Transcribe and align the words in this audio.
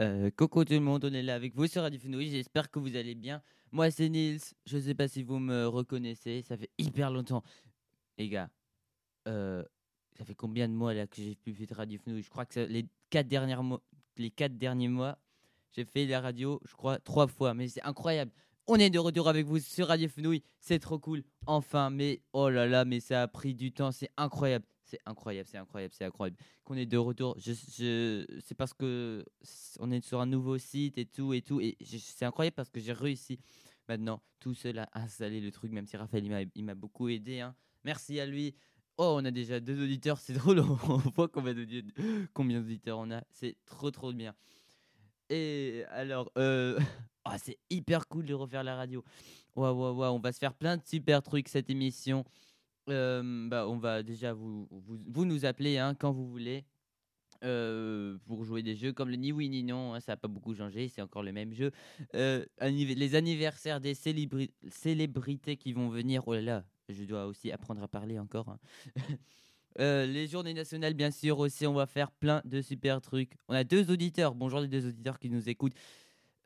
Euh, 0.00 0.30
coucou 0.30 0.64
tout 0.64 0.74
le 0.74 0.80
monde, 0.80 1.04
on 1.04 1.12
est 1.12 1.24
là 1.24 1.34
avec 1.34 1.56
vous 1.56 1.66
sur 1.66 1.82
Radio 1.82 1.98
Fenouille, 1.98 2.30
j'espère 2.30 2.70
que 2.70 2.78
vous 2.78 2.94
allez 2.94 3.16
bien. 3.16 3.42
Moi 3.72 3.90
c'est 3.90 4.08
Nils, 4.08 4.40
je 4.64 4.78
sais 4.78 4.94
pas 4.94 5.08
si 5.08 5.24
vous 5.24 5.40
me 5.40 5.66
reconnaissez, 5.66 6.42
ça 6.42 6.56
fait 6.56 6.70
hyper 6.78 7.10
longtemps. 7.10 7.42
Les 8.16 8.28
gars, 8.28 8.48
euh, 9.26 9.64
ça 10.16 10.24
fait 10.24 10.36
combien 10.36 10.68
de 10.68 10.72
mois 10.72 10.94
là 10.94 11.08
que 11.08 11.16
j'ai 11.16 11.34
pu 11.34 11.52
faire 11.52 11.76
Radio 11.76 11.98
Fenouille 11.98 12.22
Je 12.22 12.30
crois 12.30 12.46
que 12.46 12.60
les 12.60 12.86
quatre, 13.10 13.26
dernières 13.26 13.64
les 14.16 14.30
quatre 14.30 14.56
derniers 14.56 14.86
mois, 14.86 15.18
j'ai 15.72 15.84
fait 15.84 16.06
la 16.06 16.20
radio, 16.20 16.60
je 16.64 16.76
crois, 16.76 17.00
trois 17.00 17.26
fois, 17.26 17.52
mais 17.54 17.66
c'est 17.66 17.82
incroyable. 17.82 18.30
On 18.68 18.76
est 18.76 18.90
de 18.90 19.00
retour 19.00 19.28
avec 19.28 19.46
vous 19.46 19.58
sur 19.58 19.88
Radio 19.88 20.08
Fenouille, 20.08 20.44
c'est 20.60 20.78
trop 20.78 21.00
cool, 21.00 21.24
enfin, 21.46 21.90
mais 21.90 22.22
oh 22.32 22.48
là 22.50 22.68
là, 22.68 22.84
mais 22.84 23.00
ça 23.00 23.22
a 23.22 23.26
pris 23.26 23.52
du 23.52 23.72
temps, 23.72 23.90
c'est 23.90 24.10
incroyable. 24.16 24.64
C'est 24.88 25.00
incroyable, 25.04 25.48
c'est 25.50 25.58
incroyable, 25.58 25.92
c'est 25.94 26.04
incroyable. 26.04 26.38
Qu'on 26.64 26.74
est 26.76 26.86
de 26.86 26.96
retour, 26.96 27.36
c'est 27.38 28.54
parce 28.56 28.72
que 28.72 29.22
on 29.80 29.90
est 29.90 30.04
sur 30.04 30.20
un 30.20 30.26
nouveau 30.26 30.56
site 30.56 30.96
et 30.96 31.04
tout 31.04 31.34
et 31.34 31.42
tout. 31.42 31.60
Et 31.60 31.76
c'est 31.84 32.24
incroyable 32.24 32.54
parce 32.54 32.70
que 32.70 32.80
j'ai 32.80 32.92
réussi 32.94 33.38
maintenant 33.86 34.22
tout 34.40 34.54
seul 34.54 34.78
à 34.78 34.88
installer 34.94 35.40
le 35.40 35.50
truc, 35.50 35.72
même 35.72 35.86
si 35.86 35.96
Raphaël 35.96 36.48
m'a 36.56 36.74
beaucoup 36.74 37.08
aidé. 37.08 37.40
Hein. 37.40 37.54
Merci 37.84 38.18
à 38.18 38.26
lui. 38.26 38.54
Oh, 38.96 39.16
on 39.20 39.24
a 39.26 39.30
déjà 39.30 39.60
deux 39.60 39.82
auditeurs, 39.82 40.18
c'est 40.18 40.32
drôle. 40.38 40.60
On 40.60 40.96
voit 40.96 41.28
combien 41.28 41.52
d'auditeurs 41.54 42.98
on 42.98 43.10
a. 43.10 43.22
C'est 43.30 43.56
trop 43.66 43.90
trop 43.90 44.12
bien. 44.12 44.34
Et 45.30 45.84
alors, 45.90 46.32
euh, 46.38 46.78
oh, 47.26 47.32
c'est 47.42 47.58
hyper 47.70 48.08
cool 48.08 48.24
de 48.24 48.34
refaire 48.34 48.64
la 48.64 48.74
radio. 48.74 49.04
Waouh, 49.54 49.76
waouh, 49.76 49.96
waouh, 49.96 50.14
on 50.14 50.18
va 50.18 50.32
se 50.32 50.38
faire 50.38 50.54
plein 50.54 50.76
de 50.76 50.82
super 50.84 51.22
trucs 51.22 51.48
cette 51.48 51.68
émission. 51.70 52.24
Euh, 52.88 53.48
bah, 53.48 53.66
on 53.68 53.76
va 53.76 54.02
déjà 54.02 54.32
vous, 54.32 54.68
vous, 54.70 55.24
nous 55.24 55.44
appeler 55.44 55.78
hein, 55.78 55.94
quand 55.94 56.12
vous 56.12 56.28
voulez 56.28 56.64
euh, 57.44 58.16
pour 58.26 58.44
jouer 58.44 58.62
des 58.62 58.74
jeux 58.74 58.92
comme 58.92 59.10
le 59.10 59.16
ni 59.16 59.32
oui 59.32 59.48
ni 59.48 59.62
non. 59.62 59.94
Hein, 59.94 60.00
ça 60.00 60.12
n'a 60.12 60.16
pas 60.16 60.28
beaucoup 60.28 60.54
changé, 60.54 60.88
c'est 60.88 61.02
encore 61.02 61.22
le 61.22 61.32
même 61.32 61.52
jeu. 61.52 61.70
Euh, 62.14 62.44
les 62.60 63.14
anniversaires 63.14 63.80
des 63.80 63.94
célébrités 63.94 65.56
qui 65.56 65.72
vont 65.72 65.88
venir. 65.88 66.22
Oh 66.26 66.34
là 66.34 66.42
là, 66.42 66.64
je 66.88 67.04
dois 67.04 67.26
aussi 67.26 67.52
apprendre 67.52 67.82
à 67.82 67.88
parler 67.88 68.18
encore. 68.18 68.48
Hein. 68.48 68.58
les 70.06 70.26
journées 70.26 70.54
nationales, 70.54 70.94
bien 70.94 71.10
sûr, 71.10 71.38
aussi, 71.38 71.66
on 71.66 71.74
va 71.74 71.86
faire 71.86 72.10
plein 72.10 72.42
de 72.44 72.60
super 72.62 73.00
trucs. 73.00 73.32
On 73.48 73.54
a 73.54 73.64
deux 73.64 73.90
auditeurs. 73.90 74.34
Bonjour 74.34 74.60
les 74.60 74.68
deux 74.68 74.88
auditeurs 74.88 75.18
qui 75.18 75.30
nous 75.30 75.48
écoutent. 75.48 75.76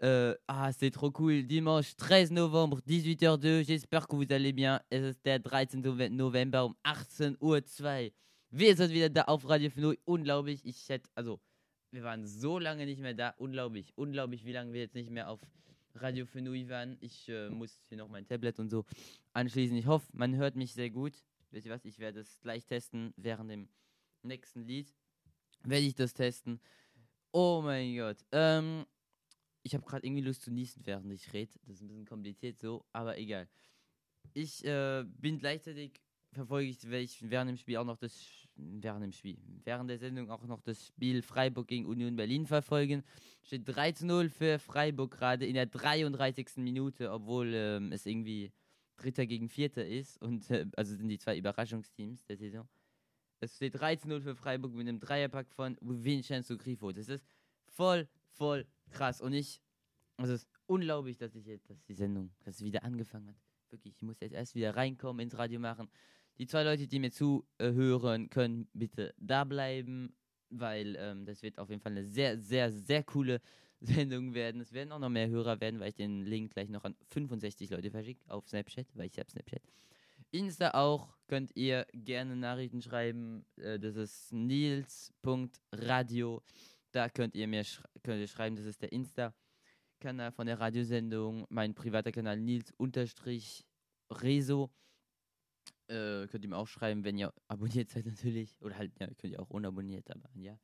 Euh, 0.03 0.35
ah, 0.49 0.73
c'est 0.73 0.91
trop 0.91 1.13
cool. 1.13 1.45
Dimanche 1.45 1.95
13 1.97 2.33
Novembre, 2.33 2.81
18h02. 2.89 3.65
J'espère 3.65 4.09
que 4.09 4.17
vous 4.17 4.27
allez 4.31 4.53
bien. 4.53 4.81
Es 4.91 5.03
ist 5.03 5.25
der 5.25 5.41
13. 5.41 5.81
November 6.11 6.67
um 6.67 6.75
18.02 6.85 7.37
Uhr. 7.41 8.11
Wir 8.51 8.77
sind 8.77 8.93
wieder 8.93 9.09
da 9.09 9.23
auf 9.23 9.49
Radio 9.49 9.71
Fnoi. 9.71 9.97
Unglaublich. 10.05 10.61
Ich 10.65 10.89
hätte, 10.89 11.09
also, 11.15 11.41
wir 11.93 12.03
waren 12.03 12.27
so 12.27 12.59
lange 12.59 12.85
nicht 12.85 13.01
mehr 13.01 13.15
da. 13.15 13.35
Unglaublich. 13.39 13.93
Unglaublich, 13.97 14.45
wie 14.45 14.53
lange 14.53 14.73
wir 14.73 14.81
jetzt 14.81 14.95
nicht 14.95 15.11
mehr 15.11 15.29
auf 15.29 15.41
Radio 15.95 16.27
Fenui 16.27 16.69
waren. 16.69 16.97
Ich 17.01 17.29
äh, 17.29 17.49
muss 17.51 17.79
hier 17.89 17.99
noch 17.99 18.09
mein 18.09 18.27
Tablet 18.27 18.59
und 18.59 18.71
so 18.71 18.85
anschließen. 19.35 19.77
Ich 19.77 19.87
hoffe, 19.87 20.07
man 20.13 20.35
hört 20.37 20.57
mich 20.57 20.73
sehr 20.73 20.91
gut. 20.91 21.13
Wisst 21.51 21.67
ihr 21.67 21.73
was? 21.73 21.85
Ich 21.85 21.99
werde 21.99 22.21
es 22.21 22.41
gleich 22.41 22.65
testen 22.67 23.13
während 23.17 23.51
dem 23.51 23.69
nächsten 24.23 24.65
Lied. 24.65 24.93
Werde 25.65 25.87
ich 25.87 25.95
das 25.95 26.13
testen. 26.15 26.61
Oh 27.31 27.61
mein 27.63 27.97
Gott. 27.97 28.19
Ähm, 28.33 28.85
ich 29.63 29.75
habe 29.75 29.85
gerade 29.85 30.07
irgendwie 30.07 30.23
Lust 30.23 30.43
zu 30.43 30.51
niesen, 30.51 30.85
während 30.85 31.13
ich 31.13 31.33
rede. 31.33 31.53
Das 31.67 31.77
ist 31.77 31.83
ein 31.83 31.89
bisschen 31.89 32.07
kompliziert 32.07 32.59
so, 32.59 32.85
aber 32.93 33.19
egal. 33.19 33.49
Ich 34.35 34.65
äh, 34.65 35.05
bin 35.05 35.39
gleichzeitig 35.39 36.01
verfolge 36.33 36.69
ich, 36.71 36.85
ich 36.85 37.31
während 37.31 37.51
dem 37.51 37.57
Spiel 37.57 37.77
auch 37.77 37.85
noch 37.85 37.99
das 37.99 38.19
während 38.57 39.03
dem 39.03 39.13
Spiel, 39.13 39.39
während 39.65 39.91
der 39.91 39.99
Sendung 39.99 40.31
auch 40.31 40.45
noch 40.45 40.61
das 40.61 40.87
Spiel 40.87 41.23
Freiburg 41.23 41.69
gegen 41.69 41.87
Union 41.87 42.17
Berlin 42.17 42.47
verfolgen. 42.47 43.03
Steht 43.43 43.63
3 43.67 43.93
zu 43.93 44.07
0 44.07 44.29
für 44.29 44.59
Freiburg 44.59 45.13
gerade 45.13 45.47
in 45.47 45.55
der 45.55 45.67
33. 45.67 46.57
Minute, 46.57 47.11
obwohl 47.11 47.53
ähm, 47.55 47.93
es 47.93 48.07
irgendwie 48.07 48.53
Dritter 48.97 49.27
gegen 49.27 49.49
Vierter 49.49 49.87
ist 49.87 50.21
und 50.21 50.51
äh, 50.51 50.67
also 50.77 50.95
sind 50.95 51.09
die 51.09 51.19
zwei 51.19 51.37
Überraschungsteams 51.37 52.25
der 52.25 52.37
Saison. 52.37 52.69
Es 53.41 53.57
steht 53.57 53.75
3 53.75 53.97
zu 53.97 54.09
0 54.09 54.21
für 54.21 54.37
Freiburg 54.37 54.73
mit 54.73 54.87
einem 54.87 55.01
Dreierpack 55.01 55.51
von 55.51 55.77
Vincenzo 55.81 56.57
Grifo. 56.57 56.93
Das 56.93 57.09
ist 57.09 57.27
voll, 57.65 58.09
voll 58.31 58.67
krass. 58.93 59.21
Und 59.21 59.33
ich, 59.33 59.61
also 60.17 60.33
es 60.35 60.43
ist 60.43 60.51
unglaublich, 60.67 61.19
dass 61.19 61.35
ich 61.35 61.47
jetzt, 61.47 61.69
dass 61.71 61.83
die 61.85 61.95
Sendung, 61.95 62.31
dass 62.45 62.59
sie 62.59 62.65
wieder 62.65 62.85
angefangen 62.85 63.29
hat. 63.29 63.37
Wirklich, 63.71 63.95
ich 63.97 64.03
muss 64.03 64.21
jetzt 64.21 64.35
erst 64.35 64.55
wieder 64.55 64.77
reinkommen 64.77 65.21
ins 65.21 65.37
Radio 65.37 65.59
machen. 65.59 65.89
Die 66.39 66.47
zwei 66.47 66.63
Leute, 66.63 66.87
die 66.87 66.99
mir 66.99 67.11
zuhören, 67.11 68.31
können 68.31 68.69
bitte 68.73 69.15
da 69.19 69.45
bleiben, 69.45 70.15
weil 70.51 70.97
ähm, 70.99 71.25
das 71.27 71.43
wird 71.43 71.59
auf 71.59 71.71
jeden 71.71 71.81
Fall 71.81 71.93
eine 71.93 72.05
sehr, 72.05 72.39
sehr, 72.39 72.71
sehr 72.71 73.03
coole 73.03 73.41
Sendung 73.81 74.35
werden. 74.35 74.61
Es 74.61 74.73
werden 74.73 74.93
auch 74.93 74.99
noch 74.99 75.09
mehr 75.09 75.29
Hörer 75.29 75.61
werden, 75.61 75.81
weil 75.81 75.89
ich 75.89 75.95
den 75.95 76.23
Link 76.25 76.53
gleich 76.53 76.69
noch 76.69 76.85
an 76.85 76.95
65 77.11 77.71
Leute 77.71 77.91
verschicke 77.91 78.23
auf 78.29 78.49
Snapchat, 78.49 78.87
weil 78.95 79.07
ich 79.07 79.19
habe 79.19 79.31
Snapchat. 79.31 79.63
Insta 80.31 80.71
auch 80.71 81.15
könnt 81.27 81.55
ihr 81.55 81.87
gerne 81.93 82.37
Nachrichten 82.37 82.81
schreiben. 82.81 83.45
Äh, 83.57 83.79
das 83.79 83.97
ist 83.97 84.33
nils.radio. 84.33 84.83
Da 86.93 87.09
könnt 87.09 87.35
ihr 87.35 87.49
mir 87.49 87.65
sch 87.65 87.83
könnt 88.03 88.21
ihr 88.21 88.29
schreiben, 88.29 88.55
das 88.55 88.67
ist 88.67 88.83
der 88.83 88.93
Insta-Kanal 88.93 90.31
von 90.31 90.47
der 90.47 90.61
Radiosendung. 90.61 91.47
Mein 91.49 91.75
privater 91.75 92.13
Kanal 92.13 92.39
Nils-Reso. 92.39 93.65
Äh, 95.89 96.27
könnt 96.27 96.45
ihr 96.45 96.49
mir 96.49 96.59
auch 96.59 96.69
schreiben, 96.69 97.03
wenn 97.03 97.17
ihr 97.17 97.33
abonniert 97.49 97.89
seid 97.91 98.05
natürlich. 98.05 98.55
Oder 98.61 98.77
halt, 98.77 98.93
ja, 99.01 99.07
könnt 99.07 99.33
ihr 99.33 99.41
auch 99.41 99.49
unabonniert, 99.51 100.11
aber 100.11 100.29
ja. 100.35 100.59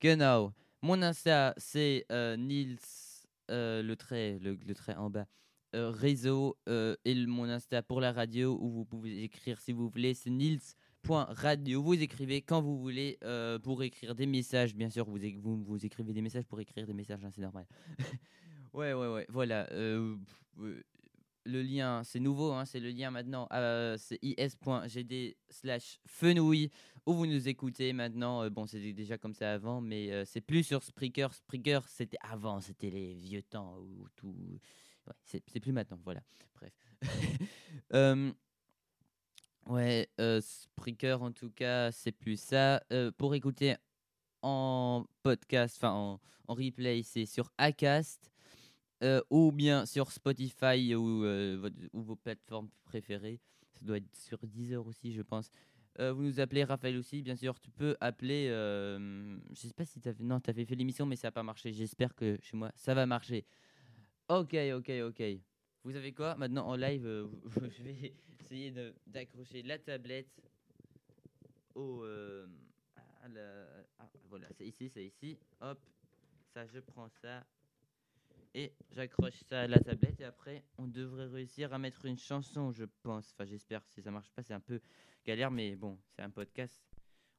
Genau. 0.00 0.52
Mon 0.82 1.00
Insta, 1.02 1.54
c'est 1.56 2.04
euh, 2.10 2.36
Nils, 2.36 3.26
euh, 3.50 3.82
le, 3.82 3.96
trait, 3.96 4.38
le, 4.40 4.54
le, 4.54 4.74
trait 4.74 4.96
en 4.96 5.10
bas, 5.10 5.26
euh, 5.74 5.90
réseau, 5.90 6.58
euh, 6.68 6.96
et 7.04 7.14
mon 7.26 7.48
Insta 7.48 7.82
pour 7.82 8.00
la 8.00 8.12
radio, 8.12 8.58
où 8.60 8.70
vous 8.70 8.84
pouvez 8.84 9.22
écrire 9.22 9.60
si 9.60 9.72
vous 9.72 9.88
voulez, 9.88 10.14
c'est 10.14 10.30
Nils 10.30 10.76
radio. 11.14 11.82
Vous 11.82 12.00
écrivez 12.00 12.42
quand 12.42 12.60
vous 12.60 12.78
voulez 12.78 13.18
euh, 13.22 13.58
pour 13.58 13.82
écrire 13.82 14.14
des 14.14 14.26
messages. 14.26 14.74
Bien 14.74 14.90
sûr, 14.90 15.04
vous, 15.04 15.18
vous, 15.64 15.86
écrivez 15.86 16.12
des 16.12 16.22
messages 16.22 16.44
pour 16.44 16.60
écrire 16.60 16.86
des 16.86 16.92
messages, 16.92 17.24
hein, 17.24 17.30
c'est 17.34 17.40
normal. 17.40 17.66
ouais, 18.74 18.92
ouais, 18.92 19.08
ouais. 19.08 19.26
Voilà. 19.28 19.70
Euh, 19.72 20.16
le 21.44 21.62
lien, 21.62 22.02
c'est 22.04 22.20
nouveau, 22.20 22.52
hein, 22.52 22.64
c'est 22.64 22.80
le 22.80 22.90
lien 22.90 23.10
maintenant. 23.10 23.46
Euh, 23.52 23.96
c'est 23.98 24.18
is.gd 24.22 25.36
slash 25.48 26.00
fenouille 26.06 26.70
où 27.06 27.14
vous 27.14 27.26
nous 27.26 27.48
écoutez 27.48 27.92
maintenant. 27.92 28.48
bon, 28.50 28.66
c'était 28.66 28.92
déjà 28.92 29.16
comme 29.16 29.34
ça 29.34 29.52
avant, 29.52 29.80
mais 29.80 30.24
c'est 30.24 30.40
plus 30.40 30.64
sur 30.64 30.82
Spreaker. 30.82 31.32
Spreaker, 31.32 31.86
c'était 31.88 32.18
avant, 32.20 32.60
c'était 32.60 32.90
les 32.90 33.14
vieux 33.14 33.42
temps 33.42 33.78
où 33.78 34.08
tout. 34.16 34.34
C'est 35.24 35.60
plus 35.60 35.72
maintenant, 35.72 36.00
voilà. 36.02 36.20
Bref. 36.56 36.72
Ouais, 39.66 40.08
euh, 40.20 40.40
Spreaker 40.40 41.22
en 41.22 41.32
tout 41.32 41.50
cas, 41.50 41.90
c'est 41.90 42.12
plus 42.12 42.40
ça. 42.40 42.80
Euh, 42.92 43.10
pour 43.10 43.34
écouter 43.34 43.74
en 44.42 45.04
podcast, 45.24 45.76
enfin 45.78 45.90
en, 45.90 46.20
en, 46.46 46.54
replay, 46.54 47.02
c'est 47.02 47.26
sur 47.26 47.50
Acast 47.58 48.30
euh, 49.02 49.20
ou 49.28 49.50
bien 49.50 49.84
sur 49.84 50.12
Spotify 50.12 50.94
ou, 50.94 51.24
euh, 51.24 51.68
ou, 51.92 52.02
vos 52.02 52.14
plateformes 52.14 52.68
préférées. 52.84 53.40
Ça 53.72 53.84
doit 53.84 53.96
être 53.96 54.14
sur 54.14 54.38
Deezer 54.46 54.86
aussi, 54.86 55.12
je 55.12 55.22
pense. 55.22 55.50
Vous 55.98 56.22
nous 56.22 56.40
appelez 56.40 56.62
Raphaël 56.62 56.98
aussi, 56.98 57.22
bien 57.22 57.36
sûr. 57.36 57.58
Tu 57.58 57.70
peux 57.70 57.96
appeler. 58.00 58.48
je 58.48 59.38
sais 59.54 59.72
pas 59.72 59.86
si 59.86 59.98
tu 59.98 60.08
avais. 60.10 60.22
Non, 60.22 60.40
avais 60.46 60.66
fait 60.66 60.74
l'émission, 60.74 61.06
mais 61.06 61.16
ça 61.16 61.28
n'a 61.28 61.32
pas 61.32 61.42
marché. 61.42 61.72
J'espère 61.72 62.14
que 62.14 62.36
chez 62.42 62.54
moi, 62.54 62.70
ça 62.76 62.92
va 62.92 63.06
marcher. 63.06 63.46
Ok, 64.28 64.54
ok, 64.74 64.92
ok. 65.08 65.22
Vous 65.86 65.92
savez 65.92 66.12
quoi 66.12 66.34
Maintenant 66.34 66.66
en 66.66 66.74
live, 66.74 67.06
euh, 67.06 67.28
je 67.44 67.82
vais 67.84 68.12
essayer 68.40 68.74
d'accrocher 69.06 69.62
la 69.62 69.78
tablette 69.78 70.42
au. 71.76 72.02
Euh, 72.02 72.44
ah, 73.22 74.08
voilà, 74.28 74.48
c'est 74.58 74.66
ici, 74.66 74.88
c'est 74.88 75.04
ici. 75.04 75.38
Hop, 75.60 75.78
ça, 76.52 76.66
je 76.66 76.80
prends 76.80 77.08
ça 77.08 77.46
et 78.52 78.72
j'accroche 78.90 79.38
ça 79.44 79.60
à 79.60 79.66
la 79.68 79.78
tablette. 79.78 80.20
Et 80.20 80.24
après, 80.24 80.64
on 80.76 80.88
devrait 80.88 81.26
réussir 81.26 81.72
à 81.72 81.78
mettre 81.78 82.04
une 82.04 82.18
chanson, 82.18 82.72
je 82.72 82.86
pense. 83.04 83.32
Enfin, 83.32 83.44
j'espère. 83.44 83.80
Si 83.86 84.02
ça 84.02 84.10
marche 84.10 84.32
pas, 84.32 84.42
c'est 84.42 84.54
un 84.54 84.60
peu 84.60 84.80
galère, 85.24 85.52
mais 85.52 85.76
bon, 85.76 86.00
c'est 86.16 86.22
un 86.22 86.30
podcast. 86.30 86.82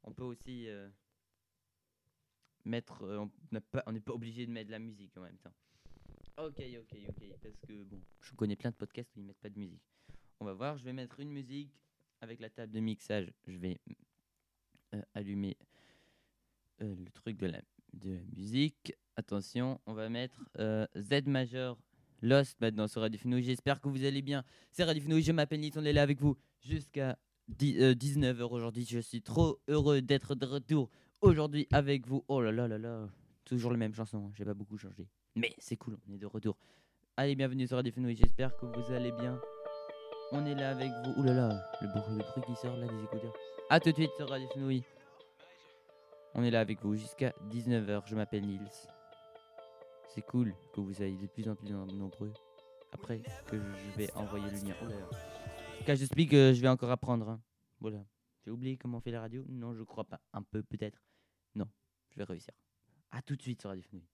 On 0.04 0.14
peut 0.14 0.24
aussi 0.24 0.70
euh, 0.70 0.88
mettre. 2.64 3.04
on 3.04 3.30
n'est 3.52 3.60
pas, 3.60 3.82
pas 3.82 4.14
obligé 4.14 4.46
de 4.46 4.52
mettre 4.54 4.68
de 4.68 4.72
la 4.72 4.80
musique 4.80 5.18
en 5.18 5.22
même 5.24 5.38
temps. 5.38 5.54
Ok, 6.38 6.62
ok, 6.80 6.98
ok. 7.10 7.24
Parce 7.42 7.58
que 7.68 7.84
bon, 7.84 8.00
je 8.22 8.32
connais 8.34 8.56
plein 8.56 8.70
de 8.70 8.76
podcasts 8.76 9.10
où 9.16 9.20
ils 9.20 9.26
mettent 9.26 9.40
pas 9.40 9.50
de 9.50 9.58
musique. 9.58 9.82
On 10.40 10.46
va 10.46 10.54
voir. 10.54 10.78
Je 10.78 10.84
vais 10.84 10.94
mettre 10.94 11.20
une 11.20 11.32
musique 11.32 11.72
avec 12.22 12.40
la 12.40 12.50
table 12.52 12.72
de 12.72 12.80
mixage. 12.80 13.32
Je 13.48 13.58
vais 13.58 13.80
euh, 14.94 15.02
allumer 15.16 15.58
euh, 16.82 16.96
le 16.96 17.12
truc 17.12 17.38
de 17.38 17.48
la, 17.48 17.60
de 17.94 18.14
la 18.14 18.22
musique. 18.36 18.94
Attention, 19.16 19.82
on 19.88 19.94
va 19.94 20.10
mettre 20.10 20.48
euh, 20.60 20.86
Z 20.96 21.26
majeur 21.26 21.76
Lost 22.22 22.62
maintenant 22.62 22.88
sur 22.88 23.02
Radio. 23.02 23.20
J'espère 23.40 23.82
que 23.82 23.90
vous 23.90 24.04
allez 24.04 24.22
bien. 24.22 24.44
C'est 24.72 24.84
Radio. 24.84 25.20
Je 25.20 25.32
m'appelle 25.32 25.60
Nils. 25.60 25.74
On 25.76 25.86
est 25.86 25.94
là 25.94 26.04
avec 26.04 26.22
vous 26.22 26.38
jusqu'à 26.62 27.18
19h 27.50 28.44
aujourd'hui. 28.44 28.86
Je 28.86 29.00
suis 29.00 29.24
trop 29.24 29.60
heureux 29.68 30.04
d'être 30.04 30.36
de 30.36 30.46
retour 30.46 30.92
aujourd'hui 31.22 31.68
avec 31.72 32.06
vous. 32.06 32.24
Oh 32.28 32.42
là 32.42 32.52
là 32.52 32.68
là 32.68 32.78
là. 32.78 33.10
toujours 33.44 33.72
les 33.72 33.78
mêmes 33.78 33.96
chansons, 33.96 34.28
hein, 34.28 34.32
j'ai 34.36 34.46
pas 34.46 34.54
beaucoup 34.54 34.78
changé. 34.78 35.08
Mais 35.38 35.54
c'est 35.60 35.78
cool, 35.78 35.98
on 36.10 36.14
est 36.14 36.18
de 36.18 36.26
retour. 36.26 36.58
Allez, 37.16 37.36
bienvenue 37.36 37.68
sur 37.68 37.78
Radio 37.78 37.92
Fenouille, 37.94 38.16
j'espère 38.16 38.56
que 38.58 38.66
vous 38.66 38.92
allez 38.92 39.12
bien. 39.12 39.40
On 40.32 40.46
est 40.46 40.56
là 40.56 40.72
avec 40.72 40.90
vous. 40.90 41.22
Ouh 41.22 41.24
là 41.24 41.34
là, 41.34 41.50
le 41.82 41.88
bruit, 41.90 42.18
le 42.18 42.24
bruit 42.24 42.44
qui 42.46 42.56
sort 42.56 42.76
là 42.78 42.88
des 42.88 43.04
écouteurs. 43.04 43.34
A 43.70 43.80
tout 43.80 43.90
de 43.92 43.96
suite 43.96 44.12
sur 44.18 44.28
Radio 44.30 44.48
Fenouille. 44.50 44.84
On 46.34 46.44
est 46.44 46.50
là 46.52 46.60
avec 46.60 46.82
vous 46.82 46.96
jusqu'à 46.96 47.34
19h, 47.50 48.04
je 48.08 48.16
m'appelle 48.16 48.46
Nils. 48.46 48.68
C'est 50.10 50.22
cool 50.24 50.56
que 50.74 50.82
vous 50.82 50.94
soyez 50.94 51.16
de 51.18 51.28
plus 51.28 51.48
en 51.48 51.56
plus 51.56 51.70
nom- 51.72 51.86
nombreux. 51.86 52.34
Après 52.92 53.22
que 53.48 53.58
je 53.58 53.98
vais 53.98 54.12
envoyer 54.16 54.46
le 54.50 54.58
lien. 54.68 54.76
Oh 54.82 54.86
là 54.88 54.96
là. 55.00 55.10
Quand 55.86 55.96
je 55.96 56.02
explique, 56.04 56.34
euh, 56.34 56.54
je 56.54 56.62
vais 56.62 56.68
encore 56.68 56.90
apprendre. 56.90 57.30
hein. 57.30 57.42
Voilà. 57.80 58.04
J'ai 58.44 58.52
oublié 58.52 58.76
comment 58.78 58.98
on 58.98 59.02
fait 59.02 59.12
la 59.12 59.22
radio? 59.22 59.44
Non, 59.50 59.74
je 59.76 59.84
crois 59.84 60.06
pas. 60.06 60.20
Un 60.34 60.42
peu 60.42 60.64
peut-être. 60.64 61.00
Non, 61.54 61.68
je 62.10 62.18
vais 62.18 62.24
réussir. 62.24 62.54
A 63.12 63.22
tout 63.22 63.36
de 63.36 63.42
suite 63.42 63.62
sur 63.62 63.70
Radio 63.70 63.84
Fenouille. 63.84 64.08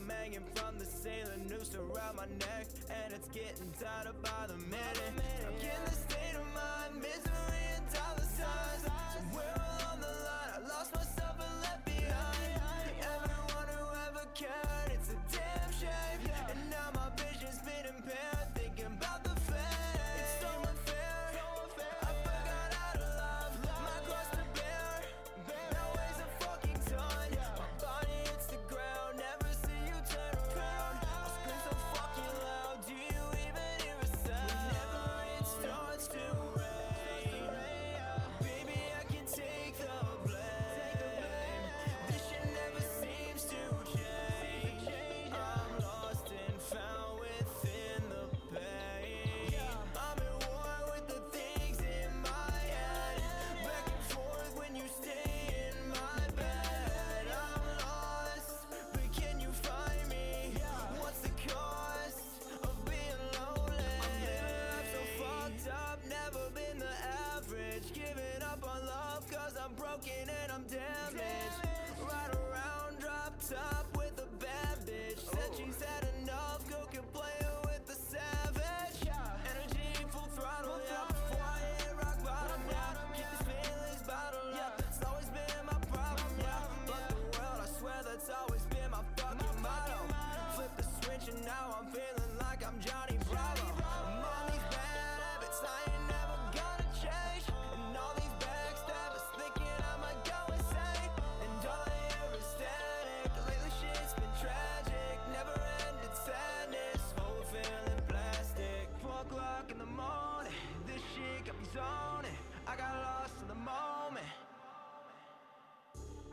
I'm 0.00 0.08
hanging 0.08 0.44
from 0.54 0.78
the 0.78 0.84
ceiling, 0.86 1.46
noose 1.46 1.74
around 1.74 2.16
my 2.16 2.24
neck, 2.26 2.66
and 2.88 3.12
it's 3.12 3.28
getting 3.28 3.70
tighter 3.78 4.14
by 4.22 4.46
the 4.46 4.56
minute. 4.56 5.19
care 14.40 14.69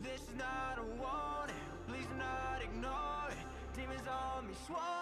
This 0.07 0.21
is 0.21 0.37
not 0.37 0.77
a 0.79 0.85
warning, 1.01 1.67
please 1.85 2.07
not 2.17 2.61
ignore 2.63 3.29
it. 3.29 3.37
Demons 3.75 4.07
on 4.07 4.47
me 4.47 4.53
swarming. 4.65 4.96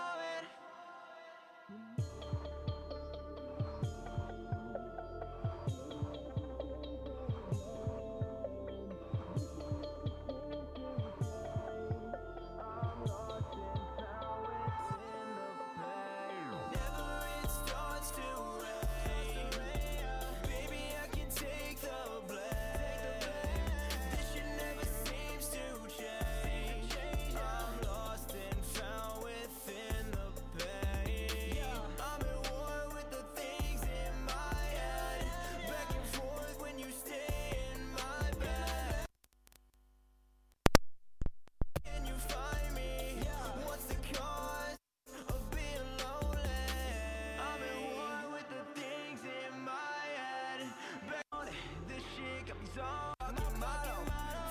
Shit 52.76 52.84
got 52.84 53.32
me 53.32 53.40
so 53.40 53.60
motto. 53.60 53.96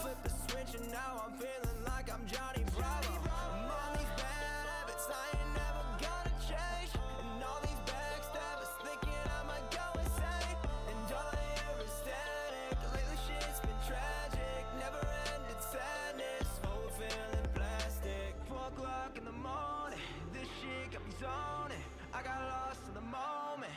Flip 0.00 0.18
the 0.22 0.30
switch 0.30 0.80
and 0.80 0.90
now 0.90 1.24
I'm 1.26 1.36
feeling 1.36 1.80
like 1.84 2.08
I'm 2.12 2.24
Johnny 2.26 2.64
Bravo. 2.72 3.12
I'm 3.20 3.68
on 3.68 3.90
these 4.00 4.14
bad 4.16 4.64
habits, 4.72 5.06
I 5.12 5.24
ain't 5.36 5.52
never 5.52 5.84
gonna 6.00 6.34
change. 6.40 6.92
And 7.20 7.44
all 7.44 7.60
these 7.60 7.82
backstabbers 7.84 8.72
thinking 8.80 9.20
I 9.28 9.40
might 9.44 9.68
go 9.68 9.86
insane. 10.00 10.56
And 10.88 11.12
all 11.12 11.28
I 11.36 11.44
hear 11.52 11.84
is 11.84 11.92
static. 12.00 12.76
Lately 12.96 13.18
shit's 13.28 13.60
been 13.60 13.80
tragic, 13.84 14.62
never 14.80 15.02
ended 15.36 15.60
sadness. 15.60 16.48
Whole 16.64 16.90
feeling 16.96 17.48
plastic. 17.52 18.32
Four 18.48 18.72
o'clock 18.72 19.12
in 19.20 19.24
the 19.24 19.36
morning, 19.36 20.00
this 20.32 20.48
shit 20.60 20.96
got 20.96 21.04
me 21.04 21.12
zoning. 21.20 21.84
I 22.16 22.22
got 22.24 22.40
lost 22.40 22.88
in 22.88 22.94
the 22.96 23.04
moment. 23.04 23.76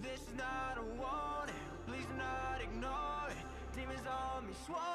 This 0.00 0.20
is 0.28 0.36
not 0.36 0.76
a 0.76 0.84
warning, 1.00 1.23
it. 3.94 4.02
Demons 4.02 4.08
on 4.08 4.46
me 4.46 4.93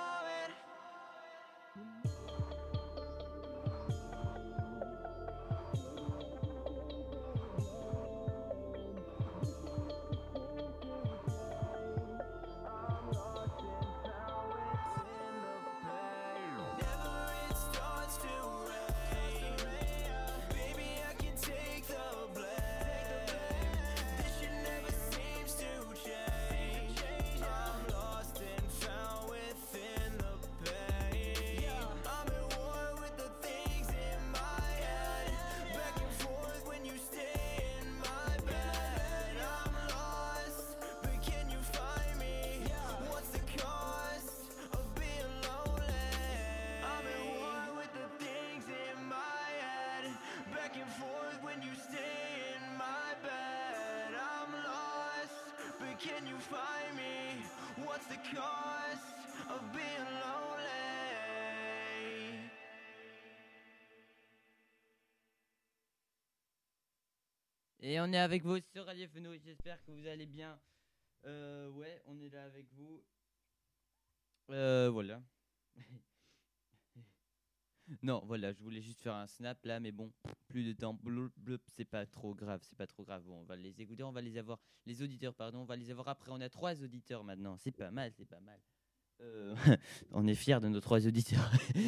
find 55.99 56.95
me? 56.95 57.43
What's 57.85 58.07
the 58.07 58.15
cost 58.15 59.03
of 59.49 59.61
being 59.73 60.07
lonely? 60.23 60.69
Et 67.81 67.99
on 67.99 68.11
est 68.11 68.17
avec 68.17 68.43
vous 68.43 68.59
sur 68.73 68.85
Radio 68.85 69.07
Fenouil, 69.07 69.39
j'espère 69.43 69.81
que 69.83 69.91
vous 69.91 70.07
allez 70.07 70.25
bien. 70.25 70.59
Euh, 71.25 71.69
ouais, 71.69 72.01
on 72.05 72.19
est 72.19 72.29
là 72.29 72.45
avec 72.45 72.67
vous. 72.73 73.03
Euh, 74.49 74.89
voilà. 74.89 75.21
non, 78.03 78.21
voilà, 78.25 78.53
je 78.53 78.61
voulais 78.61 78.81
juste 78.81 79.01
faire 79.01 79.15
un 79.15 79.27
snap 79.27 79.63
là, 79.65 79.79
mais 79.79 79.91
bon, 79.91 80.11
plus 80.49 80.63
de 80.65 80.73
temps. 80.73 80.97
C'est 81.67 81.85
pas 81.85 82.05
trop 82.05 82.33
grave, 82.33 82.59
c'est 82.63 82.77
pas 82.77 82.87
trop 82.87 83.03
grave. 83.03 83.23
On 83.29 83.43
va 83.43 83.55
les 83.55 83.79
écouter, 83.81 84.03
on 84.03 84.11
va 84.11 84.21
les 84.21 84.37
avoir. 84.37 84.59
Les 84.85 85.01
auditeurs, 85.01 85.33
pardon, 85.33 85.59
on 85.59 85.65
va 85.65 85.77
les 85.77 85.89
avoir 85.91 86.09
après. 86.09 86.31
On 86.31 86.41
a 86.41 86.49
trois 86.49 86.83
auditeurs 86.83 87.23
maintenant, 87.23 87.55
c'est 87.57 87.71
pas 87.71 87.91
mal, 87.91 88.11
c'est 88.17 88.27
pas 88.27 88.39
mal. 88.41 88.59
Euh, 89.21 89.53
on 90.13 90.27
est 90.27 90.35
fiers 90.35 90.59
de 90.59 90.67
nos 90.67 90.81
trois 90.81 91.07
auditeurs. 91.07 91.51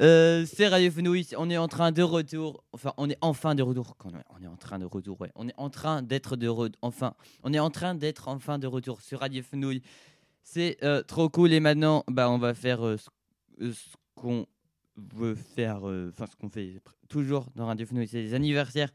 Euh, 0.00 0.44
c'est 0.46 0.66
Radio 0.66 0.90
Fenouil, 0.90 1.26
on 1.36 1.48
est 1.48 1.56
en 1.56 1.68
train 1.68 1.92
de 1.92 2.02
retour. 2.02 2.64
Enfin, 2.72 2.92
on 2.96 3.08
est 3.08 3.18
enfin 3.20 3.54
de 3.54 3.62
retour. 3.62 3.96
On 4.04 4.42
est 4.42 4.46
en 4.46 4.56
train 4.56 4.78
de 4.78 4.84
retour. 4.84 5.18
On 5.36 5.48
est 5.48 5.54
en 5.56 5.70
train 5.70 6.02
d'être 6.02 6.36
de 6.36 6.48
retour. 6.48 6.78
Enfin, 6.82 7.14
on 7.44 7.52
est 7.52 7.58
en 7.60 7.70
train 7.70 7.94
d'être 7.94 8.28
enfin 8.28 8.58
de 8.58 8.66
retour 8.66 9.00
sur 9.00 9.20
Radio 9.20 9.42
Fenouil. 9.42 9.82
C'est 10.42 10.82
euh, 10.82 11.02
trop 11.02 11.28
cool. 11.28 11.52
Et 11.52 11.60
maintenant, 11.60 12.04
bah, 12.08 12.28
on 12.28 12.38
va 12.38 12.54
faire 12.54 12.80
ce 12.80 13.96
qu'on 14.16 14.46
veut 14.96 15.34
faire. 15.34 15.88
euh, 15.88 16.10
Enfin, 16.10 16.26
ce 16.26 16.36
qu'on 16.36 16.48
fait 16.48 16.80
toujours 17.08 17.48
dans 17.54 17.66
Radio 17.66 17.86
Fenouil. 17.86 18.08
C'est 18.08 18.22
les 18.22 18.34
anniversaires 18.34 18.90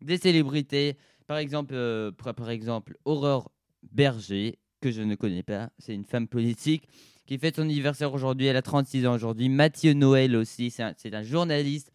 des 0.00 0.18
célébrités. 0.18 0.96
Par 1.26 1.38
exemple, 1.38 1.74
euh, 1.74 2.12
par, 2.12 2.50
exemple, 2.50 2.96
Aurore 3.04 3.50
Berger, 3.92 4.58
que 4.80 4.90
je 4.90 5.02
ne 5.02 5.14
connais 5.14 5.42
pas. 5.42 5.70
C'est 5.78 5.94
une 5.94 6.04
femme 6.04 6.28
politique 6.28 6.88
qui 7.26 7.38
fête 7.38 7.56
son 7.56 7.62
anniversaire 7.62 8.12
aujourd'hui. 8.12 8.46
Elle 8.46 8.56
a 8.56 8.62
36 8.62 9.06
ans 9.06 9.14
aujourd'hui. 9.14 9.48
Mathieu 9.48 9.94
Noël 9.94 10.36
aussi, 10.36 10.70
c'est 10.70 10.82
un, 10.82 10.94
un 11.12 11.22
journaliste. 11.22 11.90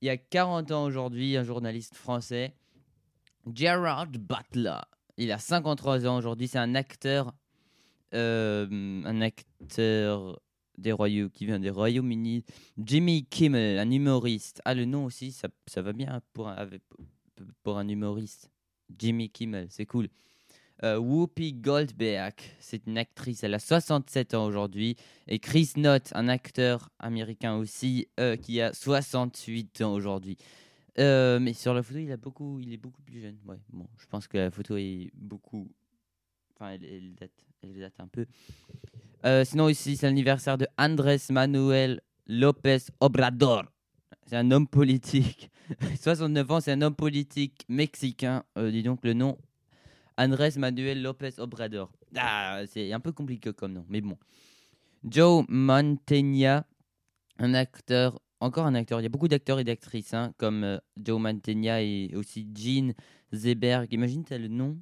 Il 0.00 0.06
y 0.06 0.10
a 0.10 0.16
40 0.16 0.72
ans 0.72 0.84
aujourd'hui, 0.84 1.36
un 1.36 1.44
journaliste 1.44 1.94
français. 1.94 2.54
Gerard 3.54 4.08
Butler, 4.08 4.80
il 5.16 5.30
a 5.30 5.38
53 5.38 6.06
ans 6.06 6.16
aujourd'hui. 6.16 6.48
C'est 6.48 6.58
un 6.58 6.74
acteur, 6.74 7.32
euh, 8.12 8.66
un 9.04 9.20
acteur 9.20 10.40
des 10.78 10.92
Royaumes 10.92 11.30
qui 11.30 11.46
vient 11.46 11.58
des 11.58 11.70
Royaumes-Unis. 11.70 12.44
Jimmy 12.78 13.24
Kimmel, 13.24 13.78
un 13.78 13.90
humoriste. 13.90 14.60
Ah, 14.64 14.74
le 14.74 14.84
nom 14.84 15.04
aussi, 15.04 15.32
ça, 15.32 15.48
ça 15.66 15.82
va 15.82 15.92
bien 15.92 16.20
pour 16.32 16.48
un, 16.48 16.68
pour 17.62 17.78
un 17.78 17.88
humoriste. 17.88 18.50
Jimmy 18.98 19.30
Kimmel, 19.30 19.66
c'est 19.70 19.86
cool. 19.86 20.08
Euh, 20.84 20.98
Whoopi 20.98 21.54
Goldberg, 21.54 22.34
c'est 22.60 22.86
une 22.86 22.98
actrice, 22.98 23.42
elle 23.42 23.54
a 23.54 23.58
67 23.58 24.34
ans 24.34 24.44
aujourd'hui. 24.44 24.96
Et 25.26 25.38
Chris 25.38 25.72
Knott, 25.76 26.10
un 26.14 26.28
acteur 26.28 26.90
américain 26.98 27.56
aussi, 27.56 28.08
euh, 28.20 28.36
qui 28.36 28.60
a 28.60 28.72
68 28.74 29.80
ans 29.82 29.94
aujourd'hui. 29.94 30.36
Euh, 30.98 31.38
mais 31.40 31.54
sur 31.54 31.72
la 31.72 31.82
photo, 31.82 31.98
il, 31.98 32.12
a 32.12 32.16
beaucoup, 32.16 32.60
il 32.60 32.72
est 32.72 32.78
beaucoup 32.78 33.02
plus 33.02 33.20
jeune. 33.20 33.36
Bon, 33.44 33.86
je 33.98 34.06
pense 34.06 34.28
que 34.28 34.36
la 34.36 34.50
photo 34.50 34.76
est 34.76 35.10
beaucoup. 35.14 35.70
Enfin, 36.58 36.72
elle, 36.72 37.14
date, 37.14 37.32
elle 37.62 37.78
date 37.78 37.94
un 37.98 38.08
peu. 38.08 38.26
Euh, 39.26 39.44
sinon, 39.44 39.64
aussi, 39.64 39.96
c'est 39.96 40.06
l'anniversaire 40.06 40.56
de 40.56 40.66
Andrés 40.78 41.20
Manuel 41.30 42.00
López 42.26 42.78
Obrador. 43.00 43.64
C'est 44.26 44.36
un 44.36 44.50
homme 44.50 44.66
politique. 44.66 45.50
69 46.00 46.50
ans, 46.50 46.60
c'est 46.60 46.72
un 46.72 46.80
homme 46.80 46.94
politique 46.94 47.64
mexicain. 47.68 48.44
Euh, 48.56 48.70
dis 48.70 48.82
donc 48.82 49.00
le 49.02 49.12
nom 49.12 49.36
Andrés 50.16 50.52
Manuel 50.56 51.02
López 51.02 51.38
Obrador. 51.38 51.92
Ah, 52.16 52.62
c'est 52.66 52.92
un 52.92 53.00
peu 53.00 53.12
compliqué 53.12 53.52
comme 53.52 53.74
nom, 53.74 53.84
mais 53.88 54.00
bon. 54.00 54.16
Joe 55.04 55.44
Mantegna, 55.48 56.66
un 57.38 57.52
acteur, 57.52 58.20
encore 58.40 58.64
un 58.64 58.74
acteur. 58.74 59.00
Il 59.00 59.02
y 59.02 59.06
a 59.06 59.10
beaucoup 59.10 59.28
d'acteurs 59.28 59.60
et 59.60 59.64
d'actrices, 59.64 60.14
hein, 60.14 60.32
comme 60.38 60.64
euh, 60.64 60.78
Joe 60.96 61.20
Mantegna 61.20 61.82
et 61.82 62.12
aussi 62.14 62.48
Jean 62.54 62.94
Zeberg. 63.32 63.92
Imagine, 63.92 64.24
tu 64.24 64.32
as 64.32 64.38
le 64.38 64.48
nom 64.48 64.78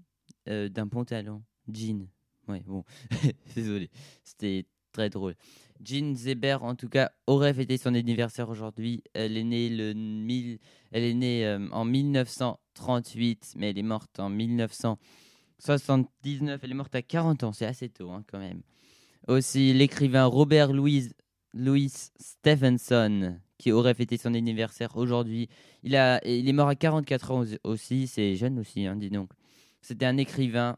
d'un 0.46 0.88
pantalon. 0.88 1.42
Jean. 1.72 2.06
Ouais, 2.48 2.62
bon. 2.66 2.84
Désolé. 3.54 3.90
C'était 4.22 4.66
très 4.92 5.08
drôle. 5.10 5.34
Jean 5.84 6.14
Zeber, 6.14 6.58
en 6.62 6.74
tout 6.76 6.88
cas, 6.88 7.10
aurait 7.26 7.52
fêté 7.54 7.76
son 7.78 7.94
anniversaire 7.94 8.48
aujourd'hui. 8.48 9.02
Elle 9.12 9.36
est 9.36 9.42
née, 9.44 9.68
le 9.68 9.92
1000 9.92 10.58
elle 10.92 11.02
est 11.02 11.14
née 11.14 11.44
euh, 11.46 11.66
en 11.72 11.84
1938, 11.84 13.54
mais 13.56 13.70
elle 13.70 13.78
est 13.78 13.82
morte 13.82 14.20
en 14.20 14.30
1979. 14.30 16.60
Elle 16.62 16.70
est 16.70 16.74
morte 16.74 16.94
à 16.94 17.02
40 17.02 17.42
ans, 17.42 17.52
c'est 17.52 17.66
assez 17.66 17.88
tôt 17.88 18.10
hein, 18.10 18.22
quand 18.30 18.38
même. 18.38 18.62
Aussi 19.26 19.72
l'écrivain 19.72 20.26
Robert 20.26 20.72
Louis, 20.72 21.10
Louis 21.54 21.90
Stevenson, 22.20 23.40
qui 23.58 23.72
aurait 23.72 23.94
fêté 23.94 24.16
son 24.16 24.32
anniversaire 24.34 24.96
aujourd'hui. 24.96 25.48
Il, 25.82 25.96
a, 25.96 26.24
il 26.26 26.48
est 26.48 26.52
mort 26.52 26.68
à 26.68 26.76
44 26.76 27.30
ans 27.32 27.44
aussi- 27.64 28.06
c'est 28.06 28.36
jeune 28.36 28.60
aussi, 28.60 28.86
hein, 28.86 28.94
dis 28.96 29.10
donc. 29.10 29.30
C'était 29.82 30.06
un 30.06 30.16
écrivain 30.16 30.76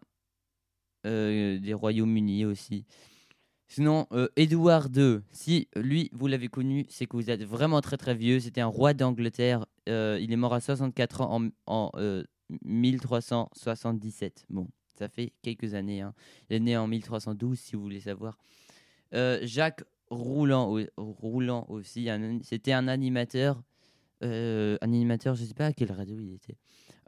des 1.07 1.75
Royaumes-Unis 1.75 2.45
aussi. 2.45 2.85
Sinon, 3.69 4.07
euh, 4.13 4.29
Édouard 4.37 4.89
II, 4.95 5.19
si 5.33 5.69
lui, 5.75 6.09
vous 6.13 6.29
l'avez 6.29 6.49
connu, 6.49 6.87
c'est 6.89 7.07
que 7.07 7.17
vous 7.17 7.31
êtes 7.31 7.43
vraiment 7.43 7.81
très 7.81 7.97
très 7.97 8.15
vieux. 8.15 8.39
C'était 8.39 8.61
un 8.61 8.67
roi 8.69 8.95
d'Angleterre. 8.95 9.67
Euh, 9.89 10.19
il 10.21 10.33
est 10.33 10.37
mort 10.37 10.55
à 10.55 10.61
64 10.61 11.21
ans 11.23 11.41
en, 11.43 11.49
en, 11.67 11.91
euh, 11.97 12.23
1377. 12.65 14.45
Bon, 14.51 14.69
ça 14.99 15.09
fait 15.09 15.33
quelques 15.43 15.75
années. 15.75 16.01
hein. 16.01 16.15
Il 16.49 16.57
est 16.57 16.61
né 16.61 16.77
en 16.77 16.87
1312, 16.87 17.59
si 17.59 17.77
vous 17.77 17.83
voulez 17.83 18.01
savoir. 18.01 18.39
Euh, 19.15 19.41
Jacques 19.43 19.85
Roulant, 20.11 20.77
Roulant 20.97 21.67
aussi, 21.69 22.09
c'était 22.43 22.73
un 22.73 22.87
animateur. 22.89 23.63
euh, 24.23 24.79
un 24.81 24.87
animateur, 24.93 25.35
je 25.35 25.45
sais 25.45 25.55
pas 25.55 25.67
à 25.67 25.73
quelle 25.73 25.93
radio 25.93 26.19
il 26.21 26.35
était. 26.35 26.57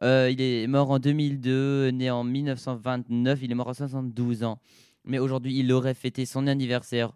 Euh, 0.02 0.31
il 0.31 0.40
est 0.40 0.67
mort 0.67 0.90
en 0.90 0.99
2002, 0.99 1.90
né 1.90 2.11
en 2.11 2.25
1929. 2.25 3.40
Il 3.43 3.50
est 3.50 3.55
mort 3.55 3.71
à 3.71 3.75
72 3.75 4.45
ans 4.45 4.61
mais 5.09 5.19
aujourd'hui 5.19 5.59
il 5.59 5.73
aurait 5.73 5.95
fêté 5.95 6.26
son 6.26 6.47
anniversaire. 6.47 7.12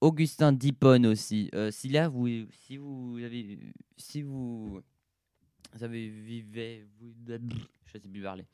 Augustin 0.00 0.52
Dipon 0.52 1.04
aussi. 1.04 1.50
Euh, 1.54 1.70
si 1.70 1.88
là 1.88 2.08
vous, 2.08 2.28
si 2.50 2.76
vous 2.76 3.18
avez, 3.22 3.58
si 3.96 4.22
vous, 4.22 4.80
avez 5.80 6.12
je 7.86 7.92
sais 7.92 7.98
plus 8.00 8.22
parler. 8.22 8.46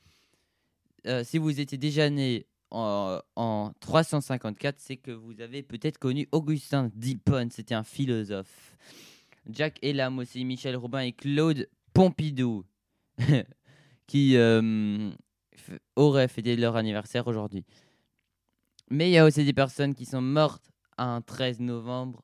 Euh, 1.07 1.23
si 1.23 1.39
vous 1.39 1.61
étiez 1.61 1.79
déjà 1.79 2.11
né 2.11 2.47
en, 2.71 3.21
en 3.37 3.73
354, 3.79 4.77
c'est 4.81 4.97
que 4.97 5.13
vous 5.13 5.41
avez 5.41 5.63
peut-être 5.63 5.99
connu 5.99 6.29
Augustin 6.33 6.91
Dipon. 6.95 7.49
C'était 7.51 7.75
un 7.75 7.85
philosophe. 7.85 8.77
Jack 9.49 9.79
Elam 9.83 10.19
aussi, 10.19 10.45
Michel 10.45 10.77
Robin 10.77 11.01
et 11.01 11.13
Claude 11.13 11.69
Pompidou, 11.93 12.65
qui 14.07 14.37
euh, 14.37 15.11
auraient 15.97 16.29
fêté 16.29 16.57
leur 16.57 16.77
anniversaire 16.77 17.27
aujourd'hui. 17.27 17.65
Mais 18.91 19.11
il 19.11 19.13
y 19.13 19.19
a 19.19 19.25
aussi 19.25 19.45
des 19.45 19.53
personnes 19.53 19.95
qui 19.95 20.05
sont 20.05 20.21
mortes 20.21 20.71
un 20.99 21.21
13 21.21 21.61
novembre, 21.61 22.23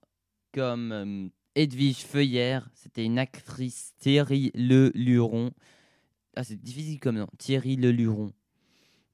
comme 0.52 0.92
euh, 0.92 1.28
Edwige 1.54 2.04
Feuillère, 2.04 2.70
c'était 2.74 3.04
une 3.04 3.18
actrice, 3.18 3.94
Thierry 3.98 4.50
Le 4.54 4.90
Luron. 4.94 5.50
Ah, 6.36 6.44
c'est 6.44 6.60
difficile 6.60 6.98
comme 7.00 7.18
nom, 7.18 7.28
Thierry 7.38 7.76
Le 7.76 7.90
Luron. 7.90 8.32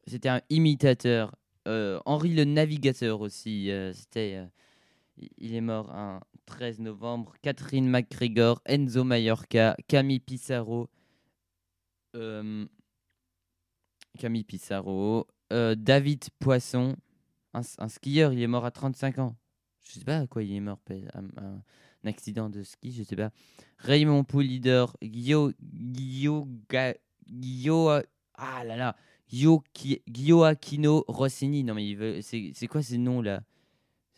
C'était 0.07 0.29
un 0.29 0.41
imitateur. 0.49 1.35
Euh, 1.67 2.01
Henri 2.07 2.35
le 2.35 2.45
Navigateur 2.45 3.21
aussi, 3.21 3.71
euh, 3.71 3.93
c'était. 3.93 4.41
il 5.39 5.55
est 5.55 5.61
mort 5.61 5.91
un 5.91 6.21
13 6.47 6.79
novembre. 6.81 7.35
Catherine 7.43 7.89
McGregor, 7.89 8.63
Enzo 8.65 9.05
Mallorca, 9.05 9.77
Camille 9.89 10.21
Pissarro. 10.21 10.89
Euh, 12.15 12.67
Camille 14.19 14.45
Pissarro. 14.45 15.27
euh, 15.53 15.75
David 15.75 16.25
Poisson 16.39 16.97
un, 17.55 17.89
skieur, 17.89 18.33
il 18.33 18.43
est 18.43 18.47
mort 18.47 18.65
à 18.65 18.71
35 18.71 19.19
ans. 19.19 19.37
Je 19.85 19.93
sais 19.93 20.05
pas 20.05 20.19
à 20.19 20.27
quoi 20.27 20.43
il 20.43 20.55
est 20.55 20.61
mort, 20.61 20.79
un, 21.15 21.63
accident 22.05 22.49
de 22.49 22.63
ski, 22.63 22.93
je 22.93 23.03
sais 23.03 23.17
pas. 23.17 23.31
Raymond 23.79 24.25
Poulidor, 24.25 24.97
Guillaume, 25.03 25.53
Guillaume, 25.63 26.61
Guillaume, 27.29 28.03
ah 28.35 28.65
là 28.65 28.77
là, 28.77 28.97
Gioacchino 29.31 31.05
Rossini. 31.09 31.65
Non 31.65 31.75
mais 31.75 32.23
c'est 32.23 32.67
quoi 32.67 32.83
ces 32.83 32.99
noms 32.99 33.23
là? 33.23 33.43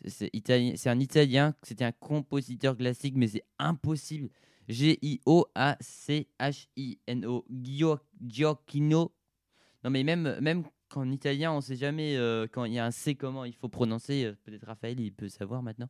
C'est- 0.03 0.09
C'est 0.09 0.29
italien, 0.33 0.73
c'est 0.77 0.89
un 0.89 0.99
italien, 0.99 1.53
c'était 1.63 1.85
un 1.85 1.91
compositeur 1.91 2.75
classique, 2.75 3.15
mais 3.15 3.27
c'est 3.27 3.43
impossible. 3.59 4.29
G-I-O-A-C-H-I-N-O, 4.67 7.45
Gio- 7.49 7.99
Gioacchino. 8.25 9.11
Non 9.83 9.89
mais 9.89 10.03
même, 10.03 10.39
même 10.39 10.63
qu'en 10.89 11.09
italien, 11.09 11.53
on 11.53 11.61
sait 11.61 11.75
jamais 11.75 12.15
euh, 12.17 12.47
quand 12.51 12.65
il 12.65 12.73
y 12.73 12.79
a 12.79 12.85
un 12.85 12.91
C 12.91 13.15
comment 13.15 13.45
il 13.45 13.53
faut 13.53 13.69
prononcer. 13.69 14.25
euh, 14.25 14.35
Peut-être 14.43 14.65
Raphaël, 14.65 14.99
il 14.99 15.13
peut 15.13 15.29
savoir 15.29 15.63
maintenant. 15.63 15.87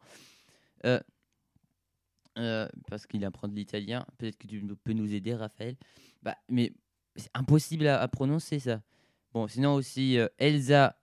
Euh, 2.38 2.68
parce 2.88 3.08
qu'il 3.08 3.26
apprend 3.26 3.48
de 3.50 3.56
l'italien. 3.56 4.06
Peut-être 4.18 4.38
que 4.38 4.48
tu 4.48 4.66
peux 4.84 4.94
nous 4.94 5.14
aider, 5.14 5.36
Raphaël. 5.36 5.76
Bah, 6.24 6.38
mais 6.48 6.74
c'est 7.16 7.30
impossible 7.34 7.88
à, 7.88 8.08
prononcer 8.08 8.60
ça. 8.60 8.82
Bon, 9.34 9.48
sinon 9.48 9.74
aussi 9.74 10.18
Elsa 10.38 10.98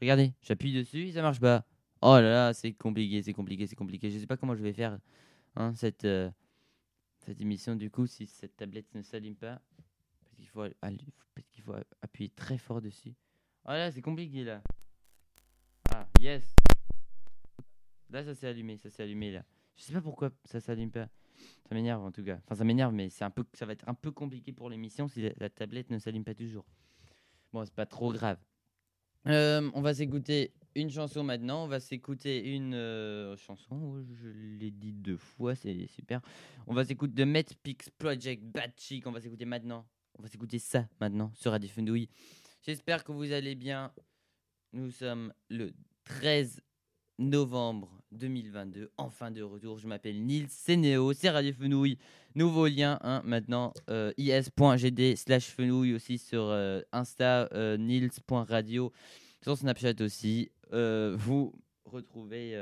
Regardez, 0.00 0.34
j'appuie 0.42 0.74
dessus, 0.74 1.12
ça 1.12 1.22
marche 1.22 1.40
pas. 1.40 1.64
Oh 2.02 2.14
là 2.14 2.30
là, 2.30 2.52
c'est 2.52 2.72
compliqué, 2.72 3.22
c'est 3.22 3.32
compliqué, 3.32 3.66
c'est 3.66 3.74
compliqué. 3.74 4.10
Je 4.10 4.18
sais 4.18 4.26
pas 4.26 4.36
comment 4.36 4.54
je 4.54 4.62
vais 4.62 4.74
faire 4.74 4.98
hein, 5.56 5.72
cette, 5.74 6.04
euh, 6.04 6.30
cette 7.20 7.40
émission 7.40 7.74
du 7.74 7.90
coup 7.90 8.06
si 8.06 8.26
cette 8.26 8.56
tablette 8.56 8.94
ne 8.94 9.02
s'allume 9.02 9.34
pas. 9.34 9.60
Qu'il 11.52 11.62
faut, 11.62 11.74
appuyer 12.02 12.30
très 12.30 12.58
fort 12.58 12.80
dessus. 12.80 13.14
Oh 13.64 13.70
là, 13.70 13.90
c'est 13.90 14.02
compliqué 14.02 14.44
là. 14.44 14.62
Ah, 15.90 16.06
yes. 16.20 16.54
Là, 18.10 18.24
ça 18.24 18.34
s'est 18.34 18.48
allumé, 18.48 18.76
ça 18.76 18.90
s'est 18.90 19.02
allumé 19.02 19.32
là. 19.32 19.44
Je 19.76 19.84
sais 19.84 19.92
pas 19.92 20.00
pourquoi 20.00 20.30
ça 20.44 20.60
s'allume 20.60 20.90
pas. 20.90 21.08
Ça 21.68 21.74
m'énerve 21.74 22.02
en 22.02 22.10
tout 22.10 22.24
cas. 22.24 22.38
Enfin, 22.44 22.56
ça 22.56 22.64
m'énerve, 22.64 22.92
mais 22.92 23.10
c'est 23.10 23.24
un 23.24 23.30
peu, 23.30 23.44
ça 23.52 23.66
va 23.66 23.72
être 23.72 23.88
un 23.88 23.94
peu 23.94 24.10
compliqué 24.10 24.52
pour 24.52 24.70
l'émission 24.70 25.06
si 25.08 25.30
la, 25.38 25.50
tablette 25.50 25.90
ne 25.90 25.98
s'allume 25.98 26.24
pas 26.24 26.34
toujours. 26.34 26.64
Bon, 27.52 27.64
c'est 27.64 27.74
pas 27.74 27.86
trop 27.86 28.12
grave. 28.12 28.38
Euh, 29.26 29.70
on 29.74 29.80
va 29.80 29.94
s'écouter 29.94 30.52
une 30.74 30.90
chanson 30.90 31.22
maintenant. 31.22 31.64
On 31.64 31.68
va 31.68 31.80
s'écouter 31.80 32.54
une 32.54 32.74
euh, 32.74 33.36
chanson. 33.36 33.66
oh, 33.70 34.02
Je 34.02 34.28
l'ai 34.28 34.70
dit 34.70 34.92
deux 34.92 35.16
fois, 35.16 35.54
c'est 35.54 35.86
super. 35.86 36.20
On 36.66 36.74
va 36.74 36.84
s'écouter 36.84 37.14
de 37.14 37.24
Met 37.24 37.46
Pix 37.62 37.90
Project 37.90 38.42
Bad 38.42 38.72
Chic. 38.76 39.06
On 39.06 39.12
va 39.12 39.20
s'écouter 39.20 39.44
maintenant. 39.44 39.86
On 40.18 40.22
va 40.22 40.28
s'écouter 40.28 40.58
ça 40.58 40.88
maintenant 41.00 41.30
sur 41.34 41.52
Radio 41.52 41.68
Fenouille. 41.68 42.08
J'espère 42.62 43.04
que 43.04 43.12
vous 43.12 43.30
allez 43.30 43.54
bien. 43.54 43.92
Nous 44.72 44.90
sommes 44.90 45.32
le 45.48 45.72
13 46.04 46.60
novembre 47.18 48.02
2022, 48.10 48.90
enfin 48.96 49.30
de 49.30 49.42
retour. 49.42 49.78
Je 49.78 49.86
m'appelle 49.86 50.20
Nils, 50.24 50.48
c'est 50.50 50.76
Néo, 50.76 51.12
c'est 51.12 51.30
Radio 51.30 51.52
Fenouille. 51.52 51.98
Nouveau 52.34 52.66
lien 52.66 52.98
hein, 53.02 53.22
maintenant, 53.24 53.72
euh, 53.90 54.12
is.gd 54.16 55.16
slash 55.16 55.46
fenouille 55.46 55.94
aussi 55.94 56.18
sur 56.18 56.42
euh, 56.42 56.80
Insta, 56.90 57.48
euh, 57.52 57.76
nils.radio, 57.76 58.92
sur 59.40 59.56
Snapchat 59.56 59.94
aussi. 60.00 60.50
Euh, 60.72 61.14
vous 61.16 61.54
retrouvez, 61.84 62.56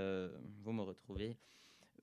vous 0.63 0.73
me 0.73 0.83
retrouvez. 0.83 1.39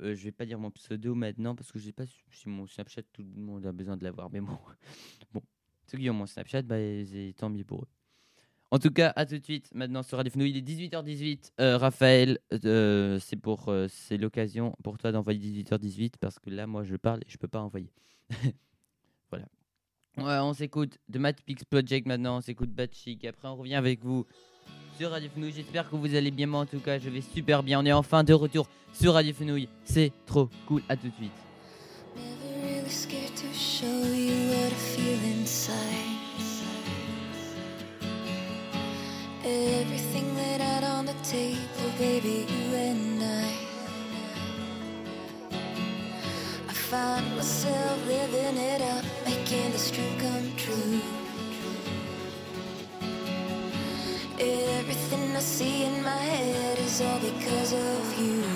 Euh, 0.03 0.15
je 0.15 0.23
vais 0.23 0.31
pas 0.31 0.45
dire 0.45 0.59
mon 0.59 0.71
pseudo 0.71 1.15
maintenant 1.15 1.55
parce 1.55 1.71
que 1.71 1.79
je 1.79 1.85
sais 1.85 1.93
pas 1.93 2.05
si 2.05 2.49
mon 2.49 2.67
Snapchat 2.67 3.03
tout 3.13 3.23
le 3.23 3.41
monde 3.41 3.65
a 3.65 3.71
besoin 3.71 3.97
de 3.97 4.03
l'avoir, 4.03 4.29
mais 4.29 4.41
bon, 4.41 4.57
bon, 5.33 5.41
ceux 5.87 5.97
qui 5.97 6.09
ont 6.09 6.13
mon 6.13 6.25
Snapchat, 6.25 6.63
bah, 6.63 6.75
tant 7.37 7.49
mieux 7.49 7.63
pour 7.63 7.83
eux. 7.83 7.87
En 8.73 8.79
tout 8.79 8.89
cas, 8.89 9.13
à 9.15 9.27
tout 9.27 9.37
de 9.37 9.43
suite. 9.43 9.69
Maintenant 9.75 10.01
sur 10.01 10.17
Radio 10.17 10.31
Fenouille, 10.31 10.49
il 10.49 10.57
est 10.57 10.89
18h18. 10.91 11.51
Euh, 11.59 11.77
Raphaël, 11.77 12.39
euh, 12.65 13.19
c'est 13.19 13.35
pour, 13.35 13.69
euh, 13.69 13.85
c'est 13.87 14.17
l'occasion 14.17 14.75
pour 14.83 14.97
toi 14.97 15.11
d'envoyer 15.11 15.39
18h18 15.39 16.13
parce 16.19 16.39
que 16.39 16.49
là, 16.49 16.65
moi, 16.65 16.83
je 16.83 16.95
parle 16.95 17.19
et 17.19 17.29
je 17.29 17.37
peux 17.37 17.47
pas 17.47 17.61
envoyer. 17.61 17.91
voilà. 19.29 19.45
On 20.17 20.53
s'écoute 20.53 20.97
de 21.07 21.19
Matt 21.19 21.43
Pix 21.43 21.63
Project 21.65 22.07
maintenant. 22.07 22.37
On 22.37 22.41
s'écoute 22.41 22.71
Bad 22.71 22.91
Chic. 22.95 23.23
Après, 23.25 23.47
on 23.47 23.55
revient 23.55 23.75
avec 23.75 24.03
vous 24.03 24.25
sur 24.97 25.11
Radio 25.11 25.29
Fenouille. 25.33 25.53
J'espère 25.55 25.89
que 25.89 25.95
vous 25.95 26.15
allez 26.15 26.31
bien. 26.31 26.47
Moi, 26.47 26.61
en 26.61 26.65
tout 26.65 26.79
cas, 26.79 26.99
je 26.99 27.09
vais 27.09 27.21
super 27.21 27.63
bien. 27.63 27.79
On 27.79 27.85
est 27.85 27.93
enfin 27.93 28.23
de 28.23 28.33
retour 28.33 28.67
sur 28.93 29.13
Radio 29.13 29.33
Fenouille. 29.33 29.67
C'est 29.83 30.11
trop 30.25 30.49
cool. 30.67 30.81
À 30.89 30.95
tout 30.95 31.07
de 31.07 31.13
suite. 31.13 31.31
Everything 39.45 40.35
laid 40.37 40.61
out 40.61 40.85
on 40.85 41.05
the 41.05 41.13
table, 41.21 41.91
baby, 41.99 42.45
you 42.47 42.75
and 42.75 43.21
I. 43.21 43.51
I 46.69 46.73
find 46.73 47.35
myself 47.35 48.07
living 48.07 48.57
it 48.57 48.81
up, 48.81 49.03
making 49.25 49.71
this 49.73 49.91
dream 49.91 50.17
come 50.17 50.55
true. 50.55 51.22
Everything 54.85 55.33
I 55.33 55.39
see 55.39 55.85
in 55.85 56.03
my 56.03 56.09
head 56.09 56.77
is 56.77 56.99
all 56.99 57.17
because 57.17 57.71
of 57.71 58.19
you. 58.19 58.52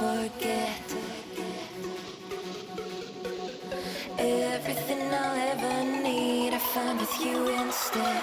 Forget. 0.00 0.80
Everything 4.18 5.02
I'll 5.12 5.36
ever 5.52 6.02
need, 6.02 6.54
I 6.54 6.58
find 6.58 6.98
with 6.98 7.20
you 7.20 7.48
instead. 7.48 8.20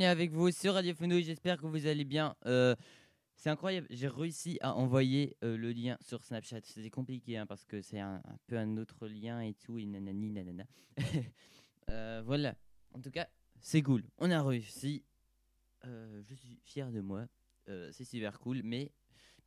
Est 0.00 0.06
avec 0.06 0.32
vous 0.32 0.50
sur 0.50 0.74
Radio 0.74 0.92
Fenouille, 0.92 1.22
j'espère 1.22 1.60
que 1.60 1.66
vous 1.66 1.86
allez 1.86 2.04
bien. 2.04 2.34
Euh, 2.46 2.74
c'est 3.36 3.48
incroyable, 3.48 3.86
j'ai 3.90 4.08
réussi 4.08 4.58
à 4.60 4.74
envoyer 4.74 5.36
euh, 5.44 5.56
le 5.56 5.70
lien 5.70 5.96
sur 6.00 6.24
Snapchat. 6.24 6.62
C'était 6.64 6.90
compliqué 6.90 7.36
hein, 7.36 7.46
parce 7.46 7.64
que 7.64 7.80
c'est 7.80 8.00
un, 8.00 8.20
peu 8.48 8.58
un 8.58 8.76
autre 8.76 9.06
lien 9.06 9.40
et 9.40 9.54
tout, 9.54 9.78
et 9.78 9.86
nanani 9.86 10.30
nanana. 10.30 10.64
Euh, 11.90 12.22
voilà, 12.24 12.56
en 12.94 13.00
tout 13.02 13.10
cas, 13.10 13.28
c'est 13.60 13.82
cool. 13.82 14.04
On 14.16 14.30
a 14.30 14.42
réussi. 14.42 15.04
Je 15.84 16.34
suis 16.34 16.58
fier 16.64 16.90
de 16.90 17.02
moi. 17.02 17.26
C'est 17.66 18.06
super 18.06 18.40
cool, 18.40 18.62
mais 18.64 18.90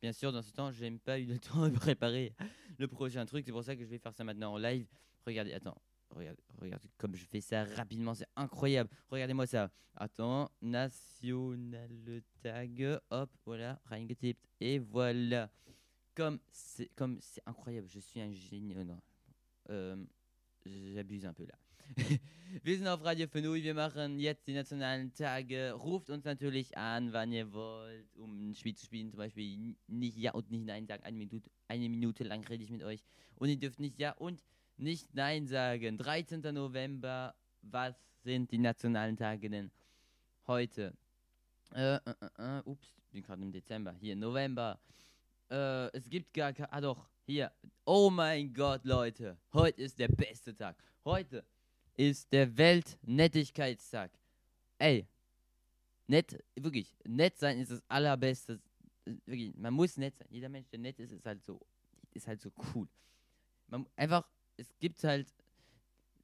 bien 0.00 0.12
sûr, 0.12 0.30
dans 0.30 0.42
ce 0.42 0.52
temps, 0.52 0.70
j'ai 0.70 0.88
pas 0.98 1.18
eu 1.18 1.24
le 1.24 1.38
temps 1.40 1.68
de 1.68 1.76
préparer 1.76 2.32
le 2.78 2.86
prochain 2.86 3.26
truc. 3.26 3.44
C'est 3.44 3.50
pour 3.50 3.64
ça 3.64 3.74
que 3.74 3.82
je 3.82 3.88
vais 3.88 3.98
faire 3.98 4.14
ça 4.14 4.22
maintenant 4.22 4.52
en 4.52 4.56
live. 4.56 4.86
Regardez, 5.26 5.52
attends. 5.52 5.82
Regarde, 6.10 6.38
regarde 6.60 6.82
comme 6.96 7.14
je 7.14 7.24
fais 7.24 7.40
ça 7.40 7.64
rapidement, 7.64 8.14
c'est 8.14 8.28
incroyable. 8.36 8.90
Regardez-moi 9.10 9.46
ça. 9.46 9.70
Attends, 9.94 10.50
national 10.62 12.22
tag, 12.42 13.00
hop, 13.10 13.30
voilà, 13.44 13.80
reingetippt 13.86 14.46
et 14.60 14.78
voilà. 14.78 15.50
Comme 16.14 16.38
c'est 16.50 16.88
comme 16.94 17.18
c'est 17.20 17.42
incroyable, 17.46 17.88
je 17.88 18.00
suis 18.00 18.20
un 18.20 18.32
génie. 18.32 18.74
oh 18.78 18.84
non, 18.84 19.00
ähm, 19.68 20.06
j'abuse 20.64 21.26
un 21.26 21.32
peu 21.32 21.44
là. 21.44 21.58
wir 22.62 22.76
sind 22.76 22.86
auf 22.86 23.02
Radio 23.02 23.26
Fenui, 23.28 23.62
wir 23.62 23.74
machen 23.74 24.18
jetzt 24.18 24.46
die 24.46 24.52
nationalen 24.52 25.12
Tage. 25.14 25.72
Ruft 25.72 26.10
uns 26.10 26.24
natürlich 26.24 26.76
an, 26.76 27.12
wann 27.12 27.32
ihr 27.32 27.52
wollt, 27.52 28.16
um 28.16 28.50
ein 28.50 28.54
Spiel 28.54 28.74
zu 28.74 28.86
spielen. 28.86 29.10
Zum 29.10 29.18
Beispiel 29.18 29.76
nicht 29.86 30.16
Ja 30.16 30.32
und 30.32 30.50
nicht 30.50 30.64
Nein 30.64 30.86
sagen. 30.86 31.02
Eine 31.04 31.16
Minute, 31.16 31.50
eine 31.66 31.88
Minute 31.88 32.24
lang 32.24 32.46
rede 32.46 32.64
ich 32.64 32.70
mit 32.70 32.82
euch. 32.82 33.02
Und 33.36 33.48
ihr 33.48 33.58
dürft 33.58 33.80
nicht 33.80 33.98
Ja 33.98 34.12
und 34.12 34.42
nicht 34.78 35.14
Nein 35.14 35.46
sagen. 35.46 35.98
13. 35.98 36.40
November, 36.54 37.34
was 37.62 37.94
sind 38.22 38.50
die 38.50 38.58
nationalen 38.58 39.16
Tage 39.16 39.50
denn 39.50 39.70
heute? 40.46 40.94
Äh, 41.74 41.96
äh, 41.96 42.00
äh, 42.38 42.58
äh, 42.58 42.62
ups, 42.64 42.94
bin 43.10 43.22
gerade 43.22 43.42
im 43.42 43.52
Dezember. 43.52 43.92
Hier, 44.00 44.16
November. 44.16 44.78
Äh, 45.50 45.88
es 45.96 46.08
gibt 46.08 46.32
gar 46.32 46.52
keine. 46.52 46.72
Ah, 46.72 46.80
doch, 46.80 47.08
hier. 47.26 47.52
Oh 47.84 48.10
mein 48.10 48.52
Gott, 48.52 48.84
Leute. 48.84 49.36
Heute 49.52 49.82
ist 49.82 49.98
der 49.98 50.08
beste 50.08 50.54
Tag. 50.54 50.76
Heute 51.04 51.44
ist 51.94 52.32
der 52.32 52.56
Weltnettigkeitstag. 52.56 54.12
Ey, 54.78 55.06
nett, 56.06 56.42
wirklich, 56.54 56.96
nett 57.04 57.38
sein 57.38 57.58
ist 57.58 57.70
das 57.70 57.82
allerbeste. 57.88 58.60
Wirklich, 59.04 59.54
man 59.56 59.74
muss 59.74 59.96
nett 59.96 60.16
sein. 60.16 60.28
Jeder 60.30 60.48
Mensch, 60.48 60.68
der 60.68 60.78
nett 60.78 60.98
ist, 60.98 61.12
ist 61.12 61.26
halt 61.26 61.42
so, 61.42 61.60
ist 62.12 62.26
halt 62.26 62.40
so 62.40 62.50
cool. 62.74 62.88
Man, 63.66 63.86
einfach, 63.96 64.26
es 64.58 64.68
gibt 64.78 65.02
halt, 65.04 65.32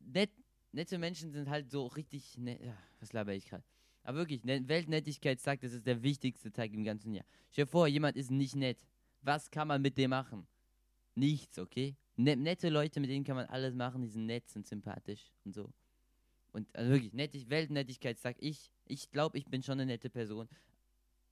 nett, 0.00 0.30
nette 0.72 0.98
Menschen 0.98 1.32
sind 1.32 1.48
halt 1.48 1.70
so 1.70 1.86
richtig, 1.86 2.36
nett, 2.36 2.60
was 3.00 3.12
laber 3.12 3.32
ich 3.32 3.46
gerade? 3.46 3.64
Aber 4.02 4.18
wirklich, 4.18 4.44
ne, 4.44 4.68
Weltnettigkeitstag, 4.68 5.60
das 5.60 5.72
ist 5.72 5.86
der 5.86 6.02
wichtigste 6.02 6.52
Tag 6.52 6.72
im 6.72 6.84
ganzen 6.84 7.14
Jahr. 7.14 7.24
Stell 7.50 7.64
dir 7.64 7.70
vor, 7.70 7.88
jemand 7.88 8.16
ist 8.16 8.30
nicht 8.30 8.54
nett. 8.54 8.84
Was 9.22 9.50
kann 9.50 9.68
man 9.68 9.80
mit 9.80 9.96
dem 9.96 10.10
machen? 10.10 10.46
Nichts, 11.14 11.58
okay? 11.58 11.96
Ne, 12.16 12.36
nette 12.36 12.68
Leute, 12.68 13.00
mit 13.00 13.08
denen 13.08 13.24
kann 13.24 13.36
man 13.36 13.46
alles 13.46 13.74
machen, 13.74 14.02
die 14.02 14.08
sind 14.08 14.26
nett, 14.26 14.48
sind 14.48 14.66
sympathisch 14.66 15.32
und 15.44 15.54
so. 15.54 15.72
Und 16.52 16.68
also 16.74 16.90
wirklich, 16.90 17.12
nettig, 17.12 17.48
Weltnettigkeitstag, 17.48 18.36
ich, 18.38 18.70
ich 18.84 19.10
glaube, 19.10 19.38
ich 19.38 19.46
bin 19.46 19.62
schon 19.62 19.80
eine 19.80 19.86
nette 19.86 20.10
Person. 20.10 20.48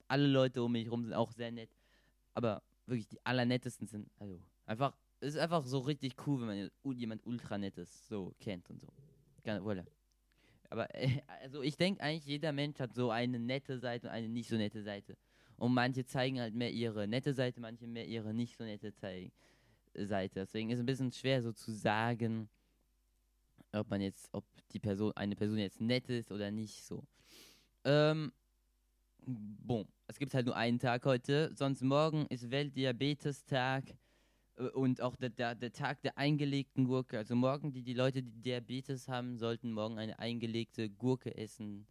Alle 0.07 0.27
Leute 0.27 0.63
um 0.63 0.71
mich 0.71 0.85
herum 0.85 1.03
sind 1.03 1.13
auch 1.13 1.31
sehr 1.31 1.51
nett. 1.51 1.69
Aber 2.33 2.63
wirklich, 2.87 3.07
die 3.07 3.23
allernettesten 3.25 3.87
sind, 3.87 4.09
also, 4.19 4.41
einfach, 4.65 4.97
ist 5.23 5.37
einfach 5.37 5.65
so 5.65 5.79
richtig 5.79 6.15
cool, 6.27 6.41
wenn 6.41 6.47
man 6.83 6.97
jemand 6.97 7.25
ultra 7.25 7.57
nettes 7.57 8.07
so 8.07 8.33
kennt 8.39 8.69
und 8.69 8.81
so. 8.81 8.87
Voilà. 9.45 9.85
Aber, 10.69 10.93
äh, 10.95 11.21
also, 11.41 11.61
ich 11.61 11.77
denke 11.77 12.01
eigentlich, 12.01 12.25
jeder 12.25 12.51
Mensch 12.51 12.79
hat 12.79 12.93
so 12.93 13.11
eine 13.11 13.39
nette 13.39 13.77
Seite 13.79 14.07
und 14.07 14.13
eine 14.13 14.29
nicht 14.29 14.49
so 14.49 14.55
nette 14.55 14.81
Seite. 14.81 15.17
Und 15.57 15.73
manche 15.73 16.05
zeigen 16.05 16.39
halt 16.39 16.55
mehr 16.55 16.71
ihre 16.71 17.07
nette 17.07 17.33
Seite, 17.33 17.61
manche 17.61 17.85
mehr 17.85 18.07
ihre 18.07 18.33
nicht 18.33 18.57
so 18.57 18.63
nette 18.63 18.91
Zei- 18.93 19.31
Seite. 19.93 20.39
Deswegen 20.41 20.69
ist 20.71 20.77
es 20.77 20.83
ein 20.83 20.87
bisschen 20.87 21.11
schwer 21.11 21.41
so 21.43 21.51
zu 21.53 21.71
sagen, 21.71 22.49
ob 23.71 23.89
man 23.89 24.01
jetzt, 24.01 24.29
ob 24.31 24.43
die 24.71 24.79
Person, 24.79 25.11
eine 25.15 25.35
Person 25.35 25.57
jetzt 25.57 25.79
nett 25.79 26.09
ist 26.09 26.31
oder 26.31 26.51
nicht 26.51 26.83
so. 26.83 27.03
Ähm, 27.83 28.31
bon, 29.25 29.87
es 30.07 30.17
gibt 30.17 30.33
halt 30.33 30.45
nur 30.45 30.55
einen 30.55 30.79
Tag 30.79 31.05
heute, 31.05 31.51
sonst 31.55 31.81
morgen 31.81 32.25
ist 32.27 32.49
Weltdiabetestag 32.49 33.89
äh, 33.89 33.93
und 34.73 35.01
auch 35.01 35.15
der, 35.15 35.29
der, 35.29 35.55
der 35.55 35.71
Tag 35.71 36.01
der 36.01 36.17
eingelegten 36.17 36.85
Gurke. 36.85 37.17
Also 37.17 37.35
morgen, 37.35 37.71
die, 37.71 37.83
die 37.83 37.93
Leute, 37.93 38.21
die 38.21 38.41
Diabetes 38.41 39.07
haben, 39.07 39.37
sollten 39.37 39.71
morgen 39.71 39.97
eine 39.97 40.19
eingelegte 40.19 40.89
Gurke 40.89 41.35
essen. 41.35 41.87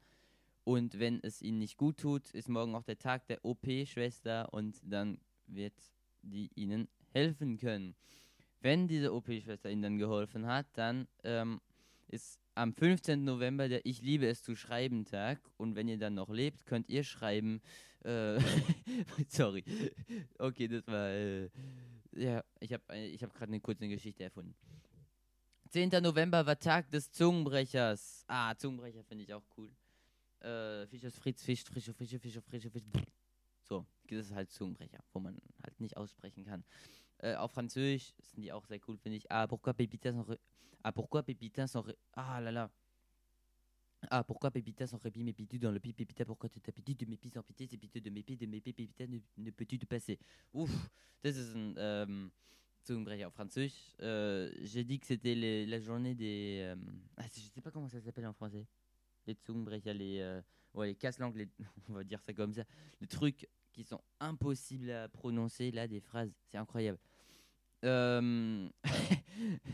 Und 0.65 0.99
wenn 0.99 1.21
es 1.23 1.43
ihnen 1.43 1.59
nicht 1.59 1.77
gut 1.77 1.99
tut, 1.99 2.31
ist 2.31 2.49
morgen 2.49 2.75
auch 2.75 2.85
der 2.85 2.99
Tag 2.99 3.27
der 3.27 3.45
OP-Schwester 3.45 4.53
und 4.53 4.81
dann 4.85 5.19
wird 5.47 5.75
die 6.23 6.51
ihnen 6.55 6.89
helfen 7.13 7.57
können. 7.57 7.97
Wenn 8.61 8.87
diese 8.87 9.13
OP-Schwester 9.13 9.71
ihnen 9.71 9.83
dann 9.83 9.99
geholfen 9.99 10.47
hat, 10.47 10.67
dann 10.75 11.09
ähm, 11.25 11.61
ist 12.07 12.39
am 12.55 12.73
15. 12.73 13.25
November 13.25 13.69
der 13.69 13.85
Ich 13.85 14.03
liebe 14.03 14.27
es 14.27 14.45
zu 14.45 14.55
schreiben 14.55 15.05
Tag. 15.05 15.41
Und 15.57 15.75
wenn 15.75 15.89
ihr 15.89 15.99
dann 15.99 16.15
noch 16.15 16.29
lebt, 16.29 16.65
könnt 16.67 16.89
ihr 16.89 17.03
schreiben. 17.03 17.61
Äh, 18.05 18.39
sorry. 19.29 19.65
Okay, 20.39 20.69
das 20.69 20.87
war. 20.87 21.11
Äh, 21.11 21.49
ja, 22.15 22.43
ich 22.61 22.73
habe 22.73 22.97
ich 22.99 23.23
hab 23.23 23.33
gerade 23.35 23.51
eine 23.51 23.61
kurze 23.61 23.89
Geschichte 23.89 24.25
erfunden. 24.25 24.55
10. 25.71 25.89
November 26.03 26.45
war 26.45 26.59
Tag 26.59 26.91
des 26.91 27.11
Zungenbrechers. 27.11 28.25
Ah, 28.29 28.55
Zungenbrecher 28.55 29.03
finde 29.05 29.25
ich 29.25 29.33
auch 29.33 29.45
cool. 29.57 29.71
Äh, 30.41 30.87
Fisch 30.87 31.03
ist 31.05 31.19
Fritz, 31.19 31.43
Fisch, 31.43 31.65
frische, 31.65 31.95
frische, 31.95 32.19
Fische, 32.19 32.43
frische, 32.43 32.71
Fisch. 32.71 32.83
So, 33.63 33.87
das 34.09 34.27
ist 34.27 34.35
halt 34.35 34.51
Zungenbrecher, 34.51 34.99
wo 35.13 35.21
man 35.21 35.39
halt 35.63 35.81
nicht 35.81 35.97
aussprechen 35.97 36.45
kann. 36.45 36.65
Äh, 37.19 37.35
auf 37.37 37.53
Französisch 37.53 38.13
sind 38.21 38.43
die 38.43 38.53
auch 38.53 38.67
sehr 38.67 38.81
cool, 38.89 38.99
finde 38.99 39.17
ich. 39.17 39.31
Ah, 39.31 39.47
pourquoi 39.47 39.73
Pépita 39.73 40.13
sont... 40.13 40.29
ré- 40.29 40.39
Ah, 40.83 40.93
pourquoi 40.93 41.23
Pépita 41.23 41.67
sont... 41.67 41.87
ré- 41.87 41.97
Ah 42.13 42.41
là. 42.41 42.71
Ah, 44.11 44.25
pourquoi 44.25 44.51
Pépita 44.51 44.87
sont 44.87 44.99
répit 44.99 45.23
mes 45.23 45.33
pitus 45.33 45.61
dans 45.61 45.71
le 45.71 45.79
pied 45.79 45.93
Pépita, 45.93 46.25
pourquoi 46.25 46.49
tu 46.49 46.61
t'appétit 46.61 46.95
de 46.95 47.05
pieds 47.17 47.31
sans 47.31 47.43
pitié, 47.43 47.67
c'est 47.71 47.77
piteux 47.77 48.01
de 48.01 48.11
pieds, 48.11 48.37
de 48.37 48.47
pieds, 48.47 48.73
Pépita, 48.73 49.07
ne, 49.07 49.19
ne 49.39 49.51
peux-tu 49.51 49.79
te 49.79 49.87
passer? 49.87 50.19
Ouf, 50.53 50.71
das 51.23 51.37
ist 51.37 51.55
ein 51.55 51.75
ähm, 51.79 52.31
auf 53.25 53.35
Französisch. 53.35 53.95
Euh, 54.01 54.51
J'ai 54.61 54.83
dit 54.85 54.99
que 54.99 55.07
c'était 55.07 55.35
la 55.67 55.79
journée 55.79 56.15
des... 56.15 56.59
euh, 56.63 56.77
ah, 57.17 57.25
je 57.33 57.41
sais 57.41 57.61
pas 57.61 57.71
comment 57.71 57.89
ça 57.89 58.01
s'appelle 58.01 58.27
en 58.27 58.33
français. 58.33 58.67
Les 59.27 59.37
Zungenbrecher, 59.47 59.95
les... 59.95 60.19
euh, 60.21 60.43
ouais, 60.75 60.89
les 60.89 60.95
casse-langues, 60.97 61.49
on 61.89 61.93
va 61.93 62.03
dire 62.05 62.21
ça 62.21 62.33
comme 62.33 62.53
ça. 62.53 62.65
Les 63.01 63.07
trucs 63.07 63.49
qui 63.73 63.85
sont 63.85 64.01
impossibles 64.19 64.91
à 64.91 65.09
prononcer, 65.09 65.71
là, 65.71 65.87
des 65.87 66.01
phrases. 66.01 66.33
C'est 66.49 66.59
incroyable. 66.59 66.99
Ähm, 67.85 68.71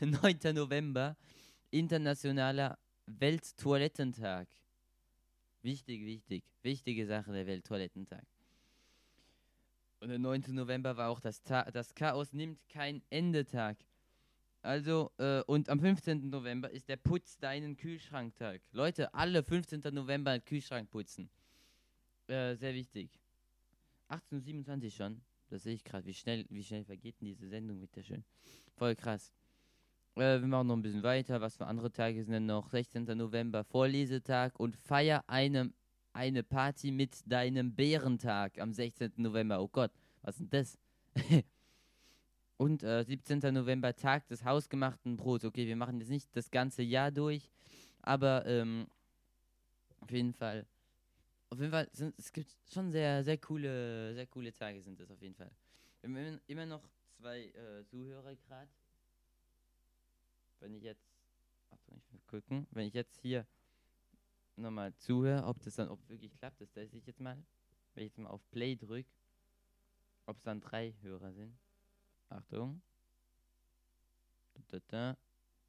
9. 0.01 0.55
November, 0.55 1.13
internationaler 1.75 2.71
Welttoilettentag. 3.09 4.49
Wichtig, 5.63 6.05
wichtig. 6.05 6.45
Wichtige 6.63 7.07
Sache, 7.07 7.33
der 7.33 7.47
Welttoilettentag. 7.47 8.25
Und 10.01 10.11
der 10.11 10.19
9. 10.19 10.45
November 10.49 10.97
war 10.97 11.11
auch 11.11 11.21
das, 11.21 11.43
Ta 11.43 11.65
das 11.71 11.95
Chaos 11.95 12.33
nimmt 12.33 12.61
kein 12.69 13.03
Ende 13.11 13.45
Tag. 13.45 13.79
Also, 14.63 15.11
äh, 15.19 15.43
und 15.43 15.69
am 15.69 15.81
15. 15.81 16.31
November 16.31 16.71
ist 16.71 16.89
der 16.89 16.97
Putz 16.97 17.39
deinen 17.39 17.77
Kühlschranktag. 17.77 18.61
Leute, 18.73 19.13
alle 19.15 19.43
15. 19.43 19.81
November 19.93 20.33
einen 20.33 20.45
Kühlschrank 20.45 20.91
putzen. 20.91 21.31
Äh, 22.27 22.55
sehr 22.57 22.75
wichtig. 22.75 23.11
18.27 24.09 24.85
Uhr 24.85 24.91
schon. 24.91 25.21
Das 25.49 25.63
sehe 25.63 25.75
ich 25.75 25.85
gerade, 25.85 26.07
wie 26.07 26.15
schnell, 26.15 26.45
wie 26.51 26.63
schnell 26.63 26.85
vergeht 26.85 27.21
denn 27.21 27.27
diese 27.29 27.49
Sendung, 27.49 27.81
bitte 27.81 28.03
schön. 28.03 28.25
Voll 28.77 28.95
krass. 28.95 29.33
Äh, 30.19 30.41
wir 30.41 30.49
machen 30.49 30.67
noch 30.67 30.77
ein 30.77 30.83
bisschen 30.83 31.03
weiter. 31.05 31.41
Was 31.41 31.57
für 31.57 31.67
andere 31.67 31.93
Tage 31.93 32.23
sind 32.25 32.33
denn 32.33 32.47
noch? 32.47 32.69
16. 32.69 33.05
November, 33.05 33.63
Vorlesetag 33.63 34.59
und 34.59 34.77
feier 34.77 35.23
eine, 35.29 35.73
eine 36.13 36.43
Party 36.43 36.91
mit 36.91 37.21
deinem 37.31 37.75
Bärentag 37.75 38.59
am 38.59 38.73
16. 38.73 39.13
November. 39.17 39.63
Oh 39.63 39.69
Gott, 39.69 39.93
was 40.23 40.41
ist 40.41 40.41
denn 40.41 40.51
das? 40.51 40.79
und 42.57 42.83
äh, 42.83 43.05
17. 43.05 43.55
November, 43.55 43.95
Tag 43.95 44.27
des 44.27 44.45
hausgemachten 44.45 45.17
Brots. 45.17 45.45
Okay, 45.45 45.69
wir 45.69 45.77
machen 45.77 46.01
jetzt 46.01 46.11
nicht 46.11 46.35
das 46.35 46.51
ganze 46.51 46.83
Jahr 46.83 47.13
durch, 47.13 47.49
aber 48.03 48.45
ähm, 48.47 48.89
auf 50.01 50.11
jeden 50.11 50.33
Fall. 50.33 50.67
Auf 51.51 51.61
jeden 51.61 51.71
Fall, 51.71 51.89
sind, 51.93 52.15
es 52.19 52.33
gibt 52.33 52.55
schon 52.73 52.91
sehr, 52.91 53.23
sehr 53.23 53.39
coole, 53.39 54.15
sehr 54.15 54.27
coole 54.27 54.53
Tage 54.53 54.83
sind 54.83 54.99
es 55.01 55.11
auf 55.11 55.23
jeden 55.23 55.35
Fall. 55.35 55.51
Wir 56.03 56.11
haben 56.11 56.41
immer- 56.49 56.67
noch 56.67 56.83
zwei 57.17 57.45
äh, 57.45 57.85
Zuhörer 57.87 58.35
gerade. 58.35 58.69
Wenn 60.61 60.75
ich 60.75 60.83
jetzt, 60.83 61.07
Achtung, 61.71 62.01
ich 62.05 62.13
will 62.13 62.21
gucken, 62.27 62.67
wenn 62.71 62.87
ich 62.87 62.95
jetzt 62.95 63.21
hier 63.21 63.47
nochmal 64.57 64.95
zuhöre, 64.97 65.45
ob 65.45 65.61
das 65.63 65.77
dann, 65.77 65.89
ob 65.89 66.09
wirklich 66.09 66.35
klappt, 66.37 66.61
das 66.61 66.71
teste 66.73 66.97
ich 66.97 67.07
jetzt 67.07 67.21
mal. 67.21 67.37
Wenn 67.95 68.05
ich 68.05 68.11
jetzt 68.11 68.19
mal 68.19 68.31
auf 68.31 68.49
Play 68.51 68.77
drücke, 68.77 69.09
ob 70.27 70.37
es 70.37 70.43
dann 70.43 70.61
drei 70.61 70.95
Hörer 71.01 71.33
sind. 71.33 71.57
Achtung. 72.29 72.83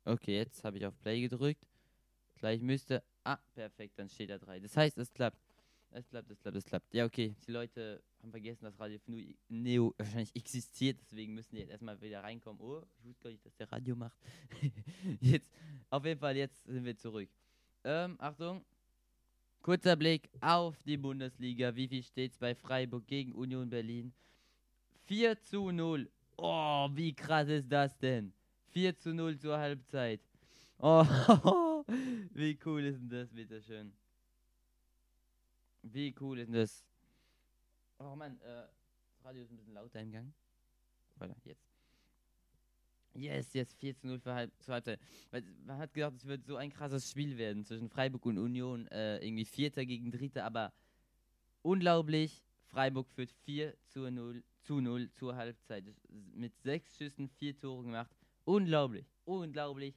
Okay, 0.05 0.37
jetzt 0.37 0.63
habe 0.63 0.77
ich 0.77 0.85
auf 0.85 0.99
Play 0.99 1.21
gedrückt. 1.21 1.65
Gleich 2.35 2.61
müsste. 2.61 3.03
Ah, 3.23 3.39
perfekt, 3.53 3.97
dann 3.99 4.09
steht 4.09 4.29
da 4.29 4.37
drei. 4.37 4.59
Das 4.59 4.75
heißt, 4.75 4.97
es 4.97 5.13
klappt. 5.13 5.37
Es 5.91 6.07
klappt, 6.07 6.29
es 6.29 6.39
klappt, 6.39 6.57
es 6.57 6.65
klappt. 6.65 6.93
Ja, 6.93 7.05
okay. 7.05 7.35
Die 7.47 7.51
Leute 7.51 8.01
haben 8.21 8.31
vergessen, 8.31 8.65
dass 8.65 8.79
Radio 8.79 8.99
Neo 9.47 9.93
wahrscheinlich 9.97 10.35
existiert. 10.35 10.99
Deswegen 11.01 11.33
müssen 11.33 11.55
die 11.55 11.61
jetzt 11.61 11.71
erstmal 11.71 11.99
wieder 11.99 12.23
reinkommen. 12.23 12.61
Oh, 12.61 12.83
ich 12.99 13.05
wusste 13.05 13.23
gar 13.23 13.31
nicht, 13.31 13.45
dass 13.45 13.55
der 13.55 13.71
Radio 13.71 13.95
macht. 13.95 14.17
jetzt, 15.21 15.51
auf 15.89 16.05
jeden 16.05 16.19
Fall, 16.19 16.37
jetzt 16.37 16.63
sind 16.65 16.85
wir 16.85 16.95
zurück. 16.95 17.29
Ähm, 17.83 18.15
Achtung. 18.19 18.63
Kurzer 19.61 19.95
Blick 19.95 20.29
auf 20.41 20.81
die 20.83 20.97
Bundesliga. 20.97 21.75
Wie 21.75 21.87
viel 21.87 22.03
steht's 22.03 22.37
bei 22.37 22.53
Freiburg 22.55 23.07
gegen 23.07 23.33
Union 23.33 23.69
Berlin? 23.69 24.13
4 25.07 25.41
zu 25.41 25.71
0. 25.71 26.09
Oh, 26.37 26.87
wie 26.93 27.13
krass 27.13 27.47
ist 27.49 27.71
das 27.71 27.97
denn? 27.97 28.31
4 28.71 28.95
zu 28.97 29.13
0 29.13 29.37
zur 29.37 29.57
Halbzeit. 29.57 30.21
Oh, 30.77 31.03
wie 32.33 32.57
cool 32.65 32.85
ist 32.85 32.99
denn 32.99 33.09
das, 33.09 33.29
bitteschön. 33.29 33.91
Wie 35.81 36.13
cool 36.19 36.39
ist 36.39 36.53
das? 36.53 36.85
Oh 37.99 38.15
Mann, 38.15 38.39
äh, 38.41 38.67
das 39.11 39.25
Radio 39.25 39.43
ist 39.43 39.51
ein 39.51 39.57
bisschen 39.57 39.73
lauter 39.73 39.99
im 39.99 40.11
Gang. 40.11 40.33
Voilà, 41.19 41.35
jetzt. 41.43 41.69
Yes, 43.13 43.53
jetzt 43.53 43.75
4 43.79 43.95
zu 43.95 44.07
0 44.07 44.19
für 44.19 44.33
halb, 44.33 44.51
zur 44.59 44.75
Halbzeit. 44.75 44.99
Man 45.65 45.77
hat 45.77 45.93
gedacht, 45.93 46.13
es 46.15 46.25
wird 46.25 46.45
so 46.45 46.55
ein 46.55 46.71
krasses 46.71 47.09
Spiel 47.09 47.37
werden 47.37 47.65
zwischen 47.65 47.89
Freiburg 47.89 48.25
und 48.25 48.37
Union. 48.37 48.87
Äh, 48.87 49.17
irgendwie 49.25 49.45
Vierter 49.45 49.85
gegen 49.85 50.11
Dritter, 50.11 50.45
aber 50.45 50.71
unglaublich. 51.61 52.43
Freiburg 52.67 53.09
führt 53.09 53.31
4 53.31 53.75
zu 53.87 54.11
0, 54.11 54.43
zu 54.61 54.79
0 54.79 55.09
zur 55.11 55.35
Halbzeit. 55.35 55.83
Mit 56.35 56.55
sechs 56.61 56.95
Schüssen, 56.97 57.27
vier 57.27 57.57
Tore 57.57 57.83
gemacht. 57.83 58.15
Unglaublich, 58.45 59.05
unglaublich. 59.25 59.95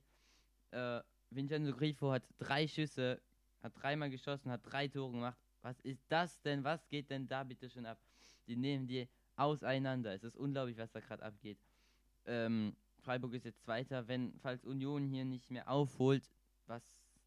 Äh, 0.71 1.01
Vincenzo 1.31 1.73
Grifo 1.77 2.11
hat 2.13 2.23
drei 2.39 2.67
Schüsse, 2.67 3.21
hat 3.63 3.73
dreimal 3.81 4.11
geschossen, 4.11 4.51
hat 4.51 4.63
drei 4.65 4.89
Tore 4.89 5.13
gemacht. 5.13 5.39
Was 5.63 5.81
ist 5.81 6.05
das 6.09 6.41
denn? 6.43 6.65
Was 6.65 6.87
geht 6.89 7.09
denn 7.11 7.27
da 7.27 7.45
bitte 7.45 7.71
schon 7.71 7.87
ab? 7.87 7.99
Die 8.47 8.57
nehmen 8.57 8.87
die 8.87 9.09
auseinander. 9.37 10.13
Es 10.13 10.25
ist 10.25 10.37
unglaublich, 10.37 10.77
was 10.77 10.91
da 10.91 11.01
gerade 11.01 11.23
abgeht. 11.23 11.59
Ähm, 12.27 12.77
Freiburg 12.99 13.35
ist 13.35 13.45
jetzt 13.45 13.63
Zweiter, 13.63 14.07
wenn, 14.07 14.35
falls 14.41 14.65
Union 14.65 15.07
hier 15.07 15.25
nicht 15.25 15.51
mehr 15.51 15.69
aufholt, 15.69 16.29
was 16.67 16.83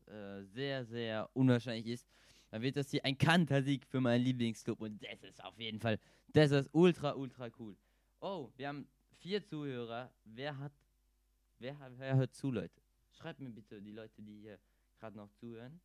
äh, 0.08 0.44
sehr, 0.44 0.86
sehr 0.86 1.30
unwahrscheinlich 1.34 1.88
ist, 1.88 2.08
dann 2.52 2.62
wird 2.62 2.78
das 2.78 2.92
hier 2.92 3.04
ein 3.04 3.18
Kantersieg 3.18 3.86
für 3.86 4.00
meinen 4.00 4.24
Lieblingsclub 4.24 4.80
und 4.80 5.04
das 5.04 5.24
ist 5.24 5.44
auf 5.44 5.58
jeden 5.60 5.80
Fall, 5.80 6.00
das 6.28 6.52
ist 6.52 6.70
ultra, 6.74 7.14
ultra 7.16 7.50
cool. 7.60 7.76
Oh, 8.22 8.52
wir 8.56 8.68
haben 8.70 8.88
vier 9.18 9.44
Zuhörer. 9.44 10.14
Wer 10.24 10.58
hat, 10.58 10.72
wer, 11.60 11.76
wer 11.98 12.16
hört 12.16 12.34
zu, 12.34 12.52
Leute? 12.52 12.82
Schreibt 13.12 13.40
mir 13.40 13.50
bitte 13.50 13.82
die 13.82 13.92
Leute, 13.92 14.22
die 14.22 14.40
hier 14.40 14.60
gerade 15.00 15.18
noch 15.18 15.32
zuhören. 15.34 15.82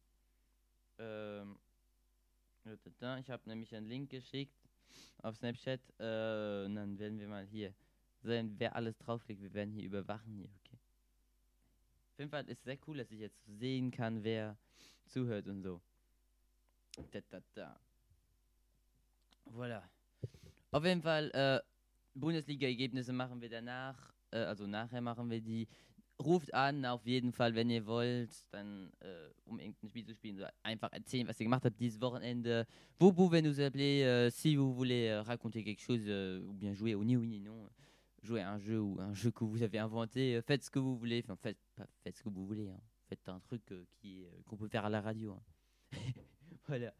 Ähm. 0.98 1.58
Ich 2.64 3.30
habe 3.30 3.48
nämlich 3.48 3.74
einen 3.74 3.86
Link 3.86 4.10
geschickt 4.10 4.54
auf 5.22 5.36
Snapchat. 5.36 5.80
Äh, 5.98 6.66
und 6.66 6.74
dann 6.74 6.98
werden 6.98 7.18
wir 7.18 7.28
mal 7.28 7.46
hier 7.46 7.74
sehen, 8.22 8.54
wer 8.58 8.74
alles 8.76 8.96
draufklickt. 8.98 9.42
Wir 9.42 9.52
werden 9.54 9.72
hier 9.72 9.84
überwachen 9.84 10.36
hier, 10.36 10.50
okay? 10.64 10.78
Auf 12.12 12.18
jeden 12.18 12.30
Fall 12.30 12.48
ist 12.48 12.58
es 12.58 12.64
sehr 12.64 12.78
cool, 12.86 12.98
dass 12.98 13.10
ich 13.10 13.20
jetzt 13.20 13.44
sehen 13.46 13.90
kann, 13.90 14.22
wer 14.22 14.56
zuhört 15.06 15.46
und 15.46 15.62
so. 15.62 15.80
Da, 17.12 17.20
da, 17.30 17.40
da. 17.54 17.80
Voilà. 19.52 19.82
Auf 20.70 20.84
jeden 20.84 21.02
Fall, 21.02 21.30
äh, 21.32 21.60
Bundesliga-Ergebnisse 22.14 23.12
machen 23.12 23.40
wir 23.40 23.48
danach. 23.48 24.12
Äh, 24.30 24.38
also 24.38 24.66
nachher 24.66 25.00
machen 25.00 25.30
wir 25.30 25.40
die. 25.40 25.66
Ruft 26.20 26.52
an, 26.54 26.84
auf 26.84 27.06
jeden 27.06 27.32
Fall, 27.32 27.54
wenn 27.54 27.70
ihr 27.70 27.86
wollt, 27.86 28.30
dann, 28.52 28.90
äh, 29.00 29.06
um 29.46 29.58
irgendein 29.58 29.88
Spiel 29.88 30.04
zu 30.04 30.14
spielen, 30.14 30.44
einfach 30.62 30.92
erzählen, 30.92 31.26
was 31.26 31.40
ihr 31.40 31.44
gemacht 31.46 31.64
habt 31.64 31.78
dieses 31.80 32.00
Wochenende. 32.00 32.66
Vous 32.98 33.12
pouvez 33.12 33.42
nous 33.42 33.58
appeler 33.60 34.04
euh, 34.04 34.30
si 34.30 34.56
vous 34.56 34.72
voulez 34.74 35.08
euh, 35.08 35.22
raconter 35.22 35.64
quelque 35.64 35.80
chose 35.82 36.02
euh, 36.06 36.42
ou 36.44 36.52
bien 36.52 36.74
jouer 36.74 36.94
au 36.94 37.04
ni 37.04 37.16
oui 37.16 37.26
ni 37.26 37.40
non. 37.40 37.68
Jouer 38.22 38.42
un 38.42 38.58
jeu 38.58 38.78
ou 38.80 39.00
un 39.00 39.14
jeu 39.14 39.30
que 39.30 39.44
vous 39.44 39.62
avez 39.62 39.78
inventé. 39.78 40.36
euh, 40.36 40.42
faites 40.42 40.62
ce 40.62 40.70
que 40.70 40.78
vous 40.78 40.96
voulez. 40.96 41.22
Enfin, 41.24 41.36
faites, 41.36 41.58
pas, 41.74 41.86
faites 42.04 42.16
ce 42.16 42.22
que 42.22 42.28
vous 42.28 42.46
voulez. 42.46 42.68
hein. 42.68 42.80
Faites 43.08 43.26
un 43.28 43.40
truc 43.40 43.62
euh, 43.72 43.84
qui 44.00 44.24
qu'on 44.46 44.56
peut 44.56 44.68
faire 44.68 44.84
à 44.84 44.90
la 44.90 45.00
radio. 45.00 45.32
hein. 45.32 45.42
voilà. 46.68 46.92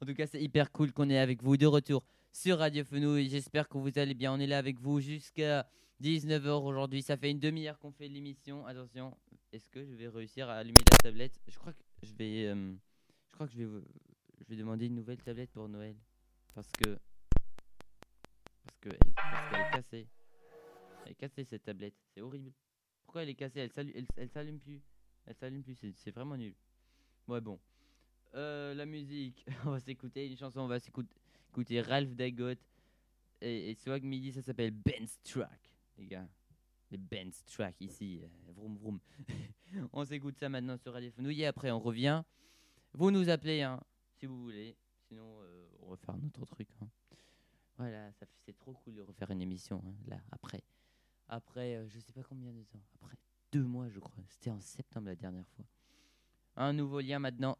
En 0.00 0.04
tout 0.06 0.14
cas, 0.14 0.26
c'est 0.26 0.42
hyper 0.42 0.72
cool 0.72 0.92
qu'on 0.92 1.08
est 1.10 1.18
avec 1.18 1.42
vous 1.42 1.56
de 1.56 1.66
retour 1.66 2.02
sur 2.32 2.58
Radio 2.58 2.84
Fenouil. 2.84 3.28
J'espère 3.28 3.68
que 3.68 3.78
vous 3.78 3.96
allez 3.98 4.14
bien. 4.14 4.32
On 4.34 4.40
est 4.40 4.48
là 4.48 4.58
avec 4.58 4.80
vous 4.80 5.00
jusqu'à 5.00 5.64
19h 6.02 6.64
aujourd'hui. 6.64 7.02
Ça 7.02 7.16
fait 7.16 7.30
une 7.30 7.40
demi-heure 7.40 7.78
qu'on 7.78 7.92
fait 7.92 8.08
l'émission. 8.08 8.66
Attention, 8.66 9.16
est-ce 9.52 9.68
que 9.70 9.84
je 9.84 9.94
vais 9.94 10.08
réussir 10.08 10.48
à 10.48 10.54
allumer 10.54 10.80
la 10.90 10.98
tablette? 10.98 11.40
Je 11.48 11.58
crois 11.58 11.72
que 11.72 11.82
je 12.02 12.12
vais, 12.14 12.46
euh, 12.46 12.74
je 13.28 13.34
crois 13.34 13.46
que 13.46 13.52
je 13.52 13.58
vais, 13.64 13.82
je 14.40 14.44
vais 14.48 14.56
demander 14.56 14.86
une 14.86 14.94
nouvelle 14.94 15.22
tablette 15.22 15.50
pour 15.50 15.68
Noël 15.68 15.96
parce 16.54 16.70
que 16.72 16.98
parce 18.64 18.78
que 18.80 18.88
parce 19.14 19.50
qu'elle 19.50 19.60
est 19.60 19.70
cassée. 19.70 20.08
Elle 21.04 21.12
est 21.12 21.14
cassée 21.14 21.44
cette 21.44 21.64
tablette. 21.64 21.94
C'est 22.14 22.20
horrible. 22.20 22.52
Pourquoi 23.04 23.22
elle 23.22 23.28
est 23.28 23.34
cassée? 23.34 23.60
Elle 23.60 23.72
s'allume, 23.72 24.06
elle, 24.16 24.28
s'allume 24.28 24.58
plus. 24.58 24.80
Elle 25.26 25.34
s'allume 25.34 25.62
plus. 25.62 25.76
C'est, 25.94 26.10
vraiment 26.10 26.36
nul. 26.36 26.54
Ouais 27.28 27.40
bon. 27.40 27.58
Euh, 28.34 28.74
la 28.74 28.86
musique. 28.86 29.44
on 29.66 29.70
va 29.70 29.80
s'écouter 29.80 30.26
une 30.26 30.36
chanson. 30.36 30.60
On 30.60 30.66
va 30.66 30.80
s'écouter 30.80 31.14
écouter 31.50 31.80
Ralph 31.80 32.14
Dagot 32.16 32.56
et, 33.40 33.70
et 33.70 33.74
Swag 33.74 34.02
Midi. 34.02 34.32
Ça 34.32 34.42
s'appelle 34.42 34.72
Ben's 34.72 35.20
Track, 35.22 35.73
les 35.98 36.06
gars. 36.06 36.28
Les 36.90 36.98
Ben's 36.98 37.44
Track 37.46 37.76
ici. 37.80 38.20
euh, 38.22 38.52
vroom 38.52 38.76
vroom. 38.76 39.00
on 39.92 40.04
s'écoute 40.04 40.36
ça 40.38 40.48
maintenant 40.48 40.76
sur 40.76 40.92
Radio 40.92 41.10
Fenouil 41.10 41.42
et 41.42 41.46
après 41.46 41.70
on 41.70 41.80
revient. 41.80 42.22
Vous 42.92 43.10
nous 43.10 43.28
appelez 43.28 43.62
hein, 43.62 43.80
si 44.14 44.26
vous 44.26 44.40
voulez. 44.42 44.76
Sinon, 45.08 45.40
euh, 45.42 45.66
on 45.82 45.90
va 45.90 45.96
faire 45.96 46.16
notre 46.16 46.44
truc. 46.46 46.68
hein. 46.80 46.88
Voilà, 47.76 48.10
c'est 48.44 48.56
trop 48.56 48.72
cool 48.72 48.94
de 48.94 49.02
refaire 49.02 49.30
une 49.30 49.42
émission 49.42 49.82
hein, 49.86 49.94
là 50.06 50.18
après. 50.30 50.62
Après, 51.28 51.74
euh, 51.76 51.88
je 51.88 51.98
sais 51.98 52.12
pas 52.12 52.22
combien 52.22 52.52
de 52.52 52.62
temps. 52.64 52.80
Après 52.94 53.16
deux 53.52 53.64
mois, 53.64 53.88
je 53.88 53.98
crois. 53.98 54.22
C'était 54.28 54.50
en 54.50 54.60
septembre 54.60 55.08
la 55.08 55.16
dernière 55.16 55.48
fois. 55.48 55.64
Un 56.56 56.72
nouveau 56.72 57.00
lien 57.00 57.18
maintenant 57.18 57.56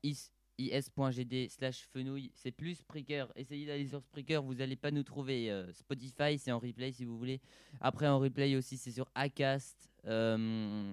is.gd 0.58 1.48
slash 1.50 1.86
fenouille. 1.92 2.30
C'est 2.34 2.52
plus 2.52 2.76
Spreaker. 2.76 3.30
Essayez 3.36 3.66
d'aller 3.66 3.86
sur 3.86 4.02
Spreaker, 4.02 4.42
vous 4.42 4.60
allez 4.60 4.76
pas 4.76 4.90
nous 4.90 5.02
trouver. 5.02 5.50
Euh, 5.50 5.72
Spotify, 5.72 6.38
c'est 6.38 6.52
en 6.52 6.58
replay 6.58 6.92
si 6.92 7.04
vous 7.04 7.18
voulez. 7.18 7.40
Après, 7.80 8.06
en 8.06 8.18
replay 8.18 8.56
aussi, 8.56 8.76
c'est 8.76 8.92
sur 8.92 9.10
Acast. 9.14 9.90
Euh, 10.06 10.92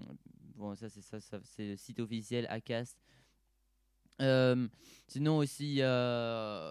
bon, 0.56 0.76
ça, 0.76 0.90
c'est 0.90 1.02
ça, 1.02 1.20
c'est 1.44 1.68
le 1.68 1.76
site 1.76 2.00
officiel 2.00 2.48
Acast. 2.50 2.98
Euh, 4.22 4.68
sinon 5.08 5.38
aussi 5.38 5.82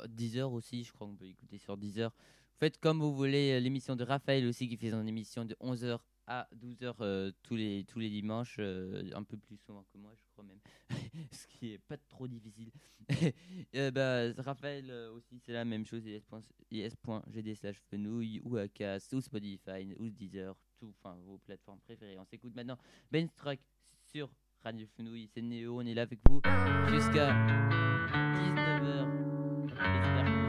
Deezer 0.09 0.53
aussi, 0.53 0.85
je 0.85 0.92
crois 0.92 1.07
qu'on 1.07 1.16
peut 1.16 1.26
écouter 1.26 1.59
sur 1.59 1.76
Deezer. 1.76 2.12
Faites 2.59 2.79
comme 2.79 3.00
vous 3.00 3.14
voulez. 3.14 3.61
L'émission 3.61 3.96
de 3.96 4.05
Raphaël 4.05 4.46
aussi 4.46 4.68
qui 4.68 4.76
fait 4.76 4.90
son 4.90 5.07
émission 5.07 5.44
de 5.44 5.55
11h 5.61 5.98
à 6.31 6.49
12h 6.55 6.95
euh, 7.01 7.33
tous, 7.43 7.57
les, 7.57 7.85
tous 7.85 7.99
les 7.99 8.09
dimanches, 8.09 8.57
euh, 8.61 9.11
un 9.14 9.25
peu 9.25 9.37
plus 9.37 9.57
souvent 9.57 9.85
que 9.93 9.99
moi, 9.99 10.12
je 10.14 10.23
crois 10.31 10.45
même, 10.45 10.61
ce 11.33 11.49
qui 11.49 11.73
est 11.73 11.79
pas 11.79 11.97
trop 12.09 12.29
difficile. 12.29 12.71
Bah, 13.93 14.33
Raphaël 14.38 14.88
euh, 14.90 15.12
aussi, 15.12 15.40
c'est 15.40 15.53
la 15.53 15.64
même 15.64 15.85
chose, 15.85 16.07
is.gd 16.07 17.55
slash 17.57 17.83
fenouille 17.90 18.40
ou 18.45 18.57
Acast 18.57 19.12
ou 19.12 19.21
Spotify 19.21 19.93
ou 19.99 20.09
Deezer, 20.09 20.55
tout, 20.79 20.95
enfin 21.03 21.19
vos 21.27 21.38
plateformes 21.38 21.81
préférées. 21.81 22.19
On 22.21 22.25
s'écoute 22.25 22.55
maintenant 22.55 22.79
Ben 23.11 23.29
Struck 23.29 23.59
sur 24.12 24.31
Radio 24.62 24.87
Fenouille, 24.97 25.29
c'est 25.35 25.43
Néo, 25.43 25.79
on 25.79 25.87
est 25.87 25.95
là 25.95 26.03
avec 26.03 26.21
vous 26.29 26.40
jusqu'à 26.93 27.33
19h. 28.12 30.39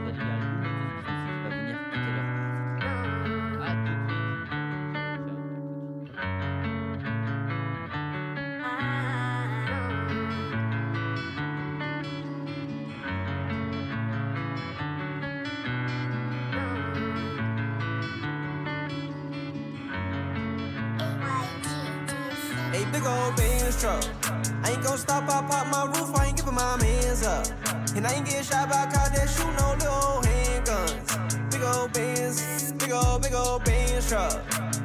And 28.02 28.10
I 28.10 28.14
ain't 28.14 28.26
get 28.26 28.44
shot 28.44 28.68
by 28.68 28.82
a 28.82 28.90
cop 28.90 29.14
that 29.14 29.28
shoot 29.30 29.46
no 29.62 29.78
little 29.78 30.22
handguns. 30.26 31.52
Big 31.52 31.62
old 31.62 31.92
Benz, 31.92 32.72
big 32.72 32.90
old, 32.90 33.22
big 33.22 33.32
old 33.32 33.64
Benz 33.64 34.08
truck. 34.08 34.42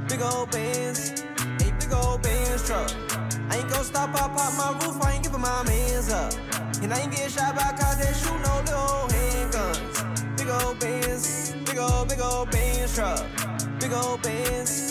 Big 0.08 0.22
old 0.22 0.52
Benz, 0.52 1.24
a 1.40 1.74
big 1.80 1.94
old 1.94 2.22
Benz 2.22 2.68
truck. 2.68 2.92
I 3.50 3.58
ain't 3.58 3.70
gon' 3.72 3.84
stop, 3.84 4.14
I 4.14 4.28
pop 4.28 4.54
my 4.54 4.86
roof, 4.86 5.04
I 5.04 5.14
ain't 5.14 5.24
giving 5.24 5.42
my 5.42 5.64
mans 5.64 6.12
up. 6.12 6.32
And 6.84 6.94
I 6.94 7.00
ain't 7.00 7.12
get 7.12 7.32
shot 7.32 7.56
by 7.56 7.64
a 7.64 7.72
cop 7.72 7.98
that 7.98 8.16
shoot 8.22 8.38
no 8.46 8.54
little 8.70 9.10
handguns. 9.10 10.38
Big 10.38 10.50
old 10.50 10.80
Benz, 10.80 11.56
big 11.66 11.80
old, 11.80 12.10
big 12.10 12.22
old 12.22 12.52
Benz 12.52 12.94
truck. 12.94 13.26
Big 13.80 13.94
old 13.94 14.22
Benz. 14.22 14.87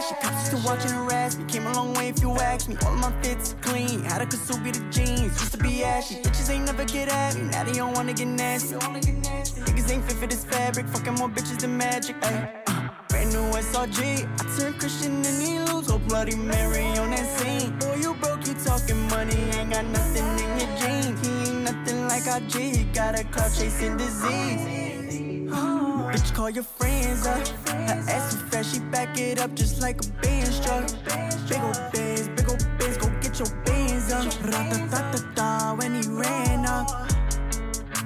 Got 0.00 0.08
the 0.08 0.26
cops 0.26 0.46
still 0.46 0.60
watching 0.64 0.90
harass 0.92 1.36
me. 1.36 1.44
Came 1.44 1.66
a 1.66 1.72
long 1.74 1.92
way 1.92 2.08
if 2.08 2.22
you 2.22 2.30
ask 2.32 2.68
me. 2.70 2.76
All 2.86 2.96
my 2.96 3.12
fits 3.20 3.54
clean, 3.60 4.02
had 4.02 4.22
a 4.22 4.24
Kasubi 4.24 4.72
the 4.72 4.80
jeans, 4.88 5.20
used 5.20 5.52
to 5.52 5.58
be 5.58 5.84
ashy. 5.84 6.14
Bitches 6.22 6.48
ain't 6.48 6.64
never 6.64 6.86
get 6.86 7.08
at 7.08 7.36
me, 7.36 7.42
now 7.50 7.64
they 7.64 7.72
don't 7.72 7.92
wanna 7.94 8.14
get 8.14 8.28
nasty. 8.28 8.76
Niggas 8.76 9.92
ain't 9.92 10.04
fit 10.04 10.16
for 10.16 10.26
this 10.26 10.42
fabric, 10.44 10.88
fucking 10.88 11.16
more 11.16 11.28
bitches 11.28 11.60
than 11.60 11.76
magic. 11.76 12.16
Ay, 12.22 12.50
uh, 12.68 12.88
brand 13.10 13.30
new 13.34 13.44
SRG, 13.52 14.26
I 14.40 14.58
turned 14.58 14.78
Christian 14.80 15.16
and 15.16 15.42
he 15.42 15.58
lose. 15.70 15.90
Oh 15.90 15.98
Bloody 15.98 16.34
Mary 16.36 16.86
on 16.98 17.10
that 17.10 17.26
scene. 17.38 17.78
Boy, 17.80 17.96
you 17.96 18.14
broke, 18.14 18.46
you 18.46 18.54
talking 18.54 19.06
money, 19.08 19.36
ain't 19.58 19.70
got 19.70 19.84
nothing 19.84 20.24
in 20.44 20.50
your 20.60 20.72
jeans. 20.78 21.26
He 21.26 21.50
ain't 21.50 21.64
nothing 21.64 22.08
like 22.08 22.22
RG, 22.22 22.74
he 22.74 22.84
got 22.94 23.20
a 23.20 23.24
cloud 23.24 23.52
chasing 23.52 23.98
disease. 23.98 24.89
Bitch, 26.10 26.34
call 26.34 26.50
your 26.50 26.64
friends 26.64 27.24
up. 27.24 27.46
Her 27.68 28.02
ass 28.10 28.34
too 28.34 28.40
fast, 28.50 28.74
she 28.74 28.80
back 28.80 29.16
it 29.16 29.38
up 29.38 29.54
just 29.54 29.80
like 29.80 30.04
a 30.04 30.08
Benz 30.20 30.58
truck. 30.58 30.86
Big 31.48 31.60
ol' 31.60 31.72
Benz, 31.92 32.28
big 32.28 32.48
ol' 32.50 32.56
Benz, 32.78 32.96
go 32.96 33.08
get 33.22 33.38
your 33.38 33.48
Benz 33.64 34.12
up. 34.12 34.24
Ra-ta-ta-ta-ta 34.42 35.76
when 35.78 36.02
he 36.02 36.08
ran 36.08 36.66
up. 36.66 37.08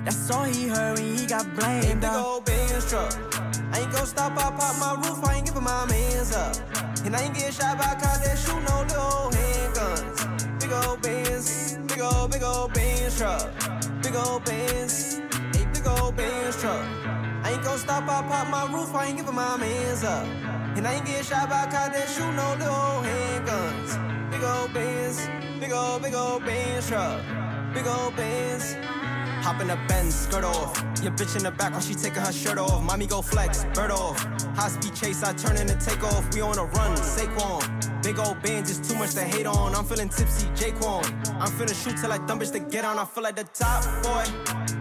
That's 0.04 0.30
all 0.30 0.44
he 0.44 0.68
heard 0.68 0.98
when 0.98 1.16
he 1.16 1.24
got 1.26 1.46
blamed 1.56 2.04
up. 2.04 2.12
big 2.12 2.24
old 2.24 2.44
Benz 2.44 2.90
truck. 2.90 3.12
I 3.72 3.80
ain't 3.80 3.92
gon' 3.92 4.06
stop, 4.06 4.32
I 4.32 4.50
pop 4.50 4.78
my 4.78 5.08
roof, 5.08 5.24
I 5.24 5.36
ain't 5.36 5.46
giving 5.46 5.62
my 5.62 5.86
mans 5.86 6.34
up. 6.34 6.56
And 7.06 7.16
I 7.16 7.22
ain't 7.22 7.34
get 7.34 7.54
shot 7.54 7.78
by 7.78 7.84
a 7.84 7.94
cop 7.94 8.22
that 8.22 8.36
shoot 8.36 8.60
no 8.68 8.82
little 8.82 9.30
handguns. 9.32 10.60
Big 10.60 10.72
ol' 10.72 10.98
Benz, 10.98 11.78
big 11.88 12.00
ol' 12.00 12.28
big 12.28 12.42
ol' 12.42 12.68
Benz 12.68 13.16
truck. 13.16 13.50
Big 14.02 14.14
ol' 14.14 14.40
Benz, 14.40 15.20
a 15.54 15.66
big 15.72 15.86
ol' 15.86 16.12
Benz 16.12 16.60
truck. 16.60 17.23
I 17.44 17.52
ain't 17.52 17.62
gon' 17.62 17.76
stop, 17.76 18.04
I 18.04 18.22
pop 18.22 18.48
my 18.48 18.64
roof, 18.72 18.94
I 18.94 19.08
ain't 19.08 19.18
giving 19.18 19.34
my 19.34 19.58
mans 19.58 20.02
up. 20.02 20.26
And 20.76 20.86
I 20.88 20.94
ain't 20.94 21.04
getting 21.04 21.24
shot 21.24 21.50
by 21.50 21.64
a 21.64 21.70
cop 21.70 21.92
that 21.92 22.08
shoot 22.08 22.32
no 22.32 22.56
little 22.58 23.04
handguns. 23.04 24.30
Big 24.30 24.42
old 24.42 24.72
Benz, 24.72 25.28
big 25.60 25.70
old, 25.70 26.02
big 26.02 26.14
old 26.14 26.42
Benz 26.42 26.88
truck. 26.88 27.20
Big 27.74 27.86
old 27.86 28.16
Benz. 28.16 28.74
Hop 29.44 29.60
in 29.60 29.68
the 29.68 29.78
Benz, 29.86 30.14
skirt 30.14 30.42
off. 30.42 30.93
Your 31.04 31.12
bitch 31.12 31.36
in 31.36 31.42
the 31.42 31.50
back 31.50 31.72
while 31.72 31.82
she 31.82 31.94
taking 31.94 32.22
her 32.22 32.32
shirt 32.32 32.56
off. 32.56 32.82
Mommy 32.82 33.06
go 33.06 33.20
flex, 33.20 33.66
bird 33.74 33.90
off. 33.90 34.18
High 34.56 34.68
speed 34.68 34.94
chase, 34.94 35.22
I 35.22 35.34
turn 35.34 35.56
take 35.78 36.02
off. 36.02 36.34
We 36.34 36.40
on 36.40 36.56
a 36.56 36.64
run, 36.64 36.96
Saquon. 36.96 38.02
Big 38.02 38.18
old 38.18 38.40
band, 38.42 38.66
just 38.66 38.88
too 38.88 38.96
much 38.96 39.12
to 39.12 39.20
hate 39.20 39.44
on. 39.44 39.74
I'm 39.74 39.84
feeling 39.84 40.08
tipsy, 40.08 40.46
Jaquan. 40.56 41.04
I'm 41.38 41.50
finna 41.52 41.74
shoot 41.74 41.98
till 41.98 42.10
I 42.10 42.16
dumb 42.24 42.40
bitch 42.40 42.52
to 42.52 42.58
get 42.58 42.86
on. 42.86 42.98
I 42.98 43.04
feel 43.04 43.22
like 43.22 43.36
the 43.36 43.44
top 43.52 43.84
boy. 44.02 44.24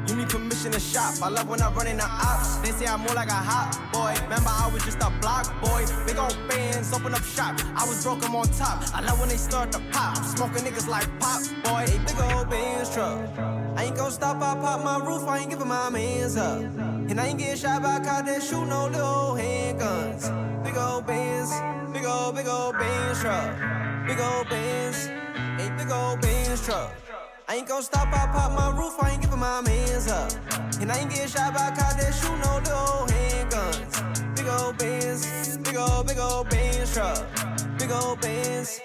You 0.07 0.15
need 0.15 0.29
permission 0.29 0.71
to 0.71 0.79
shop. 0.79 1.21
I 1.21 1.27
love 1.27 1.49
when 1.49 1.61
I 1.61 1.69
run 1.73 1.87
in 1.87 1.97
the 1.97 2.05
ops. 2.05 2.55
They 2.59 2.71
say 2.71 2.85
I'm 2.87 3.01
more 3.01 3.15
like 3.15 3.27
a 3.27 3.33
hot 3.33 3.77
boy. 3.91 4.15
Remember, 4.23 4.49
I 4.49 4.69
was 4.73 4.81
just 4.85 5.01
a 5.01 5.09
block 5.19 5.51
boy. 5.61 5.83
Big 6.07 6.17
old 6.17 6.37
bands, 6.47 6.93
open 6.93 7.13
up 7.13 7.23
shop. 7.23 7.59
I 7.75 7.85
was 7.85 8.01
broke, 8.01 8.23
I'm 8.23 8.33
on 8.33 8.47
top. 8.47 8.81
I 8.95 9.01
love 9.01 9.19
when 9.19 9.27
they 9.27 9.35
start 9.35 9.73
to 9.73 9.79
pop. 9.91 10.15
Smoking 10.23 10.63
niggas 10.63 10.87
like 10.87 11.07
pop 11.19 11.41
boy. 11.65 11.83
A 11.83 11.99
big 12.07 12.33
old 12.33 12.49
bands 12.49 12.93
truck. 12.93 13.19
I 13.75 13.85
ain't 13.85 13.97
gon' 13.97 14.11
stop, 14.11 14.37
I 14.37 14.53
pop 14.55 14.83
my 14.83 15.03
roof, 15.03 15.27
I 15.27 15.39
ain't 15.39 15.49
giving 15.49 15.67
my 15.67 15.89
up. 16.21 16.61
And 17.09 17.19
I 17.19 17.27
ain't 17.27 17.39
get 17.39 17.57
shot 17.57 17.81
by 17.81 17.97
a 17.97 18.03
cop 18.03 18.25
that 18.25 18.41
shoot 18.41 18.65
no 18.65 18.87
little 18.87 19.35
handguns. 19.35 20.23
Big 20.63 20.77
old 20.77 21.05
bands, 21.05 21.51
big 21.91 22.05
old, 22.05 22.35
big 22.35 22.47
old 22.47 22.73
bands 22.77 23.21
truck. 23.21 24.07
Big 24.07 24.19
old 24.19 24.49
bands, 24.49 25.07
ain't 25.61 25.77
big 25.77 25.91
old 25.91 26.21
bands 26.21 26.65
truck. 26.65 26.91
I 27.47 27.55
ain't 27.55 27.67
gon' 27.67 27.83
stop, 27.83 28.07
I 28.07 28.27
pop 28.31 28.51
my 28.53 28.69
roof, 28.77 28.95
I 29.01 29.11
ain't 29.11 29.21
giving 29.21 29.39
my 29.39 29.61
mans 29.61 30.07
up. 30.07 30.31
And 30.79 30.91
I 30.91 30.99
ain't 30.99 31.09
get 31.09 31.29
shot 31.29 31.53
by 31.53 31.67
a 31.67 31.75
cop 31.75 31.99
that 31.99 32.13
shoot 32.13 32.37
no 32.45 32.53
little 32.65 33.05
handguns. 33.13 34.35
Big 34.35 34.47
old 34.47 34.77
bands, 34.77 35.57
big 35.57 35.75
old, 35.75 36.07
big 36.07 36.19
old 36.19 36.49
bands 36.49 36.93
truck. 36.93 37.23
Big 37.77 37.91
old 37.91 38.21
bands. 38.21 38.81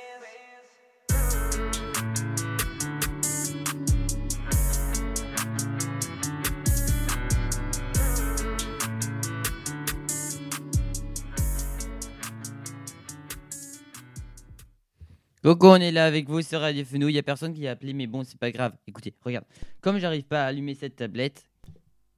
Coco, 15.43 15.71
on 15.71 15.77
est 15.77 15.93
là 15.93 16.05
avec 16.07 16.29
vous 16.29 16.43
sur 16.43 16.61
Radio 16.61 16.85
Fenouille. 16.85 17.13
Il 17.13 17.17
y 17.17 17.19
a 17.21 17.23
personne 17.23 17.55
qui 17.55 17.67
a 17.69 17.71
appelé, 17.73 17.93
mais 17.93 18.07
bon, 18.07 18.25
c'est 18.25 18.39
pas 18.39 18.51
grave. 18.51 18.77
Écoutez, 18.87 19.15
regarde. 19.25 19.45
Comme 19.81 19.99
j'arrive 19.99 20.25
pas 20.25 20.43
à 20.45 20.47
allumer 20.49 20.75
cette 20.75 20.97
tablette, 20.97 21.49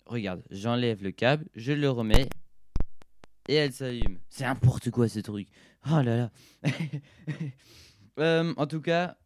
regarde, 0.06 0.42
j'enlève 0.50 1.02
le 1.02 1.10
câble, 1.10 1.46
je 1.54 1.72
le 1.72 1.90
remets 1.90 2.28
et 3.48 3.54
elle 3.54 3.72
s'allume. 3.72 4.18
C'est 4.30 4.44
n'importe 4.44 4.90
quoi 4.90 5.08
ce 5.08 5.20
truc. 5.20 5.48
Oh 5.86 6.00
là 6.02 6.16
là. 6.16 6.30
Euh, 8.18 8.52
en 8.58 8.66
tout 8.66 8.82
cas, 8.82 9.16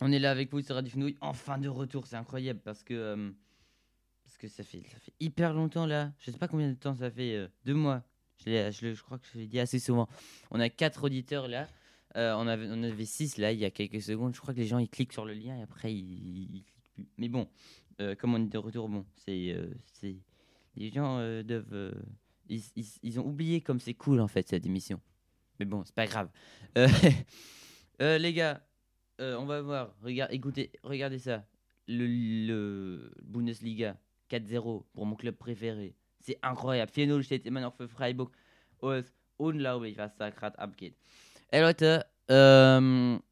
on 0.00 0.10
est 0.10 0.20
là 0.20 0.30
avec 0.30 0.50
vous 0.50 0.62
sur 0.62 0.74
Radio 0.74 0.90
Fenouille. 0.90 1.18
Enfin 1.20 1.58
de 1.58 1.68
retour, 1.68 2.06
c'est 2.06 2.16
incroyable 2.16 2.60
parce 2.64 2.82
que 2.82 2.94
euh, 2.94 3.30
parce 4.24 4.38
que 4.38 4.48
ça 4.48 4.62
fait 4.64 4.82
hyper 5.20 5.52
longtemps 5.52 5.84
là. 5.84 6.12
Je 6.20 6.30
sais 6.30 6.38
pas 6.38 6.48
combien 6.48 6.70
de 6.70 6.74
temps 6.76 6.94
ça 6.94 7.10
fait. 7.10 7.34
euh, 7.34 7.48
deux 7.66 7.74
mois. 7.74 8.04
Je 8.46 9.02
crois 9.02 9.18
que 9.18 9.26
je 9.34 9.38
l'ai 9.40 9.46
dit 9.48 9.60
assez 9.60 9.78
souvent. 9.78 10.08
On 10.50 10.60
a 10.60 10.70
quatre 10.70 11.04
auditeurs 11.04 11.46
là. 11.46 11.68
Euh, 12.16 12.34
on, 12.34 12.46
avait, 12.46 12.68
on 12.70 12.82
avait 12.82 13.04
6 13.04 13.38
là 13.38 13.52
il 13.52 13.58
y 13.58 13.64
a 13.64 13.70
quelques 13.70 14.02
secondes. 14.02 14.34
Je 14.34 14.40
crois 14.40 14.52
que 14.54 14.58
les 14.60 14.66
gens 14.66 14.78
ils 14.78 14.88
cliquent 14.88 15.12
sur 15.12 15.24
le 15.24 15.32
lien 15.32 15.56
et 15.56 15.62
après 15.62 15.92
ils, 15.94 16.64
cliquent 16.64 16.92
plus. 16.94 17.08
Mais 17.16 17.28
bon, 17.28 17.48
euh, 18.00 18.14
comme 18.14 18.34
on 18.34 18.42
est 18.42 18.48
de 18.48 18.58
retour, 18.58 18.88
bon, 18.88 19.06
c'est. 19.16 19.54
euh, 19.54 19.72
les 20.76 20.90
gens 20.90 21.18
doivent. 21.42 21.94
ils, 22.48 23.20
ont 23.20 23.26
oublié 23.26 23.60
comme 23.60 23.80
c'est 23.80 23.94
cool 23.94 24.20
en 24.20 24.28
fait 24.28 24.48
cette 24.48 24.66
émission. 24.66 25.00
Mais 25.58 25.66
bon, 25.66 25.84
c'est 25.84 25.94
pas 25.94 26.06
grave. 26.06 26.28
Les 28.00 28.32
gars, 28.32 28.66
on 29.20 29.44
va 29.44 29.62
voir. 29.62 29.94
Regarde, 30.02 30.32
écoutez, 30.32 30.72
regardez 30.82 31.18
ça. 31.18 31.46
Le, 31.86 33.12
Bundesliga 33.22 33.98
4-0 34.30 34.84
pour 34.92 35.06
mon 35.06 35.14
Club 35.14 35.36
préféré. 35.36 35.94
C'est 36.20 36.38
incroyable. 36.42 36.90
4-0 36.90 37.22
steht 37.22 37.46
immer 37.46 37.60
noch 37.60 37.76
für 37.76 37.88
Freiburg. 37.88 38.32
Und 38.78 39.04
unglaublich, 39.36 39.96
was 39.98 40.16
da 40.16 40.30
gerade 40.30 40.58
abgeht. 40.58 40.96
Ey 41.54 41.60
Leute, 41.60 42.06
ähm, 42.28 43.22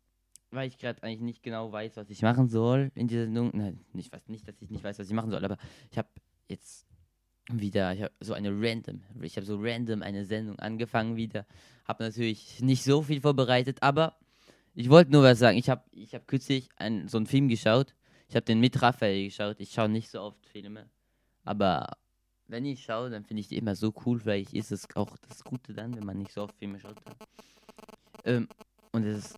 weil 0.51 0.69
ich 0.69 0.77
gerade 0.77 1.03
eigentlich 1.03 1.23
nicht 1.23 1.43
genau 1.43 1.73
weiß, 1.73 1.97
was 1.97 2.11
ich 2.11 2.21
machen 2.21 2.51
soll 2.51 2.93
in 2.95 3.09
dieser 3.09 3.25
Sendung. 3.25 3.51
Nein, 3.55 3.81
nicht, 3.95 4.13
was, 4.13 4.29
nicht, 4.29 4.47
dass 4.47 4.61
ich 4.61 4.69
nicht 4.69 4.85
weiß, 4.85 4.99
was 4.99 5.07
ich 5.09 5.15
machen 5.15 5.31
soll, 5.31 5.43
aber 5.43 5.57
ich 5.91 5.97
habe 5.97 6.09
jetzt 6.47 6.87
wieder, 7.51 7.95
ich 7.95 8.03
habe 8.03 8.13
so 8.21 8.35
eine 8.35 8.51
random, 8.51 9.01
ich 9.23 9.37
habe 9.37 9.47
so 9.47 9.57
random 9.59 10.03
eine 10.03 10.27
Sendung 10.27 10.59
angefangen 10.59 11.17
wieder. 11.17 11.47
Habe 11.89 12.05
natürlich 12.05 12.61
nicht 12.61 12.85
so 12.85 13.01
viel 13.01 13.23
vorbereitet, 13.23 13.83
aber 13.83 14.19
ich 14.75 14.91
wollte 14.91 15.13
nur 15.13 15.23
was 15.23 15.39
sagen. 15.39 15.57
Ich 15.57 15.71
habe 15.71 15.83
ich 15.91 16.15
hab 16.15 16.29
kürzlich 16.29 16.69
einen, 16.77 17.09
so 17.09 17.17
einen 17.17 17.27
Film 17.27 17.49
geschaut. 17.49 17.95
Ich 18.29 18.37
habe 18.37 18.45
den 18.45 18.61
mit 18.61 18.83
Raphael 18.83 19.25
geschaut. 19.25 19.61
Ich 19.61 19.73
schaue 19.73 19.89
nicht 19.89 20.11
so 20.11 20.21
oft 20.21 20.45
Filme, 20.45 20.91
aber 21.43 21.89
wenn 22.49 22.67
ich 22.67 22.83
schaue, 22.83 23.09
dann 23.09 23.25
finde 23.25 23.41
ich 23.41 23.49
die 23.49 23.57
immer 23.57 23.75
so 23.75 23.95
cool. 24.05 24.19
Vielleicht 24.21 24.53
ist 24.53 24.73
es 24.73 24.95
auch 24.95 25.17
das 25.27 25.43
Gute 25.43 25.73
dann, 25.73 25.97
wenn 25.97 26.05
man 26.05 26.19
nicht 26.19 26.33
so 26.33 26.43
oft 26.43 26.55
Filme 26.59 26.79
schaut. 26.79 26.97
Ähm, 28.25 28.49
und 28.93 29.05
es 29.05 29.19
ist 29.19 29.37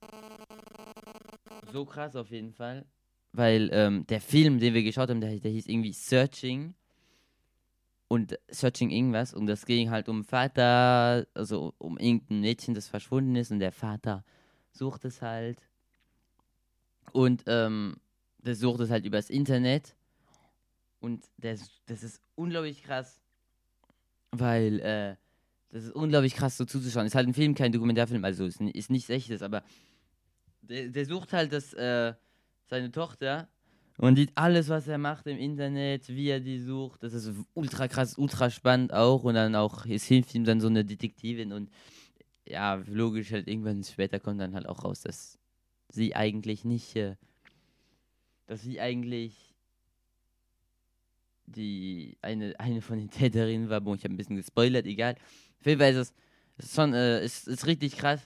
so 1.72 1.84
krass 1.84 2.16
auf 2.16 2.30
jeden 2.30 2.52
Fall, 2.52 2.84
weil 3.32 3.70
ähm, 3.72 4.06
der 4.06 4.20
Film, 4.20 4.58
den 4.58 4.74
wir 4.74 4.82
geschaut 4.82 5.10
haben, 5.10 5.20
der, 5.20 5.38
der 5.38 5.50
hieß 5.50 5.66
irgendwie 5.66 5.92
Searching. 5.92 6.74
Und 8.08 8.38
Searching 8.50 8.90
irgendwas. 8.90 9.32
Und 9.32 9.46
das 9.46 9.64
ging 9.64 9.90
halt 9.90 10.08
um 10.08 10.22
Vater, 10.22 11.26
also 11.32 11.72
um 11.78 11.96
irgendein 11.96 12.40
Mädchen, 12.40 12.74
das 12.74 12.88
verschwunden 12.88 13.36
ist. 13.36 13.50
Und 13.50 13.60
der 13.60 13.72
Vater 13.72 14.22
sucht 14.70 15.06
es 15.06 15.22
halt. 15.22 15.66
Und 17.12 17.44
ähm, 17.46 17.96
der 18.38 18.54
sucht 18.54 18.80
es 18.80 18.90
halt 18.90 19.06
übers 19.06 19.30
Internet. 19.30 19.96
Und 21.00 21.24
das, 21.38 21.70
das 21.86 22.02
ist 22.02 22.20
unglaublich 22.34 22.82
krass, 22.82 23.20
weil 24.30 24.80
äh, 24.80 25.16
das 25.72 25.84
ist 25.84 25.92
unglaublich 25.92 26.34
krass 26.34 26.56
so 26.56 26.64
zuzuschauen. 26.64 27.06
Ist 27.06 27.14
halt 27.14 27.26
ein 27.26 27.34
Film, 27.34 27.54
kein 27.54 27.72
Dokumentarfilm, 27.72 28.24
also 28.24 28.44
ist, 28.44 28.60
ist 28.60 28.90
nichts 28.90 29.10
echtes, 29.10 29.42
aber 29.42 29.64
der, 30.60 30.88
der 30.88 31.06
sucht 31.06 31.32
halt 31.32 31.52
das, 31.52 31.72
äh, 31.72 32.14
seine 32.66 32.92
Tochter 32.92 33.48
und 33.98 34.16
sieht 34.16 34.32
alles, 34.34 34.68
was 34.68 34.88
er 34.88 34.98
macht 34.98 35.26
im 35.26 35.38
Internet, 35.38 36.08
wie 36.08 36.28
er 36.28 36.40
die 36.40 36.58
sucht. 36.58 37.02
Das 37.02 37.12
ist 37.12 37.30
ultra 37.54 37.88
krass, 37.88 38.16
ultra 38.16 38.50
spannend 38.50 38.92
auch. 38.92 39.24
Und 39.24 39.34
dann 39.34 39.54
auch, 39.54 39.86
es 39.86 40.04
hilft 40.04 40.34
ihm 40.34 40.44
dann 40.44 40.60
so 40.60 40.68
eine 40.68 40.84
Detektivin 40.84 41.52
und 41.52 41.70
ja, 42.46 42.74
logisch 42.86 43.32
halt 43.32 43.48
irgendwann 43.48 43.84
später 43.84 44.18
kommt 44.18 44.40
dann 44.40 44.54
halt 44.54 44.66
auch 44.66 44.84
raus, 44.84 45.02
dass 45.02 45.38
sie 45.88 46.14
eigentlich 46.14 46.64
nicht, 46.64 46.96
äh, 46.96 47.16
dass 48.46 48.62
sie 48.62 48.80
eigentlich 48.80 49.54
die 51.46 52.16
eine, 52.22 52.58
eine 52.58 52.82
von 52.82 52.98
den 52.98 53.10
Täterinnen 53.10 53.68
war. 53.68 53.80
Boah, 53.80 53.94
ich 53.94 54.04
habe 54.04 54.14
ein 54.14 54.16
bisschen 54.16 54.36
gespoilert, 54.36 54.86
egal. 54.86 55.16
Auf 55.62 55.66
jeden 55.66 55.80
Fall 55.80 55.92
ist 55.92 55.96
es 55.96 56.12
ist 56.56 56.74
schon, 56.74 56.92
äh, 56.92 57.24
ist, 57.24 57.46
ist 57.46 57.66
richtig 57.68 57.96
krass. 57.96 58.20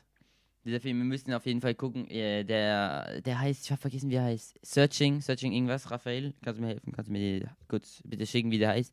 Dieser 0.64 0.80
Film, 0.80 0.96
wir 0.96 1.04
müssen 1.04 1.34
auf 1.34 1.44
jeden 1.44 1.60
Fall 1.60 1.74
gucken. 1.74 2.08
Äh, 2.08 2.44
der, 2.44 3.20
der 3.20 3.38
heißt, 3.38 3.66
ich 3.66 3.70
habe 3.70 3.80
vergessen, 3.80 4.08
wie 4.08 4.14
er 4.14 4.24
heißt. 4.24 4.58
Searching, 4.62 5.20
Searching 5.20 5.52
irgendwas. 5.52 5.90
Raphael, 5.90 6.32
kannst 6.42 6.58
du 6.58 6.62
mir 6.62 6.70
helfen? 6.70 6.92
Kannst 6.92 7.08
du 7.08 7.12
mir 7.12 7.40
die 7.40 7.46
kurz 7.68 8.00
bitte 8.06 8.26
schicken, 8.26 8.50
wie 8.50 8.58
der 8.58 8.70
heißt? 8.70 8.90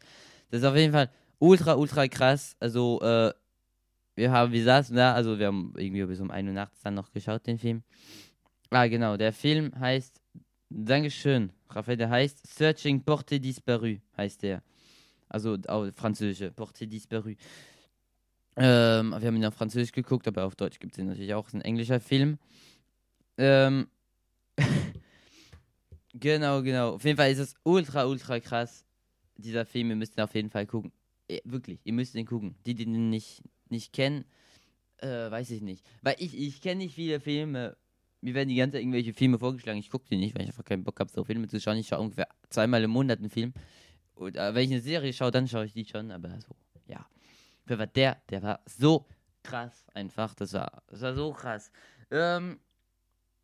Das 0.49 0.59
ist 0.59 0.67
auf 0.67 0.75
jeden 0.75 0.91
Fall 0.91 1.09
ultra, 1.39 1.75
ultra 1.75 2.05
krass. 2.09 2.57
Also, 2.59 2.99
äh, 3.01 3.33
wir 4.15 4.29
haben, 4.29 4.51
wir 4.51 4.63
saßen 4.65 4.93
da, 4.93 5.13
also 5.13 5.39
wir 5.39 5.47
haben 5.47 5.73
irgendwie 5.77 6.03
bis 6.03 6.19
um 6.19 6.29
1 6.29 6.49
Uhr 6.49 6.53
nachts 6.53 6.81
dann 6.81 6.95
noch 6.95 7.13
geschaut, 7.13 7.47
den 7.47 7.57
Film. 7.57 7.81
Ah, 8.71 8.87
genau, 8.87 9.15
der 9.15 9.31
Film 9.31 9.71
heißt, 9.79 10.19
Dankeschön, 10.69 11.53
Raphael, 11.69 11.95
der 11.95 12.09
heißt 12.09 12.45
Searching 12.45 13.05
Porte 13.05 13.39
Disparu, 13.39 13.99
heißt 14.17 14.43
der. 14.43 14.61
Also, 15.29 15.57
auf 15.67 15.95
Französische, 15.95 16.51
Porte 16.51 16.85
Disparu. 16.85 17.35
Ähm, 18.55 19.11
wir 19.11 19.27
haben 19.27 19.35
ihn 19.35 19.45
auf 19.45 19.55
Französisch 19.55 19.91
geguckt, 19.91 20.27
aber 20.27 20.45
auf 20.45 20.55
Deutsch 20.55 20.79
gibt 20.79 20.93
es 20.93 20.99
ihn 20.99 21.07
natürlich 21.07 21.33
auch. 21.33 21.47
Ist 21.47 21.55
ein 21.55 21.61
englischer 21.61 21.99
Film. 21.99 22.37
Ähm, 23.37 23.87
genau, 26.13 26.61
genau. 26.61 26.93
Auf 26.95 27.03
jeden 27.03 27.17
Fall 27.17 27.31
ist 27.31 27.39
es 27.39 27.55
ultra, 27.63 28.05
ultra 28.05 28.39
krass. 28.39 28.85
Dieser 29.37 29.65
Film, 29.65 29.89
ihr 29.89 29.95
müsst 29.95 30.17
ihn 30.17 30.21
auf 30.21 30.35
jeden 30.35 30.49
Fall 30.49 30.67
gucken. 30.67 30.91
Eh, 31.27 31.41
wirklich, 31.45 31.79
ihr 31.83 31.93
müsst 31.93 32.13
ihn 32.15 32.25
gucken. 32.25 32.55
Die, 32.65 32.75
die 32.75 32.83
ihn 32.83 33.09
nicht, 33.09 33.41
nicht 33.69 33.93
kennen, 33.93 34.25
äh, 34.97 35.31
weiß 35.31 35.49
ich 35.51 35.61
nicht. 35.61 35.83
Weil 36.01 36.15
ich, 36.19 36.37
ich 36.37 36.61
kenne 36.61 36.83
nicht 36.83 36.95
viele 36.95 37.19
Filme. 37.19 37.75
Mir 38.21 38.35
werden 38.35 38.49
die 38.49 38.55
ganze 38.55 38.75
Zeit 38.75 38.83
irgendwelche 38.83 39.13
Filme 39.13 39.39
vorgeschlagen. 39.39 39.79
Ich 39.79 39.89
gucke 39.89 40.05
die 40.09 40.17
nicht, 40.17 40.35
weil 40.35 40.43
ich 40.43 40.49
einfach 40.49 40.63
keinen 40.63 40.83
Bock 40.83 40.99
habe, 40.99 41.11
so 41.11 41.23
Filme 41.23 41.47
zu 41.47 41.59
schauen. 41.59 41.77
Ich 41.77 41.87
schaue 41.87 41.99
ungefähr 41.99 42.27
zweimal 42.49 42.83
im 42.83 42.91
Monat 42.91 43.19
einen 43.19 43.29
Film. 43.29 43.53
Und 44.15 44.37
äh, 44.37 44.53
wenn 44.53 44.65
ich 44.65 44.71
eine 44.71 44.81
Serie 44.81 45.11
schaue, 45.11 45.31
dann 45.31 45.47
schaue 45.47 45.65
ich 45.65 45.73
die 45.73 45.85
schon. 45.85 46.11
Aber 46.11 46.29
so, 46.39 46.55
ja. 46.87 47.05
Wer 47.65 47.79
war 47.79 47.87
der? 47.87 48.17
Der 48.29 48.41
war 48.43 48.59
so 48.65 49.05
krass 49.41 49.85
einfach. 49.93 50.33
Das 50.35 50.53
war, 50.53 50.83
das 50.87 51.01
war 51.01 51.13
so 51.15 51.31
krass. 51.31 51.71
Ähm, 52.11 52.59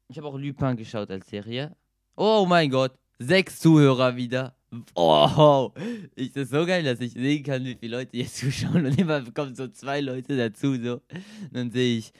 ich 0.07 0.17
habe 0.17 0.27
auch 0.27 0.37
Lupin 0.37 0.75
geschaut 0.75 1.09
als 1.11 1.27
Serie. 1.27 1.75
Oh 2.15 2.45
mein 2.47 2.69
Gott, 2.69 2.93
sechs 3.19 3.59
Zuhörer 3.59 4.15
wieder. 4.15 4.55
Oh, 4.93 5.71
ist 6.15 6.35
das 6.35 6.49
so 6.49 6.65
geil, 6.65 6.83
dass 6.83 6.99
ich 6.99 7.13
sehen 7.13 7.43
kann, 7.43 7.63
wie 7.63 7.75
viele 7.75 7.97
Leute 7.97 8.17
jetzt 8.17 8.37
zuschauen 8.37 8.85
und 8.85 8.99
immer 8.99 9.23
kommen 9.31 9.55
so 9.55 9.67
zwei 9.67 9.99
Leute 10.01 10.37
dazu 10.37 10.75
so. 10.75 10.93
Und 10.93 11.53
dann 11.53 11.71
sehe 11.71 11.97
ich 11.97 12.13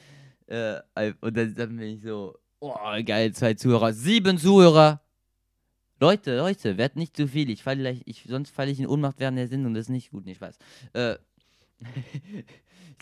äh, 0.48 0.82
und 1.22 1.38
dann, 1.38 1.54
dann 1.54 1.78
bin 1.78 1.98
ich 1.98 2.02
so, 2.02 2.36
oh 2.60 2.74
geil, 3.06 3.34
zwei 3.34 3.54
Zuhörer, 3.54 3.94
sieben 3.94 4.38
Zuhörer. 4.38 5.02
Leute, 6.02 6.38
Leute, 6.38 6.78
werd 6.78 6.96
nicht 6.96 7.16
zu 7.16 7.28
viel. 7.28 7.50
Ich 7.50 7.62
falle 7.62 7.82
gleich, 7.82 8.02
ich, 8.06 8.24
sonst 8.28 8.52
falle 8.52 8.72
ich 8.72 8.80
in 8.80 8.88
Ohnmacht 8.88 9.20
während 9.20 9.38
der 9.38 9.50
Sendung. 9.50 9.74
Das 9.74 9.82
ist 9.84 9.90
nicht 9.90 10.12
gut, 10.12 10.26
nicht 10.26 10.38
Spaß. 10.38 10.58
Äh, 10.94 11.14
ich 11.14 11.20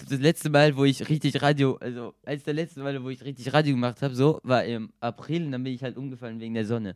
das 0.09 0.19
letzte 0.19 0.49
Mal, 0.49 0.75
wo 0.75 0.86
ich 0.86 1.09
richtig 1.09 1.41
Radio, 1.41 1.75
also 1.78 2.13
eines 2.25 2.43
der 2.43 2.53
letzten 2.53 2.82
Male, 2.82 3.03
wo 3.03 3.09
ich 3.09 3.23
richtig 3.23 3.51
Radio 3.53 3.73
gemacht 3.73 4.01
habe, 4.01 4.15
so, 4.15 4.39
war 4.43 4.63
im 4.63 4.91
April 4.99 5.45
und 5.45 5.51
dann 5.51 5.63
bin 5.63 5.73
ich 5.73 5.84
halt 5.84 5.97
umgefallen 5.97 6.39
wegen 6.39 6.53
der 6.53 6.65
Sonne. 6.65 6.95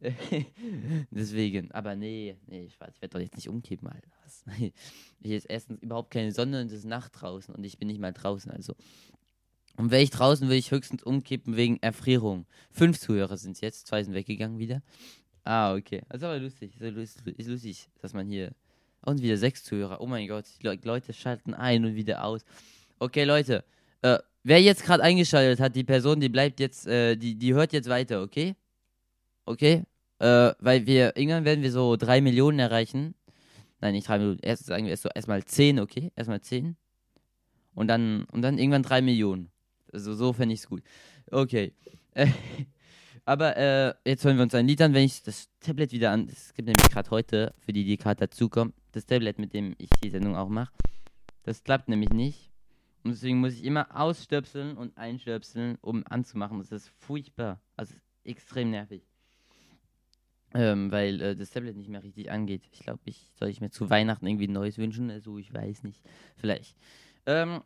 Deswegen, 1.10 1.70
aber 1.70 1.94
nee, 1.94 2.36
nee, 2.46 2.64
ich 2.64 2.80
weiß, 2.80 2.92
ich 2.94 3.02
werde 3.02 3.12
doch 3.14 3.20
jetzt 3.20 3.36
nicht 3.36 3.48
umkippen, 3.48 3.88
Alter. 3.88 4.10
Hier 5.22 5.36
ist 5.36 5.44
erstens 5.44 5.80
überhaupt 5.82 6.10
keine 6.10 6.32
Sonne 6.32 6.60
und 6.60 6.66
es 6.66 6.72
ist 6.72 6.84
Nacht 6.84 7.12
draußen 7.20 7.54
und 7.54 7.62
ich 7.64 7.78
bin 7.78 7.88
nicht 7.88 8.00
mal 8.00 8.12
draußen, 8.12 8.50
also. 8.50 8.74
Und 9.76 9.90
wäre 9.90 10.02
ich 10.02 10.10
draußen, 10.10 10.48
würde 10.48 10.56
ich 10.56 10.70
höchstens 10.70 11.02
umkippen 11.02 11.56
wegen 11.56 11.78
Erfrierung. 11.80 12.46
Fünf 12.72 12.98
Zuhörer 12.98 13.36
sind 13.36 13.52
es 13.52 13.60
jetzt, 13.60 13.86
zwei 13.86 14.02
sind 14.02 14.14
weggegangen 14.14 14.58
wieder. 14.58 14.82
Ah, 15.44 15.74
okay. 15.74 16.02
Das 16.08 16.18
ist 16.18 16.24
aber 16.24 16.38
lustig, 16.38 16.74
lustig, 16.78 17.38
ist 17.38 17.48
lustig 17.48 17.88
dass 18.00 18.12
man 18.12 18.26
hier 18.26 18.52
und 19.04 19.22
wieder 19.22 19.36
sechs 19.36 19.64
Zuhörer. 19.64 20.00
Oh 20.00 20.06
mein 20.06 20.28
Gott, 20.28 20.46
die 20.60 20.66
Le 20.66 20.78
Leute 20.82 21.12
schalten 21.12 21.54
ein 21.54 21.84
und 21.84 21.94
wieder 21.94 22.24
aus. 22.24 22.44
Okay, 22.98 23.24
Leute. 23.24 23.64
Äh, 24.02 24.18
wer 24.42 24.60
jetzt 24.60 24.84
gerade 24.84 25.02
eingeschaltet 25.02 25.60
hat, 25.60 25.76
die 25.76 25.84
Person, 25.84 26.20
die 26.20 26.28
bleibt 26.28 26.60
jetzt, 26.60 26.86
äh, 26.86 27.16
die, 27.16 27.34
die 27.36 27.54
hört 27.54 27.72
jetzt 27.72 27.88
weiter, 27.88 28.22
okay? 28.22 28.54
Okay? 29.44 29.84
Äh, 30.18 30.52
weil 30.58 30.86
wir, 30.86 31.16
irgendwann 31.16 31.44
werden 31.44 31.62
wir 31.62 31.72
so 31.72 31.96
drei 31.96 32.20
Millionen 32.20 32.58
erreichen. 32.58 33.14
Nein, 33.80 33.94
nicht 33.94 34.08
drei 34.08 34.18
Millionen. 34.18 34.40
Erst 34.40 34.66
sagen 34.66 34.84
wir 34.84 34.90
erst 34.90 35.02
so 35.02 35.08
erstmal 35.14 35.44
zehn, 35.44 35.80
okay? 35.80 36.12
Erstmal 36.16 36.40
zehn. 36.40 36.76
Und 37.74 37.88
dann, 37.88 38.24
und 38.32 38.42
dann 38.42 38.58
irgendwann 38.58 38.82
drei 38.82 39.02
Millionen. 39.02 39.50
Also 39.92 40.14
so 40.14 40.32
fände 40.32 40.54
ich 40.54 40.60
es 40.60 40.68
gut. 40.68 40.82
Okay. 41.30 41.74
Aber 43.24 43.56
äh, 43.56 43.94
jetzt 44.04 44.24
hören 44.24 44.36
wir 44.36 44.42
uns 44.42 44.54
ein 44.54 44.66
Lied 44.66 44.80
an, 44.82 44.94
wenn 44.94 45.04
ich 45.04 45.22
das 45.22 45.48
Tablet 45.60 45.92
wieder 45.92 46.10
an. 46.10 46.28
Es 46.30 46.54
gibt 46.54 46.66
nämlich 46.66 46.88
gerade 46.88 47.10
heute, 47.10 47.54
für 47.60 47.72
die, 47.72 47.84
die 47.84 47.96
gerade 47.96 48.26
dazukommen, 48.26 48.74
das 48.92 49.06
Tablet, 49.06 49.38
mit 49.38 49.52
dem 49.52 49.74
ich 49.78 49.90
die 50.02 50.10
Sendung 50.10 50.36
auch 50.36 50.48
mache. 50.48 50.72
Das 51.42 51.64
klappt 51.64 51.88
nämlich 51.88 52.10
nicht. 52.10 52.50
Und 53.02 53.10
deswegen 53.10 53.40
muss 53.40 53.54
ich 53.54 53.64
immer 53.64 53.88
ausstöpseln 53.98 54.76
und 54.76 54.96
einstöpseln, 54.96 55.76
um 55.80 56.04
anzumachen. 56.08 56.58
Das 56.58 56.70
ist 56.70 56.88
furchtbar. 56.98 57.60
Also 57.76 57.94
extrem 58.24 58.70
nervig. 58.70 59.02
Ähm, 60.54 60.92
weil 60.92 61.20
äh, 61.20 61.36
das 61.36 61.50
Tablet 61.50 61.76
nicht 61.76 61.88
mehr 61.88 62.02
richtig 62.02 62.30
angeht. 62.30 62.62
Ich 62.70 62.80
glaube, 62.80 63.00
ich 63.06 63.32
soll 63.38 63.48
ich 63.48 63.60
mir 63.60 63.70
zu 63.70 63.90
Weihnachten 63.90 64.26
irgendwie 64.26 64.46
ein 64.46 64.52
neues 64.52 64.78
wünschen. 64.78 65.10
Also 65.10 65.38
ich 65.38 65.52
weiß 65.52 65.82
nicht. 65.82 66.02
Vielleicht. 66.36 66.76
Ähm, 67.26 67.62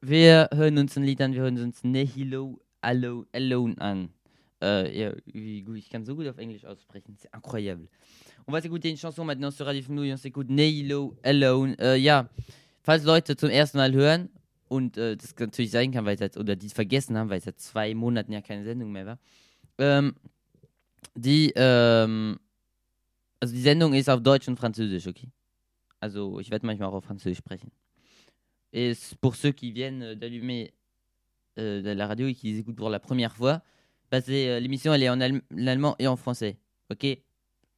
wir 0.00 0.50
hören 0.52 0.78
uns 0.78 0.96
ein 0.96 1.02
Lied 1.02 1.20
an. 1.22 1.32
Wir 1.32 1.42
hören 1.42 1.58
uns 1.58 1.82
Nehilo 1.82 2.60
Alone 2.80 3.80
an. 3.80 4.10
Euh, 4.62 5.14
je 5.32 5.88
can 5.90 6.04
so 6.04 6.16
gut 6.16 6.26
auf 6.26 6.38
Englisch 6.38 6.64
aussprechen. 6.64 7.14
C'est 7.16 7.32
incroyable. 7.32 7.86
On 8.46 8.52
va 8.52 8.60
s'écouter 8.60 8.90
une 8.90 8.96
chanson 8.96 9.24
maintenant 9.24 9.50
sur 9.50 9.66
Radio 9.66 9.82
Fenouille. 9.82 10.12
On 10.12 10.16
s'écoute 10.16 10.48
Nehilo 10.50 11.16
Alone. 11.22 11.76
Äh, 11.78 11.96
ja, 11.96 12.28
falls 12.82 13.04
Leute 13.04 13.36
zum 13.36 13.50
ersten 13.50 13.78
Mal 13.78 13.92
hören 13.92 14.30
und 14.68 14.96
äh, 14.96 15.16
das 15.16 15.34
natürlich 15.38 15.70
sein 15.70 15.92
kann, 15.92 16.04
weil 16.04 16.18
jetzt, 16.18 16.36
oder 16.36 16.56
die 16.56 16.66
es 16.66 16.72
vergessen 16.72 17.16
haben, 17.16 17.30
weil 17.30 17.38
es 17.38 17.44
seit 17.44 17.60
zwei 17.60 17.94
Monaten 17.94 18.32
ja 18.32 18.40
keine 18.40 18.64
Sendung 18.64 18.90
mehr 18.90 19.06
war. 19.06 19.18
Ähm, 19.78 20.14
die, 21.14 21.52
ähm, 21.54 22.38
also 23.40 23.54
die 23.54 23.60
Sendung 23.60 23.94
ist 23.94 24.10
auf 24.10 24.22
Deutsch 24.22 24.48
und 24.48 24.58
Französisch, 24.58 25.06
okay? 25.06 25.28
Also 26.00 26.40
ich 26.40 26.50
werde 26.50 26.66
manchmal 26.66 26.88
auch 26.88 26.94
auf 26.94 27.04
Französisch 27.04 27.38
sprechen. 27.38 27.70
Et 28.72 28.96
pour 29.20 29.34
ceux 29.34 29.52
qui 29.52 29.72
viennent 29.72 30.14
d'allumer 30.14 30.72
euh, 31.58 31.82
de 31.82 31.90
la 31.90 32.06
radio 32.06 32.26
et 32.26 32.34
qui 32.34 32.52
les 32.52 32.58
écoutent 32.58 32.76
pour 32.76 32.90
la 32.90 33.00
première 33.00 33.34
fois, 33.34 33.62
bah, 34.10 34.18
euh, 34.28 34.60
l'émission 34.60 34.92
elle 34.94 35.02
est 35.02 35.08
en 35.08 35.20
allem- 35.20 35.42
allemand 35.66 35.96
et 35.98 36.06
en 36.06 36.16
français, 36.16 36.58
ok 36.90 37.06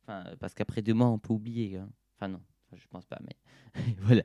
Enfin, 0.02 0.24
euh, 0.26 0.36
parce 0.38 0.54
qu'après 0.54 0.82
deux 0.82 0.94
mois 0.94 1.08
on 1.08 1.18
peut 1.18 1.32
oublier. 1.32 1.76
hein. 1.76 1.88
Enfin, 2.16 2.28
non, 2.28 2.40
je 2.74 2.86
pense 2.88 3.06
pas, 3.06 3.18
mais 3.22 3.36
voilà. 4.02 4.22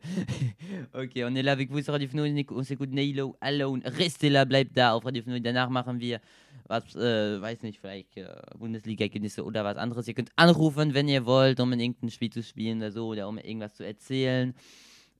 ok, 0.95 1.11
on 1.23 1.35
est 1.35 1.43
là 1.43 1.51
avec 1.51 1.69
vous 1.69 1.81
sur 1.81 1.93
Radio 1.93 2.07
Fenouil. 2.07 2.45
On 2.49 2.63
s'écoute 2.63 2.89
Nailo, 2.91 3.37
Alone. 3.41 3.81
Restez 3.85 4.29
là, 4.31 4.45
bleibt 4.45 4.73
da 4.75 4.93
auf 4.93 5.05
Radio 5.05 5.21
Fenouil. 5.21 5.41
Danach 5.41 5.69
machen 5.69 5.99
wir 5.99 6.19
was, 6.67 6.95
äh, 6.95 7.39
weiß 7.39 7.61
nicht, 7.61 7.79
vielleicht 7.79 8.17
äh, 8.17 8.25
Bundesliga-Ergebnisse 8.57 9.43
oder 9.43 9.63
was 9.63 9.77
anderes. 9.77 10.07
Ihr 10.07 10.15
könnt 10.15 10.31
anrufen, 10.35 10.95
wenn 10.95 11.07
ihr 11.07 11.25
wollt, 11.27 11.59
um 11.59 11.71
in 11.73 11.79
irgendein 11.79 12.09
Spiel 12.09 12.31
zu 12.31 12.41
spielen 12.41 12.79
oder 12.79 12.91
so, 12.91 13.07
oder 13.07 13.27
um 13.29 13.37
irgendwas 13.37 13.75
zu 13.75 13.85
erzählen. 13.85 14.55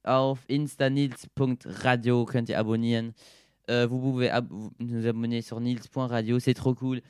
Auf 0.03 0.43
instanils.radio 0.47 2.25
könnt 2.25 2.49
ihr 2.49 2.59
abonnieren. 2.59 3.13
Euh, 3.69 3.87
vous 3.87 3.99
pouvez 3.99 4.31
nous 4.79 5.07
abonner 5.07 5.41
sur 5.41 5.59
nils.radio, 5.59 6.39
c'est 6.39 6.53
trop 6.53 6.73
cool. 6.75 7.01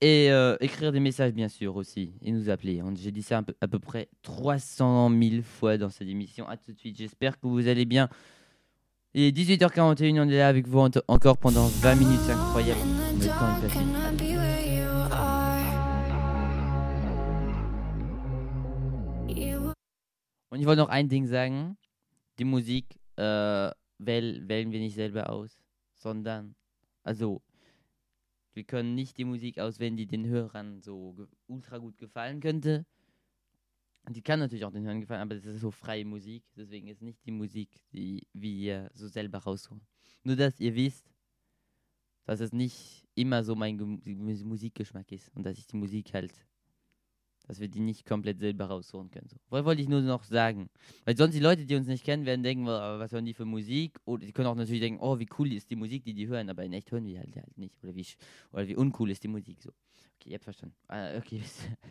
Et 0.00 0.30
euh, 0.30 0.56
écrire 0.60 0.92
des 0.92 1.00
messages, 1.00 1.32
bien 1.32 1.48
sûr, 1.48 1.76
aussi. 1.76 2.12
Et 2.20 2.30
nous 2.32 2.50
appeler. 2.50 2.82
J'ai 2.96 3.10
dit 3.12 3.22
ça 3.22 3.42
à 3.60 3.68
peu 3.68 3.78
près 3.78 4.08
300 4.22 5.10
000 5.10 5.42
fois 5.42 5.78
dans 5.78 5.88
cette 5.88 6.08
émission. 6.08 6.46
À 6.48 6.56
tout 6.58 6.72
de 6.72 6.78
suite. 6.78 6.96
J'espère 6.98 7.40
que 7.40 7.46
vous 7.46 7.68
allez 7.68 7.86
bien. 7.86 8.08
Il 9.14 9.22
est 9.22 9.32
18h41. 9.32 10.20
On 10.20 10.28
est 10.28 10.36
là 10.38 10.48
avec 10.48 10.66
vous 10.68 10.80
en- 10.80 10.90
encore 11.08 11.38
pendant 11.38 11.66
20 11.68 11.94
minutes. 11.94 12.20
C'est 12.26 12.32
incroyable. 12.32 12.80
In 12.80 13.18
Le 13.20 13.26
temps 13.26 13.56
est 13.56 13.68
passé. 13.68 14.84
Und 20.50 20.60
ich 20.60 20.66
wollte 20.66 20.88
ein 20.88 21.08
Ding 21.08 21.26
sagen. 21.26 21.76
Die 22.38 22.44
Musik 22.44 22.98
äh, 23.16 23.70
wähl, 23.98 24.48
wählen 24.48 24.72
wir 24.72 24.80
nicht 24.80 24.94
selber 24.94 25.30
aus, 25.30 25.60
sondern, 26.04 26.54
also, 27.02 27.42
wir 28.52 28.64
können 28.64 28.94
nicht 28.94 29.16
die 29.16 29.24
Musik 29.24 29.58
auswählen, 29.58 29.96
die 29.96 30.06
den 30.06 30.26
Hörern 30.26 30.80
so 30.82 31.26
ultra 31.46 31.78
gut 31.78 31.96
gefallen 31.96 32.40
könnte. 32.40 32.86
Die 34.10 34.22
kann 34.22 34.38
natürlich 34.38 34.66
auch 34.66 34.70
den 34.70 34.84
Hörern 34.84 35.00
gefallen, 35.00 35.22
aber 35.22 35.34
das 35.34 35.46
ist 35.46 35.62
so 35.62 35.70
freie 35.70 36.04
Musik. 36.04 36.44
Deswegen 36.54 36.88
ist 36.88 37.00
nicht 37.00 37.24
die 37.24 37.30
Musik, 37.32 37.80
die 37.90 38.28
wir 38.34 38.90
so 38.92 39.08
selber 39.08 39.38
rausholen. 39.38 39.86
Nur, 40.22 40.36
dass 40.36 40.60
ihr 40.60 40.74
wisst, 40.74 41.16
dass 42.26 42.40
es 42.40 42.52
nicht 42.52 43.08
immer 43.14 43.42
so 43.42 43.54
mein 43.54 43.78
Gem- 43.78 44.00
Mus- 44.04 44.44
Musikgeschmack 44.44 45.10
ist 45.10 45.30
und 45.34 45.42
dass 45.44 45.56
ich 45.58 45.66
die 45.66 45.76
Musik 45.76 46.12
halt 46.12 46.46
dass 47.46 47.60
wir 47.60 47.68
die 47.68 47.80
nicht 47.80 48.04
komplett 48.06 48.38
selber 48.40 48.66
rausholen 48.66 49.10
können. 49.10 49.28
So. 49.28 49.36
Woll- 49.50 49.64
Wollte 49.64 49.82
ich 49.82 49.88
nur 49.88 50.00
noch 50.00 50.24
sagen. 50.24 50.68
Weil 51.04 51.16
sonst 51.16 51.34
die 51.34 51.40
Leute, 51.40 51.64
die 51.66 51.74
uns 51.76 51.86
nicht 51.86 52.04
kennen, 52.04 52.24
werden 52.26 52.42
denken, 52.42 52.66
"Wa- 52.66 52.98
was 52.98 53.12
hören 53.12 53.24
die 53.26 53.34
für 53.34 53.44
Musik? 53.44 53.98
Oder 54.04 54.26
die 54.26 54.32
können 54.32 54.48
auch 54.48 54.54
natürlich 54.54 54.80
denken, 54.80 55.00
oh, 55.02 55.18
wie 55.18 55.28
cool 55.38 55.52
ist 55.52 55.70
die 55.70 55.76
Musik, 55.76 56.04
die 56.04 56.14
die 56.14 56.26
hören, 56.26 56.48
aber 56.50 56.64
in 56.64 56.72
echt 56.72 56.90
hören 56.90 57.04
die 57.04 57.18
halt, 57.18 57.34
halt 57.36 57.56
nicht. 57.58 57.74
Oder 57.82 57.94
wie, 57.94 58.06
oder 58.52 58.66
wie 58.68 58.76
uncool 58.76 59.10
ist 59.10 59.22
die 59.22 59.28
Musik 59.28 59.60
so. 59.62 59.70
Okay, 60.20 60.30
ihr 60.30 60.34
habt 60.34 60.44
verstanden. 60.44 60.74
Ah, 60.88 61.16
okay, 61.18 61.42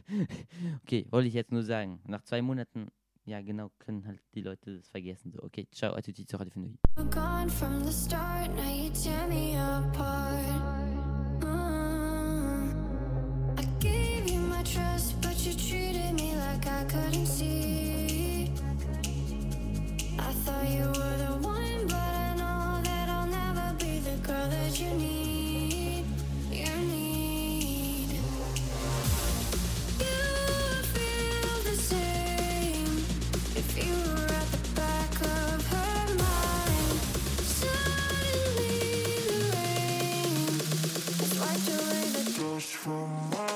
okay, 0.83 1.05
wollte 1.11 1.27
ich 1.27 1.33
jetzt 1.33 1.51
nur 1.51 1.63
sagen. 1.63 1.99
Nach 2.07 2.23
zwei 2.23 2.41
Monaten, 2.41 2.87
ja 3.25 3.41
genau, 3.41 3.69
können 3.79 4.05
halt 4.07 4.19
die 4.33 4.41
Leute 4.41 4.77
das 4.77 4.87
vergessen. 4.89 5.31
So. 5.31 5.41
Okay, 5.43 5.67
ciao, 5.71 5.93
à 5.93 6.01
tout 6.01 6.11
de 6.11 6.15
suite 6.17 6.29
from 42.71 43.09
my 43.31 43.52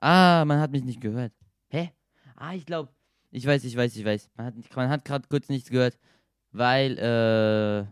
Ah, 0.00 0.44
man 0.46 0.60
hat 0.60 0.70
mich 0.70 0.84
nicht 0.84 1.00
gehört. 1.00 1.32
Hä? 1.68 1.90
Ah, 2.36 2.54
ich 2.54 2.66
glaube. 2.66 2.90
Ich 3.30 3.46
weiß, 3.46 3.64
ich 3.64 3.76
weiß, 3.76 3.96
ich 3.96 4.04
weiß. 4.04 4.30
Man 4.36 4.46
hat, 4.46 4.76
man 4.76 4.88
hat 4.88 5.04
gerade 5.04 5.26
kurz 5.28 5.48
nichts 5.48 5.68
gehört, 5.68 5.98
weil, 6.52 6.98
äh. 6.98 7.86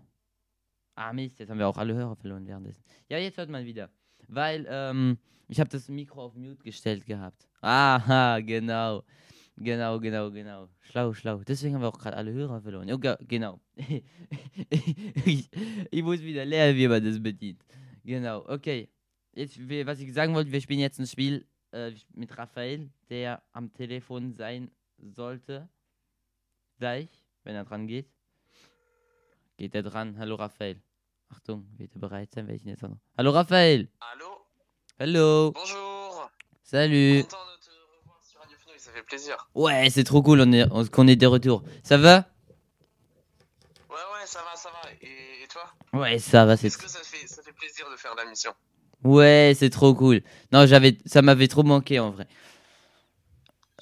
Ah, 0.97 1.13
Mist, 1.13 1.39
jetzt 1.41 1.51
haben 1.51 1.59
wir 1.59 1.67
auch 1.67 1.77
alle 1.77 1.95
Hörer 1.95 2.15
verloren 2.15 2.47
währenddessen. 2.47 2.85
Ja, 3.09 3.19
jetzt 3.19 3.37
hört 3.37 3.51
man 3.51 3.65
wieder. 3.65 3.91
Weil, 4.29 4.65
ähm, 4.69 5.19
ich 5.49 5.59
habe 5.59 5.69
das 5.69 5.89
Mikro 5.89 6.25
auf 6.25 6.35
Mute 6.35 6.63
gestellt 6.63 7.05
gehabt. 7.05 7.49
Aha, 7.61 8.41
genau. 8.41 9.03
Genau, 9.57 10.01
genau, 10.01 10.31
genau. 10.31 10.69
Schlau, 10.81 11.13
schlau. 11.13 11.43
Deswegen 11.47 11.75
haben 11.75 11.83
wir 11.83 11.89
auch 11.89 11.99
gerade 11.99 12.17
alle 12.17 12.33
Hörer 12.33 12.61
verloren. 12.61 12.91
Okay, 12.91 13.17
genau. 13.27 13.61
ich, 15.25 15.49
ich 15.91 16.03
muss 16.03 16.21
wieder 16.21 16.45
lernen, 16.45 16.77
wie 16.77 16.89
man 16.89 17.05
das 17.05 17.23
bedient. 17.23 17.65
Genau, 18.05 18.45
okay. 18.49 18.89
Jetzt, 19.33 19.59
was 19.59 20.01
ich 20.01 20.13
sagen 20.13 20.35
wollte, 20.35 20.53
wir 20.53 20.61
spielen 20.61 20.81
jetzt 20.81 20.99
ein 20.99 21.07
Spiel 21.07 21.47
äh, 21.75 21.93
mit 22.15 22.37
Raphael, 22.39 22.89
der 23.11 23.43
am 23.53 23.73
Telefon 23.73 24.33
sein 24.33 24.71
sollte. 24.99 25.69
Gleich, 26.79 27.09
wenn 27.45 27.55
er 27.57 27.65
dran 27.65 27.87
geht. 27.87 28.09
Geht 29.57 29.75
er 29.75 29.83
dran? 29.83 30.17
Hallo 30.19 30.35
Raphael. 30.37 30.81
Achtung, 31.29 31.67
er 31.79 31.89
bereit 31.99 32.33
sein? 32.33 32.47
Welchen 32.49 32.69
jetzt 32.69 32.83
noch? 32.83 32.97
Hallo 33.19 33.31
Raphael. 33.33 33.89
Allô 34.01 34.47
Hallo. 34.99 35.53
Bonjour 35.53 36.31
Salut. 36.63 37.23
Content 37.23 37.45
de 37.47 37.65
te 37.65 37.71
revoir 38.01 38.23
sur 38.23 38.41
Radio 38.41 38.57
Fenouil, 38.59 38.79
ça 38.81 38.91
fait 38.93 39.03
plaisir. 39.03 39.37
Ouais, 39.55 39.91
c'est 39.91 40.05
trop 40.05 40.23
cool 40.23 40.41
on 40.41 40.53
est, 40.53 40.65
on- 40.73 40.87
qu'on 40.87 41.07
est 41.09 41.17
de 41.17 41.27
retour. 41.27 41.63
Ça 41.83 41.97
va? 41.99 42.25
Ouais, 43.91 43.97
ouais, 43.97 44.27
ça 44.27 44.43
va, 44.43 44.57
ça 44.57 44.71
va. 44.71 44.91
Et, 45.03 45.43
et 45.43 45.49
toi? 45.49 45.65
Ouais, 45.93 46.19
ça 46.19 46.45
va, 46.47 46.57
c'est 46.57 46.69
Est-ce 46.69 46.79
que 46.79 46.89
ça 46.89 47.01
fait, 47.03 47.27
ça 47.27 47.43
fait 47.43 47.53
plaisir 47.53 47.89
de 47.91 47.97
faire 47.97 48.15
la 48.15 48.25
mission? 48.27 48.53
Ouais, 49.05 49.53
c'est 49.57 49.71
trop 49.71 49.95
cool. 49.95 50.23
Non, 50.53 50.67
j'avais 50.67 50.97
ça 51.07 51.23
m'avait 51.23 51.49
trop 51.49 51.63
manqué 51.63 52.01
en 52.01 52.11
vrai. 52.11 52.27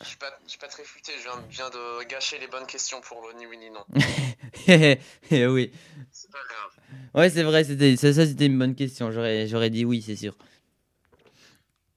Je 0.01 0.07
suis 0.09 0.17
pas, 0.17 0.37
je 0.45 0.51
suis 0.51 0.59
pas 0.59 0.67
très 0.67 0.83
futé, 0.83 1.13
je 1.19 1.23
viens, 1.23 1.45
je 1.49 1.57
viens 1.57 1.71
de 1.71 2.05
gâcher 2.09 2.39
les 2.41 2.49
bonnes 2.49 2.67
questions 2.67 3.01
pour 3.01 3.25
le 3.29 3.35
ni 3.39 3.47
oui 3.47 3.57
ni 3.57 3.71
non. 3.71 3.85
Eh 5.31 5.47
oui. 5.47 5.73
C'est 6.11 6.31
pas 6.31 6.39
grave. 6.49 6.73
Ouais, 7.15 7.31
c'est 7.31 7.45
vrai, 7.45 7.63
c'était 7.63 7.97
ça, 7.97 8.13
ça, 8.13 8.27
c'était 8.27 8.47
une 8.47 8.59
bonne 8.59 8.75
question. 8.75 9.13
J'aurais 9.13 9.47
j'aurais 9.47 9.71
dit 9.71 9.85
oui, 9.85 10.03
c'est 10.05 10.17
sûr. 10.17 10.35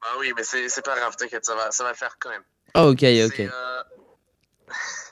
Bah 0.01 0.07
oui, 0.19 0.32
mais 0.38 0.43
c'est 0.43 0.69
c'est 0.69 0.86
pas 0.86 0.95
grave, 0.95 1.15
t'inquiète, 1.15 1.45
ça 1.45 1.55
va, 1.55 1.71
ça 1.71 1.84
va 1.84 1.89
le 1.89 1.95
faire 1.95 2.17
quand 2.19 2.30
même. 2.30 2.43
Oh, 2.76 2.91
OK, 2.91 3.03
OK. 3.03 3.39
euh, 3.39 3.84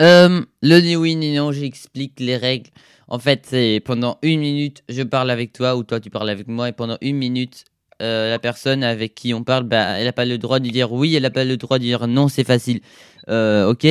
Euh, 0.00 0.40
le 0.62 0.80
ni 0.80 0.96
oui 0.96 1.14
ni 1.14 1.34
non, 1.34 1.52
j'explique 1.52 2.20
les 2.20 2.36
règles. 2.36 2.70
En 3.08 3.18
fait, 3.18 3.44
c'est 3.46 3.82
pendant 3.84 4.18
une 4.22 4.40
minute, 4.40 4.82
je 4.88 5.02
parle 5.02 5.30
avec 5.30 5.52
toi 5.52 5.76
ou 5.76 5.82
toi 5.82 6.00
tu 6.00 6.10
parles 6.10 6.30
avec 6.30 6.48
moi 6.48 6.68
et 6.68 6.72
pendant 6.72 6.96
une 7.02 7.16
minute, 7.16 7.64
euh, 8.00 8.30
la 8.30 8.38
personne 8.38 8.82
avec 8.82 9.14
qui 9.14 9.34
on 9.34 9.44
parle, 9.44 9.64
bah, 9.64 9.98
elle 9.98 10.08
a 10.08 10.12
pas 10.12 10.24
le 10.24 10.38
droit 10.38 10.58
de 10.58 10.70
dire 10.70 10.92
oui, 10.92 11.14
elle 11.16 11.26
a 11.26 11.30
pas 11.30 11.44
le 11.44 11.56
droit 11.58 11.78
de 11.78 11.84
dire 11.84 12.06
non, 12.06 12.28
c'est 12.28 12.44
facile. 12.44 12.80
Euh, 13.28 13.68
ok? 13.68 13.84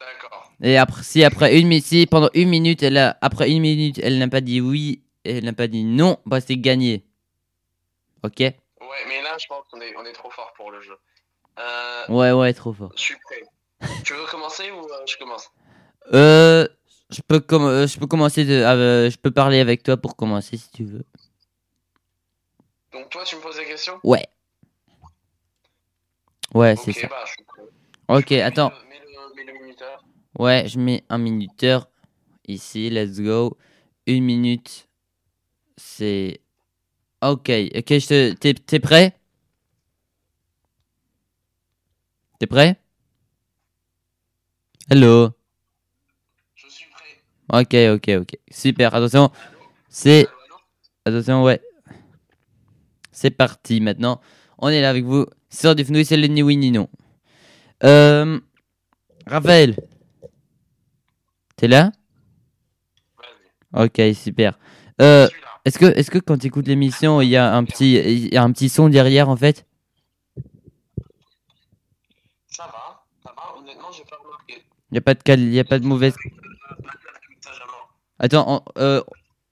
D'accord. 0.00 0.52
Et 0.62 0.78
après, 0.78 1.02
si 1.02 1.22
après 1.22 1.58
une 1.58 1.68
minute, 1.68 1.84
si 1.84 2.06
pendant 2.06 2.30
une 2.32 2.48
minute, 2.48 2.82
elle 2.82 2.96
a, 2.96 3.18
après 3.20 3.50
une 3.50 3.60
minute, 3.60 3.98
elle 4.02 4.18
n'a 4.18 4.28
pas 4.28 4.40
dit 4.40 4.62
oui, 4.62 5.02
et 5.24 5.38
elle 5.38 5.44
n'a 5.44 5.52
pas 5.52 5.66
dit 5.66 5.84
non, 5.84 6.18
bah 6.24 6.40
c'est 6.40 6.56
gagné. 6.56 7.04
Ok? 8.22 8.40
Ouais, 8.40 8.54
mais 9.08 9.20
là, 9.22 9.36
je 9.38 9.46
pense 9.46 9.64
qu'on 9.70 9.80
est, 9.80 9.94
on 9.98 10.04
est 10.06 10.12
trop 10.12 10.30
fort 10.30 10.54
pour 10.56 10.70
le 10.70 10.80
jeu. 10.80 10.96
Ouais, 12.08 12.32
ouais, 12.32 12.52
trop 12.54 12.72
fort. 12.72 12.92
je 12.96 13.02
suis 13.02 13.16
prêt. 13.26 13.42
Tu 14.04 14.14
veux 14.14 14.26
commencer 14.30 14.70
ou 14.70 14.78
euh, 14.80 15.06
je 15.06 15.16
commence? 15.18 15.50
Euh, 16.14 16.66
je 17.10 17.20
peux 17.26 17.40
com- 17.40 17.64
euh, 17.66 17.86
je 17.86 17.98
peux 17.98 18.06
commencer 18.06 18.44
de, 18.44 18.52
euh, 18.52 19.10
je 19.10 19.16
peux 19.18 19.30
parler 19.30 19.60
avec 19.60 19.82
toi 19.82 19.96
pour 19.96 20.16
commencer 20.16 20.56
si 20.56 20.70
tu 20.70 20.84
veux. 20.84 21.04
Donc 22.92 23.10
toi, 23.10 23.22
tu 23.24 23.36
me 23.36 23.40
poses 23.40 23.56
des 23.56 23.64
questions? 23.64 24.00
Ouais. 24.04 24.26
Ouais, 26.54 26.76
c'est 26.76 26.92
ça. 26.92 27.08
bah 27.08 27.24
je. 27.26 27.42
Ok, 28.08 28.30
Mets 28.30 28.42
attends. 28.42 28.70
le- 28.70 28.88
Mets 28.88 29.00
le, 29.00 29.34
mets 29.44 29.52
le 29.52 29.58
minuteur. 29.64 30.04
Ouais, 30.38 30.68
je 30.68 30.78
mets 30.78 31.04
un 31.08 31.18
minuteur 31.18 31.88
ici. 32.46 32.88
Let's 32.88 33.20
go. 33.20 33.56
Une 34.06 34.24
minute. 34.24 34.88
C'est. 35.76 36.40
Ok, 37.22 37.50
ok, 37.50 37.88
je 37.98 38.06
te. 38.06 38.32
T'es, 38.34 38.54
t'es 38.54 38.78
prêt? 38.80 39.12
T'es 42.38 42.46
prêt? 42.46 42.76
Hello. 44.88 45.30
Je 46.54 46.68
suis 46.68 46.86
prêt. 46.90 47.60
Ok, 47.60 47.74
ok, 47.96 48.22
ok. 48.22 48.38
Super, 48.50 48.94
attention. 48.94 49.30
C'est. 49.88 50.28
Attention, 51.04 51.42
ouais. 51.42 51.60
C'est 53.10 53.30
parti 53.30 53.80
maintenant. 53.80 54.20
On 54.58 54.68
est 54.68 54.80
là 54.80 54.90
avec 54.90 55.04
vous. 55.04 55.26
Sort 55.50 55.74
du 55.74 55.84
FNOI, 55.84 56.04
c'est 56.04 56.16
le 56.16 56.28
ni 56.28 56.40
oui 56.42 56.56
ni 56.56 56.70
non. 56.70 56.88
Euh. 57.82 58.38
Raphaël. 59.26 59.76
T'es 61.56 61.66
là? 61.66 61.90
Ok, 63.74 64.00
super. 64.14 64.56
Euh, 65.00 65.28
est-ce 65.64 65.80
que, 65.80 65.86
est-ce 65.86 66.12
que 66.12 66.18
quand 66.18 66.38
tu 66.38 66.46
écoutes 66.46 66.68
l'émission, 66.68 67.20
il 67.20 67.28
y 67.28 67.36
a 67.36 67.56
un 67.56 67.64
petit, 67.64 67.94
il 67.94 68.32
y 68.32 68.36
a 68.36 68.42
un 68.44 68.52
petit 68.52 68.68
son 68.68 68.88
derrière 68.88 69.28
en 69.28 69.36
fait 69.36 69.66
Ça 72.48 72.66
va, 72.66 73.04
ça 73.24 73.34
va, 73.36 73.58
honnêtement, 73.58 73.90
j'ai 73.90 74.04
pas 74.04 74.16
remarqué. 74.22 74.64
Il 74.90 74.94
y 74.94 74.98
a 74.98 75.00
pas 75.00 75.14
de 75.14 75.22
cal, 75.22 75.40
il 75.40 75.52
y 75.52 75.58
a 75.60 75.64
pas 75.64 75.78
de 75.78 75.86
mauvaise. 75.86 76.14
Attends, 78.18 78.48
en- 78.48 78.64
euh, 78.78 79.02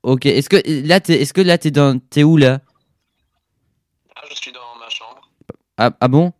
ok. 0.02 0.26
Est-ce 0.26 0.48
que 0.48 0.56
là, 0.86 1.00
t'es, 1.00 1.20
est-ce 1.20 1.32
que 1.34 1.40
là, 1.40 1.58
t'es 1.58 1.70
dans, 1.70 1.98
t'es 1.98 2.22
où 2.22 2.36
là? 2.36 2.60
Ah, 4.16 4.22
je 4.30 4.34
suis 4.34 4.52
dans 4.52 4.76
ma 4.78 4.88
chambre. 4.88 5.30
ah, 5.76 5.90
ah 6.00 6.08
bon? 6.08 6.32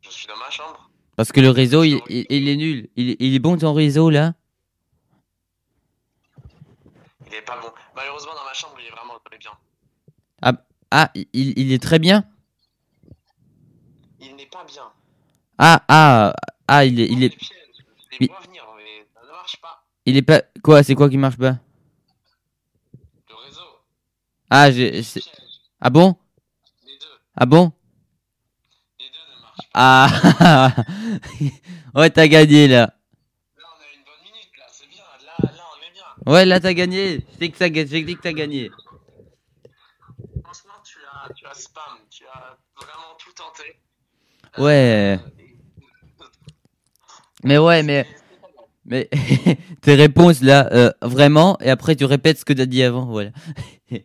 Je 0.00 0.10
suis 0.10 0.26
dans 0.26 0.36
ma 0.36 0.50
chambre. 0.50 0.90
Parce 1.16 1.30
que 1.32 1.40
le 1.40 1.50
réseau, 1.50 1.84
il, 1.84 2.00
il- 2.08 2.26
il 2.28 2.48
est 2.48 2.56
nul. 2.56 2.88
Il, 2.96 3.16
il 3.20 3.34
est 3.34 3.38
bon 3.38 3.56
ton 3.56 3.72
réseau 3.72 4.10
là? 4.10 4.34
Il 7.28 7.34
est 7.34 7.42
pas 7.42 7.60
bon. 7.60 7.68
Malheureusement, 7.94 8.32
dans 8.34 8.44
ma 8.44 8.52
chambre, 8.54 8.74
il 8.80 8.86
est 8.86 8.90
vraiment 8.90 9.18
très 9.24 9.38
bien. 9.38 9.52
Ah, 10.90 11.10
il, 11.14 11.26
il 11.58 11.72
est 11.72 11.82
très 11.82 11.98
bien? 11.98 12.24
Il 14.20 14.36
n'est 14.36 14.46
pas 14.46 14.64
bien. 14.64 14.84
Ah, 15.58 15.82
ah, 15.88 16.34
ah, 16.68 16.84
il 16.84 17.00
est, 17.00 17.06
il 17.10 17.24
est, 17.24 17.34
il- 18.20 18.28
il 20.06 20.16
est 20.16 20.22
pas. 20.22 20.42
Quoi 20.62 20.82
C'est 20.82 20.94
quoi 20.94 21.08
qui 21.10 21.16
marche 21.18 21.36
pas? 21.38 21.58
Le 23.28 23.34
réseau, 23.46 23.60
Ah, 24.50 24.70
j'ai. 24.70 25.02
Ah 25.80 25.90
bon? 25.90 26.16
Les 26.86 26.92
deux, 26.98 27.06
Ah 27.36 27.46
bon? 27.46 27.72
Les 28.98 29.06
deux 29.06 29.36
ne 29.36 29.40
marchent 29.42 29.70
pas. 29.72 29.74
Ah 29.74 30.74
Ouais, 31.94 32.10
t'as 32.10 32.28
gagné 32.28 32.68
là. 32.68 32.80
Là, 32.80 32.92
on 33.58 33.80
a 33.82 33.86
une 33.94 34.04
bonne 34.04 34.22
minute, 34.24 34.50
là, 34.58 34.64
c'est 34.70 34.86
bien. 34.88 35.02
Là, 35.26 35.34
là, 35.40 35.62
on 35.72 35.80
est 35.86 35.92
bien. 35.92 36.32
Ouais, 36.32 36.44
là, 36.44 36.60
t'as 36.60 36.72
gagné. 36.74 37.24
Je 37.32 37.38
sais 37.38 37.50
que, 37.50 37.56
ça 37.58 37.68
ga- 37.70 37.86
j'ai 37.86 38.02
dit 38.02 38.16
que 38.16 38.22
t'as 38.22 38.32
gagné. 38.32 38.70
Franchement, 40.42 40.72
tu 40.84 40.98
as, 41.12 41.32
tu 41.34 41.46
as 41.46 41.54
spam. 41.54 41.82
Tu 42.10 42.24
as 42.26 42.56
vraiment 42.76 43.14
tout 43.18 43.32
tenté. 43.32 43.80
Ouais. 44.58 45.18
Euh, 45.20 45.43
Mais 47.44 47.58
ouais, 47.58 47.82
mais, 47.82 48.06
mais 48.86 49.08
tes 49.82 49.94
réponses 49.94 50.40
là, 50.40 50.68
euh, 50.72 50.90
vraiment, 51.02 51.58
et 51.60 51.70
après 51.70 51.94
tu 51.94 52.04
répètes 52.04 52.38
ce 52.38 52.44
que 52.44 52.52
t'as 52.52 52.66
dit 52.66 52.82
avant, 52.82 53.04
voilà. 53.06 53.30
Ah 53.92 53.96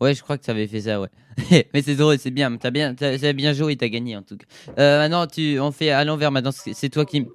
Ouais, 0.00 0.14
je 0.14 0.22
crois 0.22 0.38
que 0.38 0.44
tu 0.44 0.50
avais 0.50 0.68
fait 0.68 0.82
ça, 0.82 1.00
ouais. 1.00 1.10
mais 1.74 1.82
c'est 1.82 1.94
drôle, 1.94 2.18
c'est 2.18 2.30
bien, 2.30 2.56
t'as 2.56 2.70
bien, 2.70 2.94
t'as, 2.94 3.18
t'as 3.18 3.32
bien 3.32 3.52
joué, 3.52 3.76
t'as 3.76 3.88
gagné 3.88 4.16
en 4.16 4.22
tout 4.22 4.36
cas. 4.36 4.46
Euh, 4.78 4.98
maintenant, 4.98 5.26
tu, 5.26 5.58
on 5.60 5.72
fait 5.72 5.90
à 5.90 6.04
l'envers. 6.04 6.30
Maintenant, 6.30 6.52
c'est 6.52 6.88
toi 6.88 7.04
qui, 7.04 7.26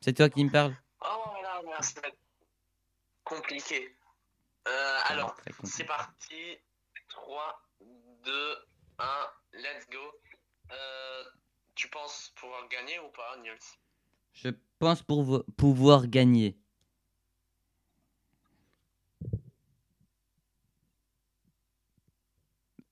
c'est 0.00 0.12
toi 0.12 0.28
me 0.36 0.50
parles. 0.50 0.74
Oh 1.00 1.06
là 1.42 1.60
là, 1.64 1.82
ça 1.82 2.00
va 2.00 2.08
être 2.08 2.18
compliqué. 3.24 3.96
Euh, 4.68 4.98
alors, 5.06 5.36
c'est 5.64 5.84
parti. 5.84 6.58
3, 7.08 7.62
2, 8.24 8.32
1, 8.98 9.04
let's 9.54 9.86
go. 9.90 9.98
Euh, 10.72 11.22
tu 11.74 11.88
penses 11.88 12.32
pouvoir 12.36 12.68
gagner 12.68 12.98
ou 13.00 13.08
pas, 13.10 13.36
Niels? 13.42 13.58
Je 14.32 14.50
pense 14.78 15.02
pour 15.02 15.22
vo- 15.22 15.44
pouvoir 15.56 16.06
gagner. 16.08 16.56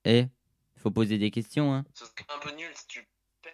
Eh, 0.04 0.26
faut 0.76 0.90
poser 0.90 1.18
des 1.18 1.30
questions, 1.30 1.72
hein. 1.72 1.84
Ce 1.94 2.04
serait 2.06 2.26
un 2.34 2.38
peu 2.40 2.50
nul 2.56 2.70
si 2.74 2.86
tu 2.88 3.08
perds 3.42 3.52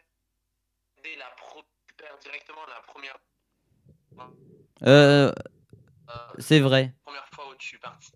la 1.19 1.31
pro- 1.37 1.65
perds 1.97 2.19
directement 2.23 2.65
la 2.67 2.81
première, 2.83 3.19
Euh, 4.87 5.33
euh, 6.09 6.33
c'est 6.39 6.61
vrai, 6.61 6.95
première 7.05 7.29
fois 7.35 7.51
où 7.51 7.55
tu 7.57 7.79
parti. 7.79 8.13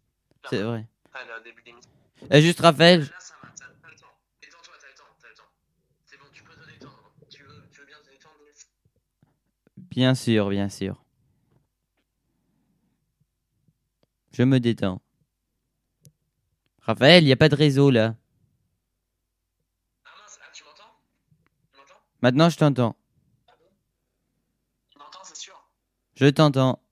c'est 0.48 0.62
vrai. 0.62 0.86
Ah, 1.12 1.24
là, 1.24 1.38
au 1.38 1.42
début 1.42 1.62
l'émission. 1.66 1.90
Euh, 2.32 2.40
juste 2.40 2.60
Raphaël, 2.60 3.00
Là, 3.00 3.06
ça 3.20 3.34
va, 3.42 3.48
t'as 3.58 3.66
t'as 3.82 3.88
le 3.90 3.96
temps. 3.96 4.06
Détends-toi, 4.40 4.74
t'as 4.80 4.88
le 4.88 4.94
temps, 4.94 5.04
t'as 5.20 5.28
le 5.28 5.34
temps. 5.34 5.50
C'est 6.06 6.16
bon, 6.18 6.24
tu 6.32 6.42
peux 6.44 6.54
te 6.54 6.64
détendre. 6.70 7.12
Tu 7.28 7.42
veux, 7.42 7.68
tu 7.70 7.80
veux 7.80 7.86
bien 7.86 7.98
te 8.02 8.10
détendre, 8.10 8.36
Niels 8.44 9.81
bien 9.92 10.14
sûr, 10.14 10.48
bien 10.48 10.70
sûr. 10.70 11.04
Je 14.32 14.42
me 14.42 14.58
détends. 14.58 15.02
Raphaël, 16.80 17.22
il 17.22 17.26
n'y 17.26 17.32
a 17.32 17.36
pas 17.36 17.50
de 17.50 17.54
réseau 17.54 17.90
là. 17.90 18.16
Ah 20.06 20.10
mince, 20.18 20.38
ah, 20.42 20.48
tu 20.54 20.64
m'entends? 20.64 20.96
Tu 21.74 21.80
Maintenant, 22.22 22.48
je 22.48 22.56
t'entends. 22.56 22.96
Tu 24.90 24.98
m'entends, 24.98 25.18
c'est 25.24 25.36
sûr 25.36 25.68
Je 26.14 26.26
t'entends. 26.26 26.82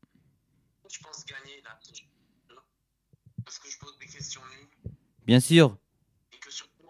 Je 0.93 0.99
pense 1.01 1.25
gagner 1.25 1.63
là. 1.63 1.79
Parce 3.43 3.59
que 3.59 3.71
je 3.71 3.79
pose 3.79 3.97
des 3.99 4.07
questions 4.07 4.43
nulles 4.51 4.93
Bien 5.25 5.41
sûr. 5.41 5.79
et 6.33 6.37
que 6.39 6.51
surtout. 6.53 6.85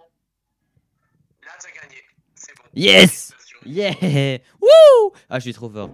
Là, 1.45 1.53
t'as 1.61 1.71
gagné. 1.71 2.03
C'est 2.35 2.57
bon. 2.57 2.65
Yes. 2.75 3.33
Yeah 3.71 3.95
Wouh 4.61 5.13
Ah, 5.29 5.39
je 5.39 5.43
suis 5.45 5.53
trop 5.55 5.71
fort. 5.71 5.91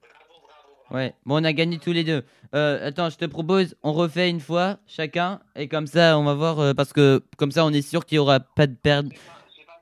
Bravo, 0.00 0.40
bravo, 0.46 0.46
bravo. 0.88 0.94
Ouais, 0.96 1.14
bon, 1.24 1.40
on 1.40 1.44
a 1.44 1.52
gagné 1.52 1.78
tous 1.78 1.92
les 1.92 2.04
deux. 2.04 2.24
Euh, 2.54 2.88
attends, 2.88 3.10
je 3.10 3.16
te 3.16 3.24
propose, 3.26 3.76
on 3.82 3.92
refait 3.92 4.28
une 4.30 4.40
fois 4.40 4.78
chacun, 4.86 5.40
et 5.56 5.68
comme 5.68 5.86
ça, 5.86 6.18
on 6.18 6.24
va 6.24 6.34
voir, 6.34 6.58
euh, 6.60 6.74
parce 6.74 6.92
que 6.92 7.22
comme 7.36 7.52
ça, 7.52 7.64
on 7.64 7.72
est 7.72 7.82
sûr 7.82 8.04
qu'il 8.06 8.16
y 8.16 8.18
aura 8.18 8.40
pas 8.40 8.66
de 8.66 8.74
perte. 8.74 9.06
Je 9.06 9.14
sais 9.16 9.64
pas- 9.66 9.80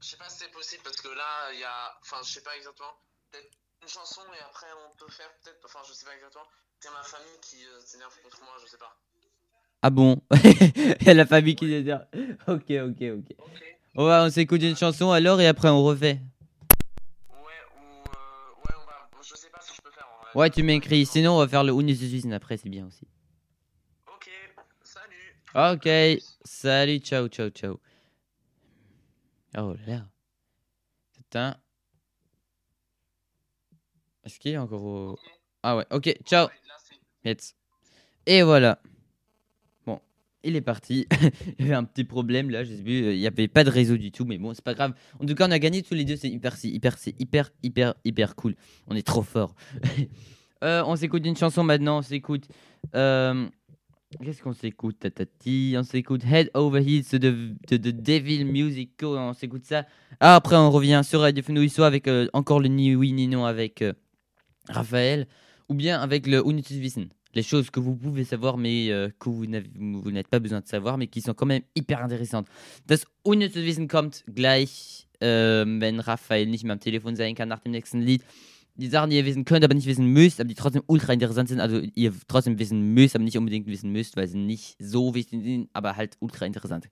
je 0.00 0.06
sais 0.08 0.16
pas 0.16 0.28
si- 0.28 0.38
c'est 0.40 0.50
possible 0.52 0.82
parce 0.84 0.96
que 1.00 1.08
là, 1.08 1.52
il 1.54 1.60
y 1.60 1.64
a. 1.64 1.92
Enfin, 2.02 2.16
je 2.24 2.32
sais 2.32 2.42
pas 2.42 2.56
exactement. 2.56 2.92
Peut-être 3.30 3.50
une 3.82 3.88
chanson 3.88 4.20
et 4.38 4.42
après 4.50 4.66
on 4.84 4.96
peut 4.96 5.10
faire 5.10 5.30
peut-être. 5.42 5.60
Enfin, 5.64 5.80
je 5.88 5.92
sais 5.92 6.04
pas 6.06 6.14
exactement. 6.14 6.44
C'est 6.80 6.90
ma 6.90 7.02
famille 7.02 7.38
qui 7.42 7.56
euh, 7.64 7.80
s'énerve 7.84 8.14
contre 8.22 8.40
moi, 8.44 8.54
je 8.62 8.66
sais 8.70 8.78
pas. 8.78 8.94
Ah 9.82 9.90
bon? 9.90 10.20
Il 11.00 11.06
y 11.06 11.10
a 11.10 11.14
la 11.14 11.26
famille 11.26 11.54
qui. 11.56 11.66
Ok, 12.48 12.70
ok, 12.70 13.02
ok. 13.02 13.34
Ok. 13.38 13.75
On 13.98 14.04
va, 14.04 14.24
on 14.24 14.30
s'écoute 14.30 14.62
une 14.62 14.76
chanson 14.76 15.10
alors, 15.10 15.40
et 15.40 15.46
après, 15.46 15.68
on 15.70 15.82
refait. 15.82 16.20
Ouais, 17.30 17.36
ou. 17.76 17.80
Euh, 17.80 18.52
ouais, 18.58 18.74
on 18.76 18.86
va. 18.86 19.08
Je 19.22 19.34
sais 19.34 19.48
pas 19.48 19.60
si 19.62 19.74
je 19.74 19.80
peux 19.80 19.90
faire. 19.90 20.06
en 20.06 20.22
vrai. 20.22 20.32
Ouais, 20.34 20.50
tu 20.50 20.62
m'écris. 20.62 21.06
Sinon, 21.06 21.32
on 21.32 21.38
va 21.38 21.48
faire 21.48 21.64
le 21.64 21.72
Unisysn 21.72 22.32
après, 22.34 22.58
c'est 22.58 22.68
bien 22.68 22.86
aussi. 22.86 23.08
Ok, 24.06 24.30
salut. 24.82 25.76
Ok, 25.76 26.22
salut, 26.44 26.98
ciao, 26.98 27.28
ciao, 27.28 27.48
ciao. 27.48 27.80
Oh 29.56 29.72
là 29.72 29.86
là. 29.86 30.06
Putain. 31.14 31.56
Est-ce 34.24 34.38
qu'il 34.38 34.52
est 34.52 34.58
encore 34.58 34.82
au... 34.82 35.18
Ah 35.62 35.76
ouais, 35.76 35.86
ok, 35.90 36.14
ciao. 36.24 36.48
Ouais, 36.48 36.52
Yes. 37.24 37.54
Et 38.26 38.42
voilà. 38.42 38.78
Il 40.46 40.54
est 40.56 40.60
parti. 40.60 41.06
il 41.58 41.64
y 41.64 41.68
avait 41.68 41.74
un 41.74 41.84
petit 41.84 42.04
problème 42.04 42.50
là, 42.50 42.62
j'ai 42.62 42.76
vu, 42.76 43.12
il 43.12 43.18
n'y 43.18 43.26
avait 43.26 43.48
pas 43.48 43.64
de 43.64 43.70
réseau 43.70 43.96
du 43.96 44.12
tout, 44.12 44.24
mais 44.24 44.38
bon, 44.38 44.54
c'est 44.54 44.64
pas 44.64 44.74
grave. 44.74 44.94
En 45.20 45.26
tout 45.26 45.34
cas, 45.34 45.48
on 45.48 45.50
a 45.50 45.58
gagné 45.58 45.82
tous 45.82 45.94
les 45.94 46.04
deux, 46.04 46.14
c'est 46.16 46.28
hyper, 46.28 46.54
hyper, 46.62 46.96
hyper, 47.18 47.50
hyper, 47.62 47.94
hyper 48.04 48.34
cool. 48.36 48.54
On 48.86 48.94
est 48.94 49.06
trop 49.06 49.22
fort. 49.22 49.54
Euh, 50.64 50.82
on 50.86 50.96
s'écoute 50.96 51.26
une 51.26 51.36
chanson 51.36 51.62
maintenant, 51.62 51.98
on 51.98 52.02
s'écoute. 52.02 52.48
euh, 52.94 53.46
Qu'est-ce 54.24 54.42
qu'on 54.42 54.54
s'écoute, 54.54 54.98
tatati 55.00 55.74
On 55.76 55.82
s'écoute 55.82 56.22
Head 56.24 56.50
Over 56.54 56.80
Heels 56.80 57.18
de, 57.20 57.52
de, 57.68 57.76
de 57.76 57.90
Devil 57.90 58.46
Music 58.46 58.92
Co. 58.98 59.18
On 59.18 59.34
s'écoute 59.34 59.66
ça. 59.66 59.84
Ah, 60.18 60.34
après, 60.34 60.56
on 60.56 60.70
revient 60.70 61.02
sur 61.04 61.20
Radio 61.20 61.44
Fenouille, 61.44 61.68
soit 61.68 61.86
avec 61.86 62.08
euh, 62.08 62.26
encore 62.32 62.58
le 62.60 62.68
Ni 62.68 62.96
Oui 62.96 63.12
Ni 63.12 63.28
Non 63.28 63.44
avec 63.44 63.84
Raphaël, 64.68 65.26
ou 65.68 65.74
bien 65.74 66.00
avec 66.00 66.26
le 66.26 66.38
Unnützes 66.46 66.70
Wissen. 66.80 67.08
Les 67.36 67.42
choses 67.42 67.68
que 67.70 67.80
vous 67.80 67.94
pouvez 67.94 68.24
savoir, 68.24 68.56
mais 68.56 68.90
euh, 68.90 69.10
que 69.18 69.28
vous 69.28 69.44
n'êtes 69.44 70.28
pas 70.28 70.38
besoin 70.38 70.62
de 70.62 70.66
savoir, 70.66 70.96
mais 70.96 71.06
qui 71.06 71.20
sont 71.20 71.34
quand 71.34 71.44
même 71.44 71.60
hyper 71.74 72.02
intéressantes. 72.02 72.46
Das 72.86 73.04
Unnützes 73.24 73.62
Wissen 73.62 73.88
kommt 73.88 74.24
gleich, 74.26 75.06
äh, 75.20 75.26
wenn 75.66 76.00
Raphael 76.00 76.46
nicht 76.46 76.64
mehr 76.64 76.72
am 76.72 76.80
Telefon 76.80 77.14
sein 77.14 77.34
kann 77.34 77.50
nach 77.50 77.60
dem 77.60 77.72
nächsten 77.72 78.00
Lied. 78.00 78.22
Die 78.76 78.88
Sachen, 78.88 79.10
die 79.10 79.16
ihr 79.16 79.26
wissen 79.26 79.44
könnt, 79.44 79.66
aber 79.66 79.74
nicht 79.74 79.86
wissen 79.86 80.06
müsst, 80.06 80.40
aber 80.40 80.48
die 80.48 80.54
trotzdem 80.54 80.82
ultra 80.86 81.12
interessant 81.12 81.50
sind, 81.50 81.60
also 81.60 81.82
ihr 81.94 82.14
trotzdem 82.26 82.58
wissen 82.58 82.94
müsst, 82.94 83.14
aber 83.14 83.24
nicht 83.24 83.36
unbedingt 83.36 83.66
wissen 83.66 83.92
müsst, 83.92 84.16
weil 84.16 84.28
sie 84.28 84.38
nicht 84.38 84.76
so 84.78 85.14
wichtig 85.14 85.42
sind, 85.42 85.68
aber 85.74 85.94
halt 85.94 86.16
ultra 86.20 86.46
interessant. 86.46 86.88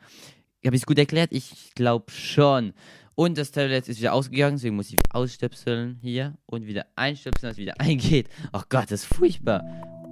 Habe 0.63 0.77
ich 0.77 0.83
es 0.83 0.87
gut 0.87 0.99
erklärt? 0.99 1.33
Ich 1.33 1.73
glaube 1.75 2.11
schon. 2.11 2.75
Und 3.15 3.39
das 3.39 3.51
Tablet 3.51 3.89
ist 3.89 3.99
wieder 3.99 4.13
ausgegangen, 4.13 4.57
deswegen 4.57 4.77
muss 4.77 4.93
ich 4.93 4.99
ausstöpseln 5.11 5.99
hier 6.03 6.35
und 6.45 6.67
wieder 6.67 6.85
einstöpseln, 6.97 7.49
dass 7.49 7.53
es 7.53 7.63
wieder 7.63 7.75
eingeht. 7.81 8.29
Oh 8.53 8.63
Gott, 8.69 8.91
das 8.91 9.05
ist 9.05 9.15
furchtbar. 9.15 9.63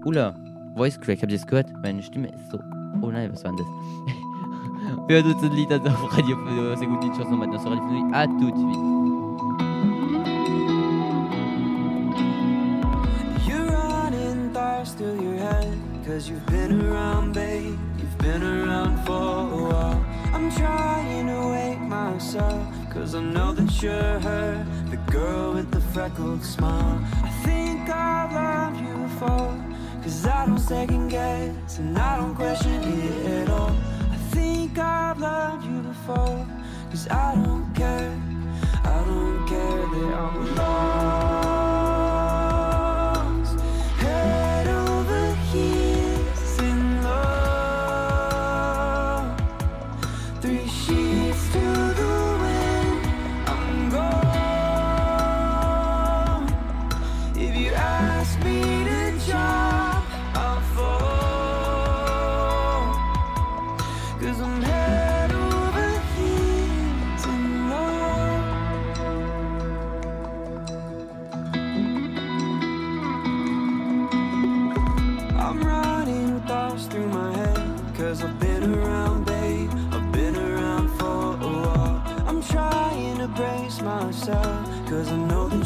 Ula, 0.04 0.34
Voice 0.74 0.98
Crack, 0.98 1.22
habt 1.22 1.30
ihr 1.30 1.38
das 1.38 1.46
gehört? 1.46 1.72
Meine 1.80 2.02
Stimme 2.02 2.28
ist 2.28 2.50
so. 2.50 2.58
Oh 3.02 3.10
nein, 3.10 3.32
was 3.32 3.44
war 3.44 3.52
denn 3.52 3.58
das? 3.58 3.66
Wir 5.08 5.22
hören 5.22 5.32
uns 5.32 5.42
das 5.42 5.52
Lied 5.52 5.72
also 5.72 5.88
auf 5.88 6.16
Radio 6.16 6.36
C'est 6.76 6.86
gut, 6.86 7.02
die 7.02 7.08
Chanson 7.08 7.38
maintenant 7.38 7.60
sur 7.60 7.70
Radio. 7.70 8.10
À 8.12 8.26
tout 8.26 8.50
de 8.50 8.56
suite. 8.56 8.92
Through 14.98 15.22
your 15.22 15.36
head 15.36 15.78
Cause 16.04 16.28
you've 16.28 16.44
been 16.46 16.82
around, 16.82 17.32
babe 17.32 17.78
You've 17.98 18.18
been 18.18 18.42
around 18.42 19.04
for 19.06 19.12
a 19.12 19.72
while 19.72 20.04
I'm 20.34 20.50
trying 20.50 21.28
to 21.28 21.48
wake 21.50 21.80
myself 21.80 22.66
Cause 22.90 23.14
I 23.14 23.20
know 23.20 23.52
that 23.54 23.80
you're 23.80 24.20
her 24.20 24.66
The 24.90 24.96
girl 25.10 25.54
with 25.54 25.70
the 25.70 25.80
freckled 25.80 26.44
smile 26.44 27.00
I 27.22 27.30
think 27.44 27.88
I've 27.88 28.32
loved 28.32 28.80
you 28.80 28.94
before 29.04 29.71
Cause 30.02 30.26
I 30.26 30.46
don't 30.46 30.58
second 30.58 31.08
guess 31.08 31.78
And 31.78 31.96
I 31.96 32.16
don't 32.16 32.34
question 32.34 32.82
it 32.82 33.26
at 33.42 33.50
all. 33.50 33.70
I 34.10 34.16
think 34.32 34.76
I've 34.78 35.20
loved 35.20 35.64
you 35.64 35.80
before 35.82 36.46
Cause 36.90 37.06
I 37.08 37.34
don't 37.36 37.72
care 37.74 38.20
I 38.84 39.04
don't 39.06 39.46
care 39.46 39.86
that 39.94 40.14
I'm 40.14 40.56
lost 40.56 41.71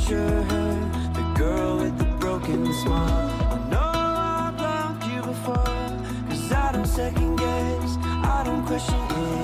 You're 0.09 0.20
her 0.20 1.11
The 1.14 1.34
girl 1.36 1.78
with 1.78 1.98
the 1.98 2.04
broken 2.20 2.72
smile. 2.72 3.28
I 3.50 3.70
know 3.70 3.80
I've 3.80 4.61
loved 4.61 5.04
you 5.04 5.20
before 5.20 5.64
Cause 6.28 6.52
I 6.52 6.70
don't 6.72 6.86
second 6.86 7.34
guess. 7.36 7.96
I 8.04 8.42
don't 8.44 8.64
question 8.66 8.94
it 8.94 9.36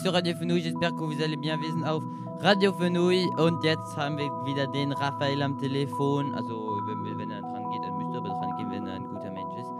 sur 0.00 0.14
Radio 0.14 0.34
Fenouil. 0.34 0.62
J'espère 0.62 0.94
que 0.94 1.04
vous 1.04 1.20
allez 1.20 1.36
bien. 1.36 1.60
Wir 1.60 1.72
sind 1.72 1.84
auf 1.84 2.02
Radio 2.40 2.72
Fenouil 2.72 3.26
und 3.36 3.62
jetzt 3.62 3.96
haben 3.98 4.16
wir 4.16 4.30
wieder 4.46 4.66
den 4.66 4.92
Raphael 4.92 5.42
am 5.42 5.58
Telefon. 5.58 6.34
Also, 6.34 6.80
wenn, 6.86 7.18
wenn 7.18 7.30
er 7.30 7.42
dran 7.42 7.70
geht, 7.70 7.82
dann 7.82 7.98
müsst 7.98 8.14
ihr 8.14 8.18
aber 8.18 8.28
dran 8.30 8.56
gehen, 8.56 8.70
wenn 8.70 8.86
er 8.86 8.94
ein 8.94 9.04
guter 9.04 9.30
Mensch 9.30 9.54
ist. 9.60 9.70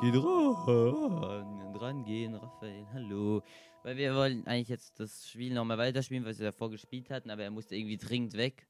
Geht 0.00 0.14
dran, 0.14 1.72
dran 1.74 2.04
gehen, 2.04 2.34
Raphael. 2.34 2.86
Hallo. 2.94 3.42
Weil 3.82 3.96
wir 3.98 4.14
wollen 4.14 4.46
eigentlich 4.46 4.68
jetzt 4.68 4.98
das 5.00 5.28
Spiel 5.28 5.52
nochmal 5.52 5.76
weiterspielen, 5.76 6.24
was 6.24 6.38
wir 6.38 6.46
davor 6.46 6.70
gespielt 6.70 7.10
hatten, 7.10 7.28
aber 7.28 7.42
er 7.42 7.50
musste 7.50 7.76
irgendwie 7.76 7.98
dringend 7.98 8.38
weg. 8.38 8.66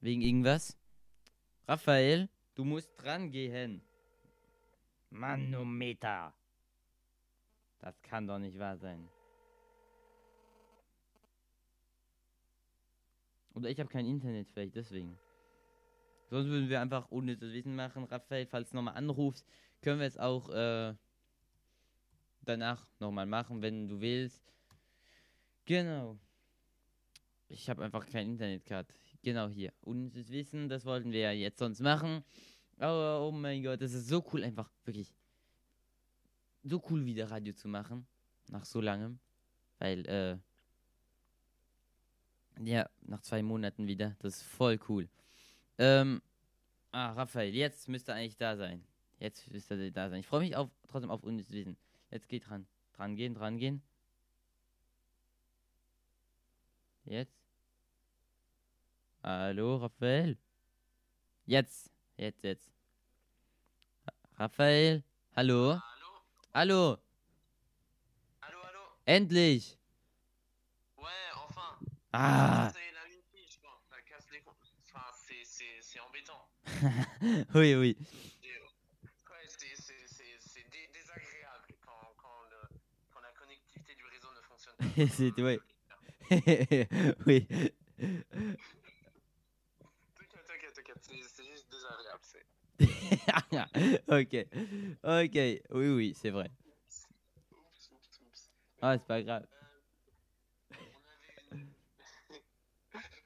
Wegen 0.00 0.22
irgendwas. 0.22 0.78
Raphael, 1.66 2.28
du 2.54 2.64
musst 2.64 2.92
dran 2.96 3.32
gehen. 3.32 3.82
Manometer. 5.10 6.32
Das 7.80 8.00
kann 8.02 8.28
doch 8.28 8.38
nicht 8.38 8.56
wahr 8.56 8.76
sein. 8.76 9.08
Oder 13.60 13.70
ich 13.70 13.78
habe 13.78 13.88
kein 13.88 14.06
Internet, 14.06 14.48
vielleicht 14.50 14.74
deswegen. 14.74 15.18
Sonst 16.30 16.48
würden 16.48 16.68
wir 16.68 16.80
einfach 16.80 17.10
ohne 17.10 17.36
das 17.36 17.52
Wissen 17.52 17.74
machen. 17.74 18.04
Raphael, 18.04 18.46
falls 18.46 18.70
du 18.70 18.76
nochmal 18.76 18.94
anrufst, 18.94 19.46
können 19.82 20.00
wir 20.00 20.06
es 20.06 20.16
auch 20.16 20.48
äh, 20.50 20.94
danach 22.42 22.86
nochmal 23.00 23.26
machen, 23.26 23.62
wenn 23.62 23.88
du 23.88 24.00
willst. 24.00 24.42
Genau. 25.64 26.18
Ich 27.48 27.68
habe 27.68 27.84
einfach 27.84 28.06
kein 28.06 28.28
Internet 28.28 28.64
gehabt. 28.64 28.94
Genau 29.22 29.48
hier. 29.48 29.72
Das 29.84 30.30
Wissen, 30.30 30.68
das 30.68 30.84
wollten 30.84 31.12
wir 31.12 31.20
ja 31.20 31.32
jetzt 31.32 31.58
sonst 31.58 31.80
machen. 31.80 32.24
Aber 32.78 33.26
oh 33.26 33.32
mein 33.32 33.62
Gott, 33.62 33.82
das 33.82 33.92
ist 33.92 34.08
so 34.08 34.24
cool, 34.32 34.44
einfach 34.44 34.70
wirklich. 34.84 35.12
So 36.62 36.82
cool 36.88 37.04
wieder 37.04 37.30
Radio 37.30 37.52
zu 37.52 37.68
machen. 37.68 38.06
Nach 38.48 38.64
so 38.64 38.80
langem. 38.80 39.18
Weil, 39.78 40.06
äh. 40.06 40.38
Ja, 42.62 42.88
nach 43.02 43.22
zwei 43.22 43.42
Monaten 43.42 43.86
wieder. 43.86 44.16
Das 44.20 44.36
ist 44.36 44.42
voll 44.42 44.78
cool. 44.88 45.08
Ähm. 45.78 46.22
Ah, 46.92 47.12
Raphael, 47.12 47.54
jetzt 47.54 47.88
müsste 47.88 48.12
er 48.12 48.18
eigentlich 48.18 48.36
da 48.36 48.56
sein. 48.56 48.84
Jetzt 49.18 49.50
müsste 49.50 49.76
er 49.76 49.90
da 49.90 50.10
sein. 50.10 50.20
Ich 50.20 50.26
freue 50.26 50.40
mich 50.40 50.56
auf, 50.56 50.68
trotzdem 50.88 51.10
auf 51.10 51.22
unnützes 51.22 51.54
Wissen. 51.54 51.76
Jetzt 52.10 52.28
geht 52.28 52.48
dran. 52.48 52.66
Dran 52.94 53.16
gehen, 53.16 53.34
dran 53.34 53.58
gehen. 53.58 53.82
Jetzt. 57.04 57.40
Hallo, 59.22 59.76
Raphael. 59.76 60.36
Jetzt. 61.46 61.90
Jetzt, 62.16 62.42
jetzt. 62.42 62.70
Raphael. 64.36 65.02
Hallo. 65.36 65.72
Allô 65.72 65.80
Hallo. 66.52 66.98
Allô, 68.40 68.58
allô 68.62 68.80
Endlich. 69.04 69.79
C'est 75.44 75.80
c'est 75.80 76.00
embêtant. 76.00 76.48
oui, 77.54 77.74
oui. 77.74 77.96
Ouais, 79.28 79.46
c'est- 79.46 79.76
c'est 79.76 80.06
c'est- 80.06 80.38
c'est 80.40 80.70
dé- 80.70 80.88
désagréable 80.92 81.74
quand, 81.84 82.14
quand, 82.16 82.42
le- 82.50 82.68
quand 83.12 83.20
la 83.20 83.32
connectivité 83.32 83.94
du 83.94 84.04
réseau 84.06 84.28
ne 84.34 84.40
fonctionne 84.42 84.76
pas. 84.76 84.84
C'est- 85.16 85.40
ouais. 85.42 85.58
oui. 87.26 87.46
T'inquiète, 90.14 90.46
t'inquiète, 90.46 90.74
t'inquiète. 90.74 90.98
C'est 91.02 91.22
c'est 91.28 91.44
juste 91.44 91.70
désagréable. 91.70 92.22
c'est- 92.22 92.46
ok. 94.08 94.34
Ok. 95.02 95.36
Oui, 95.70 95.88
oui, 95.88 96.14
c'est 96.14 96.30
vrai. 96.30 96.50
Oups, 96.66 97.90
oups, 97.92 98.20
oups. 98.22 98.50
Ah, 98.80 98.96
c'est 98.98 99.06
pas 99.06 99.22
grave. 99.22 99.46
On 100.70 100.74
avait 100.76 101.60
une... 101.60 101.74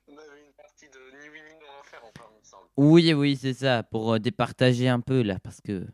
On 0.09 0.19
avait 0.19 0.45
une 0.47 0.53
partie 0.55 0.89
de 0.89 0.99
Ni 1.21 1.29
Oui 1.29 1.43
Ni 1.43 1.55
Non 1.61 1.79
à 1.81 1.85
faire 1.85 2.05
encore, 2.05 2.31
il 2.35 2.41
me 2.41 2.45
semble. 2.45 2.64
Oui, 2.77 3.13
oui, 3.15 3.37
c'est 3.37 3.55
ça. 3.55 3.83
Pour 3.83 4.15
euh, 4.15 4.19
départager 4.19 4.89
un 4.89 5.01
peu 5.01 5.23
là, 5.23 5.39
parce 5.41 5.61
que. 5.61 5.87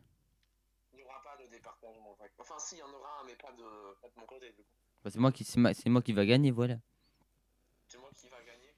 Il 0.92 0.96
n'y 0.96 1.02
aura 1.04 1.20
pas 1.22 1.36
de 1.42 1.50
département. 1.50 2.16
ouais. 2.20 2.28
Enfin, 2.38 2.54
si, 2.58 2.76
il 2.76 2.78
y 2.78 2.82
en 2.82 2.86
aura 2.88 3.20
un, 3.22 3.26
mais 3.26 3.34
pas 3.34 3.52
de, 3.52 3.64
pas 4.00 4.08
de 4.08 4.20
mon 4.20 4.26
côté, 4.26 4.46
du 4.50 4.62
coup. 4.62 4.68
bah, 5.04 5.10
c'est 5.12 5.18
moi 5.18 5.32
qui, 5.32 5.44
c'est 5.44 5.60
ma- 5.60 5.74
c'est 5.74 5.90
moi 5.90 6.02
qui 6.02 6.12
va 6.12 6.24
gagner, 6.26 6.50
voilà. 6.50 6.76
C'est 7.88 7.98
moi 7.98 8.10
qui 8.16 8.26
va 8.28 8.36
gagner? 8.46 8.74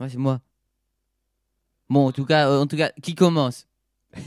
Ouais, 0.00 0.08
c'est 0.08 0.18
moi. 0.18 0.40
Bon, 1.88 2.06
en 2.08 2.12
tout 2.12 2.24
cas, 2.24 2.48
euh, 2.48 2.60
en 2.60 2.66
tout 2.66 2.76
cas, 2.76 2.90
qui 3.02 3.14
commence? 3.14 3.66
Euh. 4.14 4.20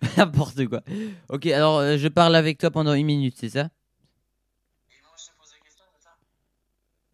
N'importe 0.16 0.66
quoi. 0.66 0.82
Ok, 1.28 1.46
alors 1.46 1.78
euh, 1.78 1.96
je 1.96 2.08
parle 2.08 2.34
avec 2.36 2.58
toi 2.58 2.70
pendant 2.70 2.94
une 2.94 3.06
minute, 3.06 3.36
c'est 3.38 3.48
ça? 3.50 3.60
Et 3.60 5.02
moi, 5.02 5.12
je 5.16 5.24
te 5.26 5.30
pose 5.38 5.52
la 5.52 5.58
question, 5.64 5.84
c'est 5.96 6.02
ça? 6.04 6.10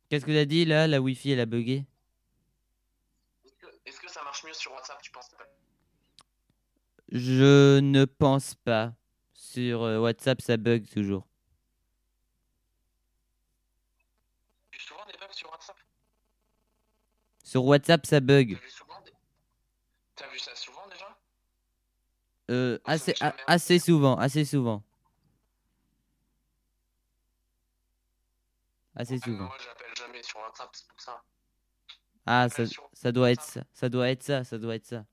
Qu'est-ce 0.08 0.26
que 0.26 0.32
t'as 0.32 0.44
dit 0.44 0.64
là 0.64 0.86
La 0.86 1.00
wifi 1.00 1.30
elle 1.30 1.40
a 1.40 1.46
bugué? 1.46 1.86
Est-ce 3.44 3.54
que, 3.54 3.66
est-ce 3.86 4.00
que 4.00 4.10
ça 4.10 4.22
marche 4.22 4.44
mieux 4.44 4.52
sur 4.52 4.72
WhatsApp 4.72 5.00
Tu 5.02 5.10
penses 5.10 5.30
pas? 5.30 5.46
Je 7.12 7.80
ne 7.80 8.04
pense 8.04 8.54
pas. 8.54 8.94
Sur 9.32 9.82
euh, 9.82 9.98
WhatsApp 9.98 10.42
ça 10.42 10.56
bug 10.56 10.86
toujours. 10.88 11.26
Tu 14.70 14.80
souvent 14.80 15.04
des 15.06 15.18
bugs 15.18 15.32
sur 15.32 15.50
WhatsApp 15.50 15.76
Sur 17.42 17.64
WhatsApp 17.64 18.06
ça 18.06 18.20
bug. 18.20 18.58
Vu. 20.28 20.38
T'as 20.44 20.54
ça 20.54 20.56
souvent 20.56 20.86
déjà 20.88 21.16
Euh, 22.50 22.78
assez, 22.84 23.14
a- 23.20 23.34
souvent, 23.78 24.16
assez 24.16 24.44
souvent. 24.44 24.82
Assez 28.96 29.18
souvent. 29.18 29.44
Moi 29.44 29.56
j'appelle 29.64 29.94
jamais 29.96 30.22
sur 30.22 30.40
WhatsApp, 30.40 30.68
c'est 30.72 30.86
pour 30.88 31.00
ça. 31.00 31.22
Ah, 32.26 32.48
ça, 32.48 32.64
ça 32.92 33.12
doit 33.12 33.30
être 33.30 33.42
ça. 33.42 33.62
Ça 33.72 33.88
doit 33.88 34.10
être 34.10 34.22
ça, 34.22 34.44
ça 34.44 34.58
doit 34.58 34.74
être 34.74 34.86
ça. 34.86 35.04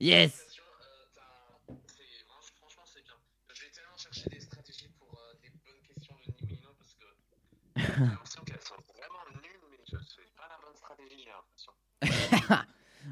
Yes 0.00 0.42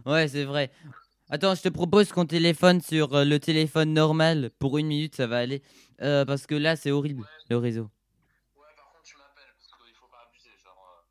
Ouais, 0.06 0.28
c'est 0.28 0.44
vrai. 0.44 0.70
Attends, 1.30 1.54
je 1.54 1.62
te 1.62 1.68
propose 1.68 2.12
qu'on 2.12 2.26
téléphone 2.26 2.80
sur 2.80 3.14
euh, 3.14 3.24
le 3.24 3.40
téléphone 3.40 3.92
normal. 3.94 4.50
Pour 4.58 4.78
une 4.78 4.86
minute, 4.88 5.16
ça 5.16 5.26
va 5.26 5.38
aller. 5.38 5.62
Euh, 6.02 6.24
parce 6.24 6.46
que 6.46 6.54
là, 6.54 6.76
c'est 6.76 6.90
horrible, 6.90 7.22
Ouais. 7.22 7.28
le 7.50 7.56
réseau. 7.58 7.84
Ouais, 8.56 8.66
par 8.76 8.90
contre, 8.92 9.04
tu 9.04 9.16
m'appelles 9.16 9.52
parce 9.56 9.66
qu'il 9.86 9.94
faut 9.94 10.08
pas 10.08 10.26
abuser, 10.28 10.50
genre, 10.62 10.76
euh, 10.98 11.02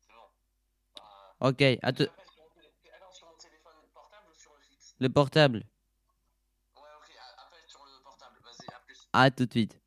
c'est 0.00 0.12
bon. 0.12 1.46
Euh, 1.46 1.50
Ok, 1.50 1.62
à 1.82 1.92
tu 1.92 1.98
te- 1.98 2.02
m'appelles 2.10 2.24
sur 2.34 2.42
mon 2.42 2.50
télé- 2.54 2.92
alors, 2.96 3.14
sur 3.14 3.26
mon 3.28 3.36
téléphone 3.38 3.72
portable 3.94 4.26
ou 4.30 4.34
sur 4.40 4.50
le 4.52 4.60
fixe? 4.68 4.94
Le 4.98 5.08
portable. 5.08 5.58
Ouais, 5.58 6.82
ok, 6.98 7.10
a- 7.16 7.42
appelle 7.46 7.68
sur 7.68 7.80
le 7.84 8.02
portable, 8.04 8.36
vas-y, 8.44 8.74
à 8.74 8.80
plus. 8.86 8.96
À 9.12 9.30
tout 9.30 9.46
de 9.46 9.52
suite. 9.52 9.78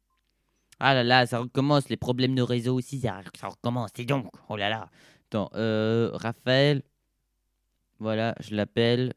Ah 0.79 0.93
là 0.93 1.03
là, 1.03 1.25
ça 1.27 1.39
recommence. 1.39 1.89
Les 1.89 1.97
problèmes 1.97 2.35
de 2.35 2.41
réseau 2.41 2.75
aussi, 2.75 2.99
ça, 3.01 3.21
ça 3.39 3.47
recommence. 3.49 3.91
Et 3.97 4.05
donc, 4.05 4.27
oh 4.49 4.55
là 4.57 4.69
là. 4.69 4.89
Attends, 5.27 5.49
euh, 5.55 6.09
Raphaël. 6.13 6.83
Voilà, 8.03 8.35
je 8.41 8.53
l'appelle. 8.53 9.13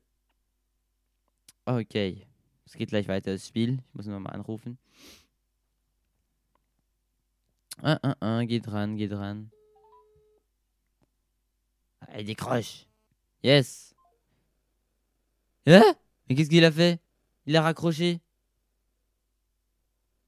Ok. 1.67 1.97
Es 1.97 2.77
geht 2.77 2.91
gleich 2.91 3.09
weiter, 3.09 3.33
das 3.33 3.45
Spiel. 3.45 3.73
Ich 3.73 3.95
muss 3.95 4.07
nochmal 4.07 4.33
anrufen. 4.33 4.77
Un, 7.83 7.99
un, 8.05 8.15
un, 8.21 8.45
geh 8.47 8.61
dran, 8.61 8.95
geh 8.95 9.09
dran. 9.09 9.47
Allez, 12.03 12.23
décroche. 12.23 12.87
Yes. 13.43 13.93
Hein? 15.67 15.97
Mais 16.29 16.37
qu'est-ce 16.37 16.49
qu'il 16.49 16.65
a 16.65 16.71
fait? 16.71 17.01
Il 17.47 17.57
a 17.57 17.63
raccroché. 17.63 18.21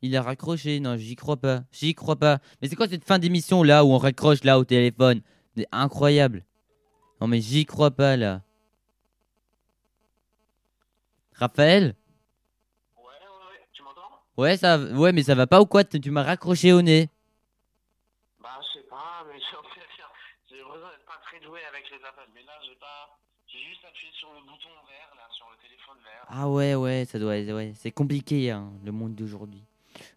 Il 0.03 0.17
a 0.17 0.23
raccroché. 0.23 0.81
Non, 0.81 0.97
j'y 0.97 1.15
crois 1.15 1.37
pas. 1.37 1.63
J'y 1.71 1.95
crois 1.95 2.17
pas. 2.17 2.41
Mais 2.61 2.69
c'est 2.69 2.75
quoi 2.75 2.89
cette 2.89 3.05
fin 3.05 3.21
d'émission 3.21 3.63
là 3.63 3.85
où 3.85 3.93
on 3.93 3.99
raccroche 3.99 4.43
là 4.43 4.59
au 4.59 4.65
téléphone? 4.65 5.23
C'est 5.57 5.69
incroyable. 5.71 6.45
Non, 7.21 7.29
mais 7.29 7.41
j'y 7.41 7.65
crois 7.65 7.93
pas 7.93 8.17
là. 8.17 8.43
Raphaël? 11.39 11.95
Ouais, 12.97 13.03
ouais, 13.05 13.07
ouais, 13.07 13.67
tu 13.73 13.83
m'entends 13.83 14.11
Ouais, 14.37 14.57
ça, 14.57 14.79
ouais, 14.79 15.13
mais 15.13 15.23
ça 15.23 15.35
va 15.35 15.47
pas 15.47 15.61
ou 15.61 15.67
quoi? 15.67 15.85
Tu 15.85 16.11
m'as 16.11 16.23
raccroché 16.25 16.73
au 16.73 16.83
nez. 16.83 17.09
Bah, 18.41 18.59
je 18.63 18.79
sais 18.81 18.87
pas, 18.89 19.25
mais 19.29 19.39
j'ai 19.39 19.57
j'ai 20.51 20.63
besoin 20.65 20.91
d'être 20.91 21.05
pas 21.07 21.21
très 21.23 21.39
doué 21.41 21.61
avec 21.71 21.85
les 21.91 22.05
appels. 22.05 22.29
Mais 22.35 22.43
là, 22.43 22.53
j'ai 22.65 22.75
pas. 22.77 23.19
J'ai 23.47 23.59
juste 23.61 23.85
appuyé 23.85 24.11
sur 24.19 24.33
le 24.33 24.41
bouton 24.41 24.71
vert, 24.89 25.13
là, 25.17 25.27
sur 25.31 25.47
le 25.51 25.57
téléphone 25.63 25.97
vert. 26.03 26.25
Ah 26.29 26.49
ouais, 26.49 26.75
ouais, 26.75 27.05
ça 27.07 27.19
doit 27.19 27.37
être. 27.37 27.53
Ouais, 27.55 27.73
c'est 27.77 27.93
compliqué, 27.93 28.51
hein, 28.51 28.73
le 28.85 28.93
monde 28.93 29.15
d'aujourd'hui. 29.15 29.63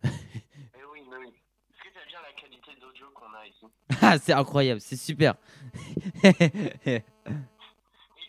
Mais 0.03 0.09
oui, 0.91 1.01
mais 1.09 1.17
oui. 1.17 1.27
Est-ce 1.27 1.89
que 1.89 1.93
t'as 1.93 2.05
bien 2.07 2.21
la 2.21 2.31
qualité 2.33 2.71
d'audio 2.81 3.07
qu'on 3.13 3.33
a 3.33 3.45
ici? 3.45 3.65
Ah, 4.01 4.17
c'est 4.17 4.33
incroyable, 4.33 4.81
c'est 4.81 4.97
super. 4.97 5.35
Oui, 6.23 6.31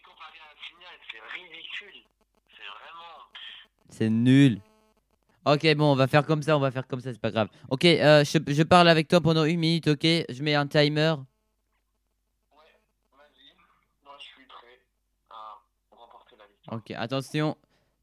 comparé 0.04 0.38
à 0.38 0.52
un 0.52 0.56
signal, 0.68 0.96
c'est 1.10 1.20
ridicule. 1.34 1.98
C'est 2.50 2.68
vraiment. 2.68 3.16
C'est 3.92 4.10
nul. 4.10 4.60
Ok, 5.44 5.66
bon, 5.74 5.92
on 5.92 5.96
va 5.96 6.06
faire 6.06 6.24
comme 6.24 6.42
ça, 6.42 6.56
on 6.56 6.60
va 6.60 6.70
faire 6.70 6.86
comme 6.86 7.00
ça, 7.00 7.12
c'est 7.12 7.20
pas 7.20 7.30
grave. 7.32 7.48
Ok, 7.68 7.84
euh, 7.84 8.24
je, 8.24 8.38
je 8.46 8.62
parle 8.62 8.88
avec 8.88 9.08
toi 9.08 9.20
pendant 9.20 9.44
une 9.44 9.58
minute, 9.58 9.88
ok? 9.88 10.02
Je 10.28 10.42
mets 10.42 10.54
un 10.54 10.66
timer. 10.68 11.14
Ouais, 12.50 12.56
vas-y. 13.16 13.56
Moi, 14.04 14.14
je 14.18 14.24
suis 14.24 14.46
prêt 14.46 14.80
à 15.30 15.62
remporter 15.90 16.36
la 16.38 16.46
victoire. 16.46 16.76
Ok, 16.78 16.92
attention, 16.92 17.56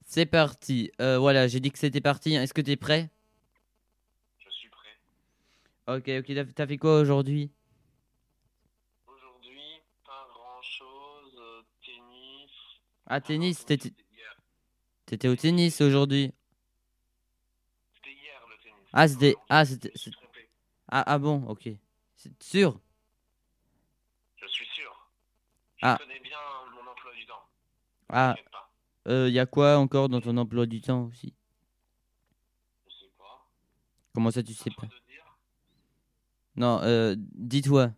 c'est 0.05 0.25
parti. 0.25 0.91
Euh, 1.01 1.17
voilà, 1.17 1.47
j'ai 1.47 1.61
dit 1.61 1.71
que 1.71 1.79
c'était 1.79 2.01
parti. 2.01 2.35
Est-ce 2.35 2.53
que 2.53 2.61
t'es 2.61 2.75
prêt? 2.75 3.09
Je 4.39 4.49
suis 4.51 4.69
prêt. 4.69 5.95
Ok, 5.97 6.09
ok, 6.19 6.53
t'as- 6.55 6.67
fait 6.67 6.77
quoi 6.77 6.99
aujourd'hui? 6.99 7.51
Aujourd'hui, 9.07 9.81
pas 10.05 10.27
grand 10.33 10.61
chose. 10.61 11.63
tennis. 11.85 12.51
Ah, 13.07 13.21
tennis, 13.21 13.65
t'étais. 13.65 13.93
T'étais 15.09 15.27
au 15.27 15.35
tennis 15.35 15.81
aujourd'hui. 15.81 16.31
C'était 17.95 18.11
hier 18.13 18.39
le 18.47 18.55
tennis. 18.63 18.89
Ah, 18.93 19.07
c'était- 19.07 19.35
ah, 19.49 19.65
c'était-. 19.65 19.91
Ah, 20.87 21.03
ah 21.07 21.17
bon, 21.17 21.43
ok. 21.47 21.69
C'est 22.15 22.43
sûr? 22.43 22.79
Je 24.37 24.47
suis 24.47 24.65
sûr. 24.67 25.09
Je 25.77 25.85
Ah. 25.85 25.97
connais 25.99 26.19
bien 26.19 26.37
mon 26.75 26.89
emploi 26.91 27.13
du 27.15 27.25
temps. 27.25 27.43
Ah, 28.09 28.35
il 29.07 29.29
y 29.33 29.39
a 29.39 29.45
quoi 29.47 29.77
encore 29.77 30.09
dans 30.09 30.21
ton 30.21 30.37
emploi 30.37 30.65
du 30.67 30.81
temps 30.81 31.05
aussi? 31.05 31.33
Je 32.87 32.91
sais 32.93 33.11
pas. 33.17 33.47
Comment 34.13 34.29
ça, 34.31 34.43
tu 34.43 34.53
sais 34.53 34.69
pas? 34.71 34.87
Non, 36.55 36.81
euh, 36.83 37.15
dis-toi. 37.17 37.91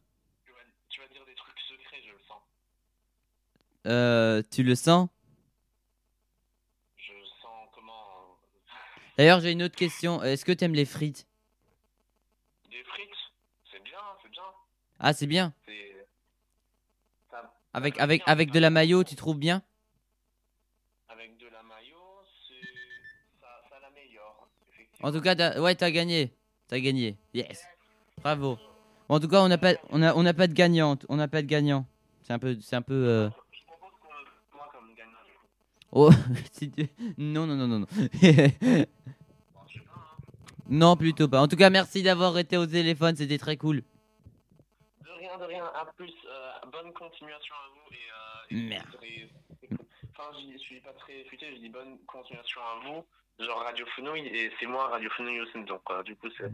Tu 0.46 0.52
vas, 0.52 0.58
tu 0.90 1.02
vas 1.02 1.08
dire 1.08 1.26
des 1.26 1.34
trucs 1.36 1.60
secrets, 1.62 2.02
je 2.06 2.12
le 2.12 2.20
sens. 2.28 2.42
Euh, 3.88 4.44
tu 4.52 4.62
le 4.64 4.76
sens 4.76 5.10
Je 6.98 7.14
sens 7.42 7.70
comment. 7.74 8.38
euh, 9.11 9.11
D'ailleurs, 9.22 9.40
j'ai 9.40 9.52
une 9.52 9.62
autre 9.62 9.76
question. 9.76 10.24
Est-ce 10.24 10.44
que 10.44 10.52
t'aimes 10.52 10.74
les 10.74 10.84
frites? 10.84 11.28
Des 12.72 12.84
frites, 12.84 13.10
c'est 13.72 13.84
bien, 13.84 14.00
c'est 14.24 14.32
bien. 14.32 14.42
Ah, 15.00 15.14
c'est 15.14 15.28
bien. 15.28 15.54
C'est. 15.68 16.08
ça- 17.30 17.54
Avec, 17.72 17.98
ça 17.98 18.02
avec, 18.26 18.50
de 18.52 18.58
la 18.58 18.72
mayo, 18.72 19.04
tu 19.04 19.16
trouves 19.16 19.38
bien? 19.38 19.62
Avec 21.08 21.38
de 21.38 21.46
la 21.50 21.62
mayo, 21.62 22.00
c'est. 22.48 22.68
Ça, 23.40 23.62
ça 23.70 23.76
l'améliore. 23.80 24.50
effectivement. 24.74 25.08
En 25.10 25.12
tout 25.12 25.22
cas, 25.22 25.36
t'as- 25.36 25.62
ouais, 25.62 25.76
t'as 25.76 25.92
gagné. 25.92 26.34
T'as 26.68 26.80
gagné. 26.80 27.16
Yes. 27.36 27.64
Bravo. 28.24 28.58
En 29.08 29.20
tout 29.20 29.28
cas, 29.28 29.42
on 29.44 29.50
n'a 29.50 29.60
pas, 29.60 29.74
on 29.90 30.02
a, 30.02 30.16
on 30.16 30.24
n'a 30.24 30.34
pas 30.34 30.48
de 30.48 30.54
gagnante. 30.54 31.06
On 31.10 31.18
n'a 31.18 31.28
pas 31.28 31.44
de 31.44 31.48
gagnant. 31.48 31.86
C'est 32.24 32.34
un 32.34 32.40
peu, 32.40 32.58
c'est 32.60 32.76
un 32.76 32.82
peu. 32.82 32.96
euh, 32.96 33.30
Je 33.52 33.66
propose 33.68 33.92
qu'on 34.02 34.08
le 34.18 34.58
moi 34.58 34.68
comme 34.74 34.96
gagnant 34.96 35.12
du 35.28 35.34
coup. 35.34 35.46
Oh, 35.92 36.10
non, 37.18 37.46
non, 37.48 37.56
non, 37.56 37.68
non, 37.68 37.80
non. 37.80 37.88
Non, 40.70 40.96
plutôt 40.96 41.28
pas. 41.28 41.42
En 41.42 41.48
tout 41.50 41.58
cas, 41.58 41.70
merci 41.70 42.02
d'avoir 42.02 42.38
été 42.38 42.56
au 42.56 42.66
téléphone. 42.66 43.16
C'était 43.16 43.38
très 43.38 43.58
cool. 43.58 43.84
De 45.04 45.10
rien, 45.20 45.38
de 45.38 45.44
rien. 45.44 45.66
À 45.66 45.86
plus. 45.98 46.08
euh, 46.10 46.70
bonne 46.72 46.94
continuation 46.94 47.54
à 47.56 47.68
vous. 47.74 47.94
Et, 47.94 48.56
euh, 48.56 48.58
et 48.58 48.70
Merde. 48.70 48.88
et- 49.04 49.28
Enfin, 50.18 50.30
je 50.54 50.58
suis 50.60 50.80
pas 50.82 50.94
très 50.94 51.24
futé, 51.30 51.48
je 51.56 51.60
dis 51.60 51.70
bonne 51.70 51.98
continuation 52.08 52.62
à 52.62 52.80
vous. 52.88 53.06
Genre 53.46 53.60
Radio 53.64 53.86
Fenouil, 53.96 54.28
et 54.28 54.52
c'est 54.60 54.68
moi 54.68 54.88
Radio 54.90 55.10
Fenouil 55.18 55.42
aussi. 55.42 55.64
Donc, 55.66 55.82
euh, 55.90 56.04
du 56.04 56.16
coup, 56.16 56.28
c'est. 56.38 56.50
Tu, 56.50 56.52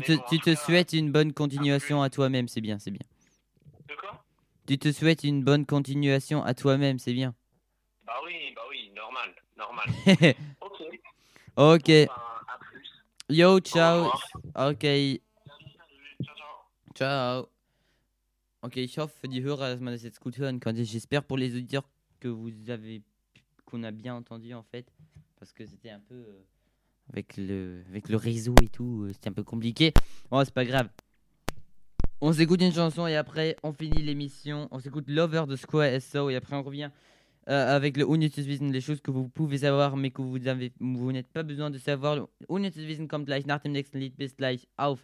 de 0.00 0.04
sens. 0.04 0.06
te, 0.06 0.12
bon, 0.16 0.22
tu 0.28 0.38
te 0.40 0.50
cas, 0.50 0.56
souhaites 0.56 0.92
une 0.92 1.10
bonne 1.12 1.32
continuation 1.32 2.02
à 2.02 2.10
toi-même. 2.10 2.48
C'est 2.48 2.60
bien, 2.60 2.78
c'est 2.78 2.90
bien. 2.90 3.06
De 3.88 3.94
quoi? 3.94 4.24
Tu 4.66 4.78
te 4.78 4.90
souhaites 4.92 5.22
une 5.24 5.42
bonne 5.44 5.64
continuation 5.64 6.42
à 6.44 6.52
toi-même. 6.54 6.98
C'est 6.98 7.12
bien. 7.14 7.34
Bah 8.04 8.14
oui, 8.24 8.52
bah 8.54 8.62
oui, 8.68 8.90
normal, 8.94 9.34
normal. 9.56 9.86
ok. 10.60 10.82
ok. 11.56 11.90
À 11.90 12.58
plus. 12.58 13.04
Yo, 13.28 13.60
ciao. 13.60 14.06
Ok. 14.54 14.82
Ciao, 14.82 16.36
ciao. 16.36 16.58
Ciao. 16.94 17.48
Okay, 18.62 18.84
ich 18.84 18.98
hoffe, 18.98 19.28
die 19.28 19.42
Hörer, 19.42 19.70
dass 19.70 19.80
man 19.80 19.92
das 19.92 20.02
jetzt 20.02 20.20
gut 20.20 20.38
hören 20.38 20.60
konnte. 20.60 20.84
J'espère 20.84 21.24
pour 21.24 21.36
les 21.36 21.54
auditeurs 21.54 21.88
que 22.20 22.28
vous 22.28 22.52
avez, 22.68 23.02
qu'on 23.64 23.82
a 23.82 23.90
bien 23.90 24.14
entendu 24.14 24.54
en 24.54 24.62
fait, 24.62 24.86
parce 25.38 25.52
que 25.52 25.66
c'était 25.66 25.90
un 25.90 26.00
peu 26.00 26.14
euh, 26.14 26.44
avec 27.12 27.36
le, 27.36 27.82
avec 27.88 28.08
le 28.08 28.16
réseau 28.16 28.54
et 28.62 28.68
tout, 28.68 29.02
euh, 29.02 29.12
c'était 29.12 29.30
un 29.30 29.32
peu 29.32 29.42
compliqué. 29.42 29.92
Bon, 30.30 30.44
c'est 30.44 30.54
pas 30.54 30.64
grave. 30.64 30.88
On 32.20 32.32
s'écoute 32.32 32.62
une 32.62 32.72
chanson 32.72 33.08
et 33.08 33.16
après 33.16 33.56
on 33.64 33.72
finit 33.72 34.00
l'émission. 34.00 34.68
On 34.70 34.78
s'écoute 34.78 35.06
Lover 35.08 35.44
de 35.48 35.56
Square 35.56 36.00
SO 36.00 36.30
et 36.30 36.36
après 36.36 36.54
on 36.54 36.62
revient 36.62 36.90
euh, 37.48 37.76
avec 37.76 37.96
le 37.96 38.04
Unnützes 38.04 38.46
les 38.46 38.80
choses 38.80 39.00
que 39.00 39.10
vous 39.10 39.28
pouvez 39.28 39.58
savoir 39.58 39.96
mais 39.96 40.10
que 40.10 40.22
vous 40.22 40.38
vous 40.80 41.12
n'êtes 41.12 41.32
pas 41.32 41.42
besoin 41.42 41.70
de 41.70 41.78
savoir. 41.78 42.28
Unnützes 42.48 42.86
Wissen 42.86 43.08
kommt 43.08 43.26
gleich 43.26 43.46
nach 43.46 43.60
dem 43.60 43.72
nächsten 43.72 43.98
Lied. 43.98 44.16
Bis 44.16 44.36
gleich 44.36 44.68
auf 44.76 44.98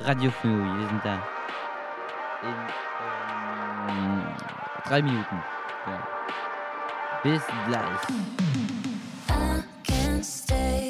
Radio 0.00 0.30
Fnui. 0.30 0.52
Wir 0.52 0.88
sind 0.88 1.04
da. 1.04 1.22
In 2.42 2.48
ähm, 3.88 4.22
drei 4.84 5.02
Minuten. 5.02 5.36
Ja. 5.86 6.08
Bis 7.22 7.42
gleich. 7.66 8.00
I 9.28 9.62
can't 9.84 10.24
stay 10.24 10.81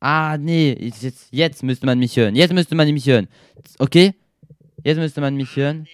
Ah, 0.00 0.38
nee, 0.38 0.76
jetzt, 0.80 1.28
jetzt 1.30 1.62
müsste 1.62 1.86
man 1.86 1.98
mich 1.98 2.16
hören. 2.16 2.34
Jetzt 2.34 2.54
müsste 2.54 2.74
man 2.74 2.90
mich 2.90 3.06
hören. 3.06 3.28
Okay? 3.78 4.14
Jetzt 4.82 4.96
müsste 4.96 5.20
man 5.20 5.36
mich 5.36 5.54
hören. 5.54 5.86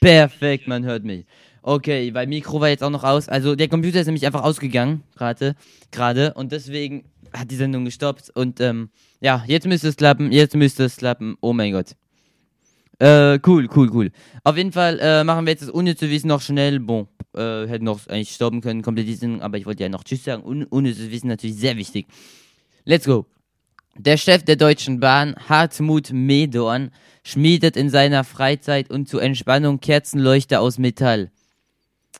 Perfekt, 0.00 0.68
man 0.68 0.84
hört 0.84 1.02
mich. 1.04 1.24
Okay, 1.62 2.12
weil 2.12 2.26
Mikro 2.26 2.60
war 2.60 2.68
jetzt 2.68 2.84
auch 2.84 2.90
noch 2.90 3.04
aus. 3.04 3.28
Also 3.28 3.56
der 3.56 3.68
Computer 3.68 3.98
ist 3.98 4.06
nämlich 4.06 4.26
einfach 4.26 4.42
ausgegangen, 4.42 5.02
gerade, 5.16 5.56
gerade. 5.90 6.34
Und 6.34 6.52
deswegen 6.52 7.04
hat 7.32 7.50
die 7.50 7.56
Sendung 7.56 7.84
gestoppt. 7.84 8.30
Und 8.30 8.60
ähm, 8.60 8.90
ja, 9.20 9.42
jetzt 9.46 9.66
müsste 9.66 9.88
es 9.88 9.96
klappen. 9.96 10.30
Jetzt 10.30 10.54
müsste 10.54 10.84
es 10.84 10.98
klappen. 10.98 11.36
Oh 11.40 11.52
mein 11.52 11.72
Gott. 11.72 11.96
Äh, 13.04 13.38
cool, 13.46 13.68
cool, 13.76 13.90
cool. 13.92 14.10
Auf 14.44 14.56
jeden 14.56 14.72
Fall 14.72 14.98
äh, 14.98 15.24
machen 15.24 15.44
wir 15.44 15.50
jetzt 15.50 15.60
das 15.60 15.68
unnütze 15.68 16.08
Wissen 16.08 16.28
noch 16.28 16.40
schnell. 16.40 16.80
Bon, 16.80 17.06
äh, 17.34 17.66
hätten 17.66 17.84
noch 17.84 18.06
eigentlich 18.06 18.30
stoppen 18.30 18.62
können, 18.62 18.80
komplett 18.80 19.06
die 19.06 19.14
Sendung, 19.14 19.42
aber 19.42 19.58
ich 19.58 19.66
wollte 19.66 19.82
ja 19.82 19.90
noch 19.90 20.04
Tschüss 20.04 20.24
sagen. 20.24 20.42
Un 20.42 20.64
unnützes 20.64 21.10
Wissen 21.10 21.28
natürlich 21.28 21.56
sehr 21.56 21.76
wichtig. 21.76 22.06
Let's 22.86 23.04
go. 23.04 23.26
Der 23.98 24.16
Chef 24.16 24.44
der 24.44 24.56
Deutschen 24.56 25.00
Bahn, 25.00 25.36
Hartmut 25.50 26.12
Medorn, 26.12 26.92
schmiedet 27.24 27.76
in 27.76 27.90
seiner 27.90 28.24
Freizeit 28.24 28.88
und 28.88 29.06
zur 29.06 29.22
Entspannung 29.22 29.80
Kerzenleuchter 29.80 30.62
aus 30.62 30.78
Metall. 30.78 31.30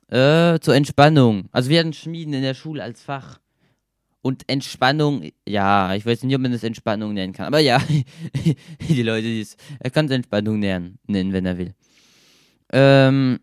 Äh, 0.09 0.59
zur 0.61 0.75
Entspannung. 0.75 1.49
Also 1.51 1.71
wir 1.71 1.81
hatten 1.81 1.95
Schmieden 1.95 2.35
in 2.35 2.43
der 2.43 2.53
Schule 2.53 2.83
als 2.83 3.01
Fach. 3.01 3.39
Und 4.25 4.49
Entspannung, 4.49 5.33
ja, 5.47 5.95
ich 5.95 6.07
weiß 6.07 6.23
nicht, 6.23 6.35
ob 6.35 6.41
man 6.41 6.53
das 6.53 6.65
Entspannung 6.65 7.13
nennen 7.13 7.35
kann. 7.35 7.45
Aber 7.45 7.59
ja, 7.59 7.79
die 8.89 9.03
Leute, 9.03 9.27
die 9.27 9.43
es, 9.43 9.59
er 9.81 9.91
kann 9.91 10.07
es 10.07 10.13
Entspannung 10.13 10.61
nennen, 10.61 10.99
wenn 11.07 11.45
er 11.45 11.59
will. 11.59 11.75
Ähm, 12.73 13.39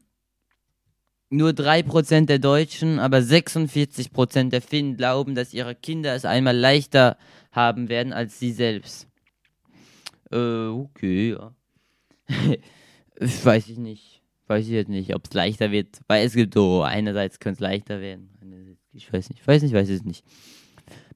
nur 1.30 1.52
3% 1.52 2.26
der 2.26 2.40
Deutschen, 2.40 2.98
aber 2.98 3.20
46% 3.20 4.49
der 4.49 4.64
Finnen 4.64 4.98
glauben, 4.98 5.36
dass 5.36 5.53
ihre 5.53 5.76
Kinder 5.76 6.16
es 6.16 6.26
einmal 6.26 6.58
leichter 6.58 7.16
haben 7.52 7.88
werden 7.88 8.12
als 8.12 8.40
sie 8.40 8.52
selbst. 8.52 9.08
Äh, 10.32 10.66
okay, 10.66 11.34
ja. 11.34 11.53
weiß 13.20 13.68
ich 13.68 13.78
nicht. 13.78 14.24
Weiß 14.48 14.66
ich 14.66 14.72
jetzt 14.72 14.90
nicht, 14.90 15.14
ob 15.14 15.26
es 15.26 15.34
leichter 15.36 15.70
wird. 15.70 15.99
Weil 16.08 16.26
es 16.26 16.34
gibt 16.34 16.56
so, 16.56 16.82
einerseits 16.82 17.40
könnte 17.40 17.58
es 17.58 17.60
leichter 17.60 18.02
werden. 18.02 18.32
Ich 18.94 19.14
weiß 19.14 19.30
nicht, 19.30 19.45
weiß 19.45 19.62
nicht, 19.62 19.76
weiß 19.76 19.90
es 19.90 20.03
nicht. 20.03 20.26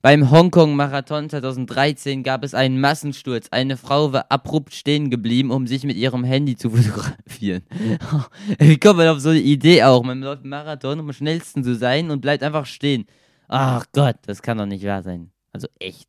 Beim 0.06 0.30
Hongkong-Marathon 0.30 1.32
2013 1.32 2.22
gab 2.22 2.44
es 2.44 2.53
einen 2.53 2.80
Massensturz. 2.80 3.48
Eine 3.49 3.76
Frau 3.76 4.14
war 4.14 4.32
abrupt 4.32 4.76
stehen 4.76 5.10
geblieben, 5.10 5.49
um 5.49 5.65
sich 5.65 5.84
mit 5.84 5.98
ihrem 5.98 6.23
Handy 6.23 6.56
zu 6.56 6.69
fotografieren. 6.76 7.64
Wie 8.60 8.77
kommt 8.77 8.98
man 8.98 9.07
auf 9.07 9.18
so 9.18 9.30
eine 9.30 9.40
Idee 9.40 9.82
auch? 9.82 10.03
Man 10.03 10.22
läuft 10.22 10.45
Marathon, 10.45 10.99
um 10.99 11.07
am 11.07 11.14
schnellsten 11.14 11.64
zu 11.64 11.73
sein 11.73 12.11
und 12.11 12.22
bleibt 12.22 12.44
einfach 12.44 12.68
stehen. 12.68 13.07
Ach 13.48 13.84
Gott, 13.94 14.18
das 14.27 14.44
kann 14.44 14.60
doch 14.60 14.68
nicht 14.68 14.86
wahr 14.86 15.02
sein. 15.02 15.32
Also 15.52 15.69
echt. 15.80 16.07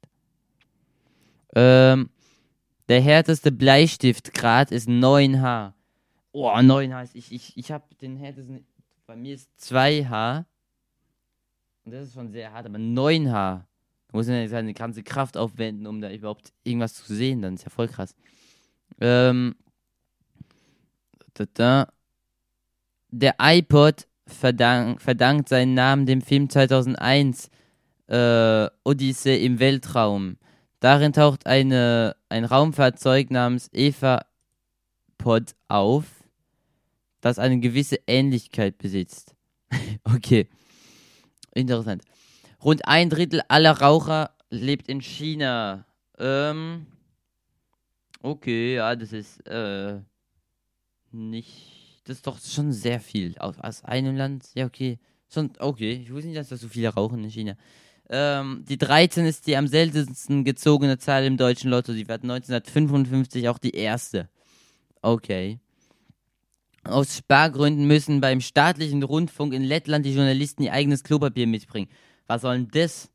Ähm, 1.54 2.10
der 2.90 3.00
härteste 3.00 3.50
Bleistiftgrad 3.50 4.72
ist 4.72 4.90
9H. 4.90 5.72
Oh, 6.32 6.50
9H 6.50 7.02
ist, 7.02 7.14
ich, 7.14 7.32
ich, 7.32 7.56
ich 7.56 7.72
habe 7.72 7.86
den 8.02 8.16
härtesten, 8.16 8.66
bei 9.06 9.16
mir 9.16 9.34
ist 9.34 9.50
2H. 9.58 10.44
Und 11.86 11.92
das 11.92 12.08
ist 12.08 12.12
schon 12.12 12.30
sehr 12.30 12.52
hart, 12.52 12.66
aber 12.66 12.76
9H. 12.76 13.62
Muss 14.16 14.28
man 14.28 14.40
ja 14.40 14.48
seine 14.48 14.72
ganze 14.72 15.02
Kraft 15.02 15.36
aufwenden, 15.36 15.86
um 15.86 16.00
da 16.00 16.10
überhaupt 16.10 16.50
irgendwas 16.64 16.94
zu 16.94 17.14
sehen. 17.14 17.42
Dann 17.42 17.52
ist 17.52 17.64
ja 17.64 17.68
voll 17.68 17.86
krass. 17.86 18.16
Ähm, 18.98 19.56
da, 21.34 21.44
da. 21.52 21.88
Der 23.10 23.34
iPod 23.38 24.06
verdank, 24.26 25.02
verdankt 25.02 25.50
seinen 25.50 25.74
Namen 25.74 26.06
dem 26.06 26.22
Film 26.22 26.48
2001 26.48 27.50
äh, 28.06 28.68
Odyssee 28.84 29.44
im 29.44 29.60
Weltraum. 29.60 30.38
Darin 30.80 31.12
taucht 31.12 31.44
eine, 31.44 32.16
ein 32.30 32.46
Raumfahrzeug 32.46 33.30
namens 33.30 33.68
Eva 33.74 34.24
Pod 35.18 35.54
auf, 35.68 36.06
das 37.20 37.38
eine 37.38 37.60
gewisse 37.60 37.98
Ähnlichkeit 38.06 38.78
besitzt. 38.78 39.34
okay. 40.04 40.48
Interessant. 41.52 42.02
Rund 42.66 42.88
ein 42.88 43.10
Drittel 43.10 43.42
aller 43.46 43.80
Raucher 43.80 44.32
lebt 44.50 44.88
in 44.88 45.00
China. 45.00 45.86
Ähm. 46.18 46.86
Okay, 48.22 48.74
ja, 48.74 48.96
das 48.96 49.12
ist 49.12 49.46
äh, 49.46 50.00
nicht. 51.12 52.02
Das 52.06 52.16
ist 52.16 52.26
doch 52.26 52.40
schon 52.40 52.72
sehr 52.72 52.98
viel. 52.98 53.38
Aus, 53.38 53.60
aus 53.60 53.84
einem 53.84 54.16
Land. 54.16 54.46
Ja, 54.54 54.66
okay. 54.66 54.98
Schon, 55.32 55.52
okay. 55.60 55.92
Ich 55.92 56.12
wusste 56.12 56.26
nicht, 56.26 56.38
dass 56.40 56.48
da 56.48 56.56
so 56.56 56.66
viele 56.66 56.88
rauchen 56.88 57.22
in 57.22 57.30
China. 57.30 57.56
Ähm, 58.10 58.64
die 58.68 58.78
13 58.78 59.26
ist 59.26 59.46
die 59.46 59.56
am 59.56 59.68
seltensten 59.68 60.42
gezogene 60.42 60.98
Zahl 60.98 61.24
im 61.24 61.36
deutschen 61.36 61.70
Lotto. 61.70 61.92
Die 61.92 62.08
war 62.08 62.16
1955 62.16 63.48
auch 63.48 63.58
die 63.58 63.76
erste. 63.76 64.28
Okay. 65.02 65.60
Aus 66.82 67.16
Spargründen 67.16 67.86
müssen 67.86 68.20
beim 68.20 68.40
staatlichen 68.40 69.04
Rundfunk 69.04 69.54
in 69.54 69.62
Lettland 69.62 70.04
die 70.04 70.14
Journalisten 70.14 70.64
ihr 70.64 70.72
eigenes 70.72 71.04
Klopapier 71.04 71.46
mitbringen. 71.46 71.88
Was 72.26 72.42
soll 72.42 72.58
denn 72.58 72.68
das? 72.68 73.10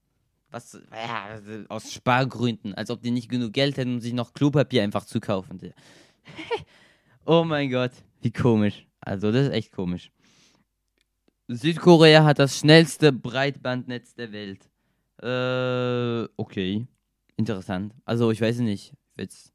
Was, 0.52 0.78
ja, 0.92 1.40
aus 1.70 1.94
Spargründen. 1.94 2.76
Als 2.76 2.90
ob 2.90 3.02
die 3.02 3.12
nicht 3.12 3.30
genug 3.30 3.54
Geld 3.54 3.78
hätten, 3.78 3.96
um 3.96 4.02
sich 4.02 4.14
noch 4.14 4.34
Klopapier 4.34 4.84
einfach 4.84 5.06
zu 5.06 5.20
kaufen. 5.20 5.60
oh 7.26 7.44
mein 7.44 7.70
Gott, 7.70 7.92
wie 8.22 8.32
komisch. 8.32 8.86
Also, 9.00 9.32
das 9.32 9.48
ist 9.48 9.54
echt 9.54 9.72
komisch. 9.72 10.12
Südkorea 11.48 12.24
hat 12.24 12.40
das 12.40 12.58
schnellste 12.58 13.12
Breitbandnetz 13.12 14.14
der 14.14 14.32
Welt. 14.32 14.70
Äh, 15.22 16.30
okay. 16.38 16.86
Interessant. 17.38 17.94
Also, 18.06 18.32
ich 18.32 18.42
weiß 18.42 18.60
nicht. 18.60 18.94
Jetzt, 19.18 19.54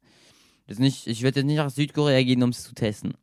jetzt 0.67 0.79
nicht 0.79 1.07
ich 1.07 1.21
werde 1.21 1.39
jetzt 1.39 1.47
nicht 1.47 1.57
nach 1.57 1.69
Südkorea 1.69 2.23
gehen, 2.23 2.43
um 2.43 2.49
es 2.49 2.63
zu 2.63 2.73
testen. 2.73 3.13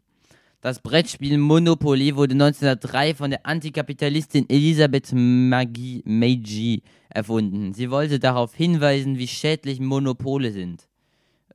Das 0.65 0.81
Brettspiel 0.81 1.37
Monopoly 1.37 2.17
wurde 2.17 2.33
1903 2.33 3.15
von 3.17 3.29
der 3.29 3.45
Antikapitalistin 3.45 4.49
Elisabeth 4.49 5.13
Magi, 5.13 6.03
Meiji 6.07 6.83
erfunden. 7.11 7.75
Sie 7.75 7.91
wollte 7.91 8.19
darauf 8.19 8.55
hinweisen, 8.55 9.19
wie 9.19 9.29
schädlich 9.29 9.79
Monopole 9.79 10.53
sind. 10.53 10.89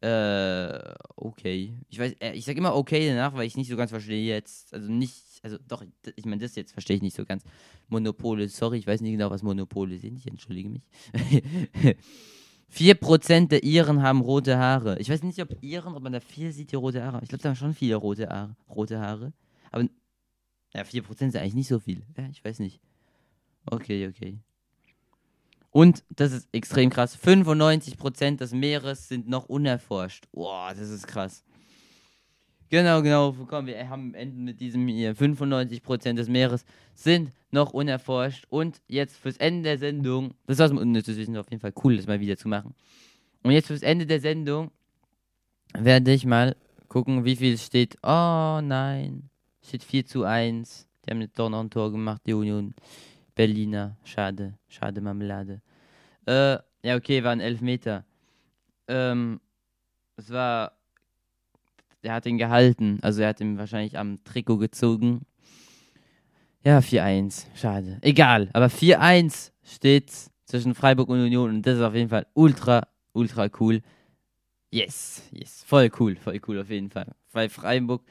Äh, 0.01 0.93
okay. 1.15 1.73
Ich 1.89 1.97
weiß, 1.97 2.17
äh, 2.19 2.33
ich 2.33 2.45
sag 2.45 2.55
immer 2.55 2.75
okay 2.75 3.07
danach, 3.07 3.33
weil 3.33 3.47
ich 3.47 3.57
nicht 3.57 3.71
so 3.71 3.77
ganz 3.77 3.89
verstehe 3.89 4.27
jetzt. 4.27 4.71
Also 4.75 4.91
nicht, 4.91 5.15
also 5.41 5.57
doch, 5.67 5.83
ich 6.15 6.25
meine, 6.25 6.43
das 6.43 6.55
jetzt 6.55 6.73
verstehe 6.73 6.97
ich 6.97 7.01
nicht 7.01 7.15
so 7.15 7.25
ganz. 7.25 7.41
Monopole, 7.87 8.47
sorry, 8.47 8.77
ich 8.77 8.85
weiß 8.85 9.01
nicht 9.01 9.13
genau, 9.13 9.31
was 9.31 9.41
Monopole 9.41 9.97
sind. 9.97 10.19
Ich 10.19 10.27
entschuldige 10.27 10.69
mich. 10.69 10.83
4% 12.73 13.47
der 13.47 13.63
Iren 13.63 14.01
haben 14.01 14.21
rote 14.21 14.57
Haare. 14.57 14.99
Ich 14.99 15.09
weiß 15.09 15.23
nicht, 15.23 15.41
ob 15.41 15.61
Iren, 15.61 15.95
ob 15.95 16.03
man 16.03 16.13
da 16.13 16.19
viel 16.19 16.51
sieht, 16.51 16.71
die 16.71 16.75
rote 16.75 17.03
Haare. 17.03 17.19
Ich 17.23 17.29
glaube, 17.29 17.41
da 17.41 17.49
haben 17.49 17.55
schon 17.55 17.73
viele 17.73 17.95
rote 17.95 18.29
Haare. 18.29 18.55
Rote 18.69 18.99
Haare. 18.99 19.33
Aber 19.71 19.85
ja, 20.73 20.81
4% 20.81 21.27
ist 21.27 21.35
eigentlich 21.35 21.55
nicht 21.55 21.67
so 21.67 21.79
viel. 21.79 22.03
Ja, 22.17 22.27
ich 22.29 22.43
weiß 22.43 22.59
nicht. 22.59 22.79
Okay, 23.65 24.07
okay. 24.07 24.39
Und, 25.71 26.03
das 26.09 26.31
ist 26.31 26.49
extrem 26.51 26.89
krass, 26.89 27.17
95% 27.17 28.37
des 28.37 28.53
Meeres 28.53 29.07
sind 29.07 29.29
noch 29.29 29.45
unerforscht. 29.49 30.25
Boah, 30.31 30.73
das 30.73 30.89
ist 30.89 31.07
krass. 31.07 31.43
Genau, 32.69 33.01
genau. 33.01 33.35
Komm, 33.47 33.65
wir 33.65 33.89
haben 33.89 34.09
am 34.09 34.13
Ende 34.13 34.39
mit 34.39 34.59
diesem 34.59 34.87
hier. 34.87 35.15
95% 35.15 36.13
des 36.13 36.29
Meeres 36.29 36.65
sind 36.93 37.31
noch 37.51 37.73
unerforscht. 37.73 38.45
Und 38.49 38.81
jetzt 38.87 39.17
fürs 39.17 39.37
Ende 39.37 39.63
der 39.63 39.77
Sendung, 39.79 40.35
das 40.45 40.59
was 40.59 40.71
mit 40.71 40.81
unnützes 40.81 41.17
Wissen 41.17 41.35
auf 41.37 41.49
jeden 41.49 41.61
Fall 41.61 41.73
cool, 41.83 41.97
das 41.97 42.05
mal 42.05 42.19
wieder 42.19 42.37
zu 42.37 42.47
machen. 42.47 42.75
Und 43.41 43.51
jetzt 43.51 43.67
fürs 43.67 43.81
Ende 43.81 44.05
der 44.05 44.19
Sendung 44.19 44.71
werde 45.73 46.13
ich 46.13 46.25
mal 46.25 46.55
gucken, 46.87 47.25
wie 47.25 47.35
viel 47.35 47.57
steht. 47.57 47.95
Oh 48.03 48.59
nein, 48.61 49.29
steht 49.63 49.83
4 49.83 50.05
zu 50.05 50.23
1. 50.23 50.87
Die 51.05 51.11
haben 51.11 51.21
jetzt 51.21 51.39
doch 51.39 51.49
noch 51.49 51.61
ein 51.61 51.69
Tor 51.71 51.91
gemacht, 51.91 52.21
die 52.27 52.33
Union 52.33 52.75
Berliner. 53.33 53.97
Schade, 54.03 54.53
schade 54.67 55.01
Marmelade. 55.01 55.61
Äh, 56.27 56.57
ja, 56.83 56.95
okay, 56.95 57.23
waren 57.23 57.39
11 57.39 57.61
Meter. 57.61 58.05
Ähm, 58.87 59.39
es 60.17 60.29
war 60.29 60.78
der 62.03 62.13
hat 62.13 62.25
ihn 62.25 62.37
gehalten. 62.37 62.99
Also 63.01 63.21
er 63.21 63.29
hat 63.29 63.41
ihn 63.41 63.57
wahrscheinlich 63.57 63.97
am 63.97 64.23
Trikot 64.23 64.57
gezogen. 64.57 65.21
Ja, 66.63 66.79
4-1. 66.79 67.45
Schade. 67.55 67.97
Egal. 68.01 68.49
Aber 68.53 68.67
4-1 68.67 69.51
steht 69.63 70.11
zwischen 70.45 70.75
Freiburg 70.75 71.09
und 71.09 71.21
Union. 71.21 71.49
Und 71.49 71.65
das 71.65 71.77
ist 71.77 71.81
auf 71.81 71.95
jeden 71.95 72.09
Fall 72.09 72.25
ultra, 72.33 72.87
ultra 73.13 73.49
cool. 73.59 73.81
Yes, 74.71 75.23
yes. 75.31 75.63
Voll 75.65 75.89
cool, 75.99 76.15
voll 76.15 76.39
cool 76.47 76.59
auf 76.59 76.69
jeden 76.69 76.89
Fall. 76.89 77.07
Weil 77.31 77.49
Freiburg, 77.49 78.03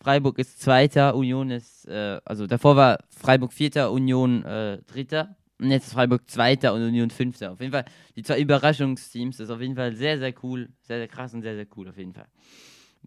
Freiburg 0.00 0.38
ist 0.38 0.60
Zweiter, 0.60 1.14
Union 1.16 1.50
ist, 1.50 1.86
äh, 1.86 2.20
also 2.24 2.46
davor 2.46 2.76
war 2.76 2.98
Freiburg 3.08 3.52
Vierter, 3.52 3.90
Union 3.90 4.44
äh, 4.44 4.78
Dritter. 4.82 5.36
Und 5.60 5.70
jetzt 5.70 5.86
ist 5.86 5.94
Freiburg 5.94 6.28
Zweiter 6.30 6.74
und 6.74 6.82
Union 6.82 7.10
Fünfter. 7.10 7.52
Auf 7.52 7.60
jeden 7.60 7.72
Fall, 7.72 7.84
die 8.16 8.22
zwei 8.22 8.40
Überraschungsteams, 8.40 9.38
das 9.38 9.48
ist 9.48 9.54
auf 9.54 9.60
jeden 9.60 9.76
Fall 9.76 9.94
sehr, 9.94 10.18
sehr 10.18 10.34
cool. 10.42 10.68
Sehr, 10.82 10.98
sehr 10.98 11.08
krass 11.08 11.32
und 11.32 11.42
sehr, 11.42 11.54
sehr 11.54 11.66
cool 11.76 11.88
auf 11.88 11.96
jeden 11.96 12.12
Fall 12.12 12.26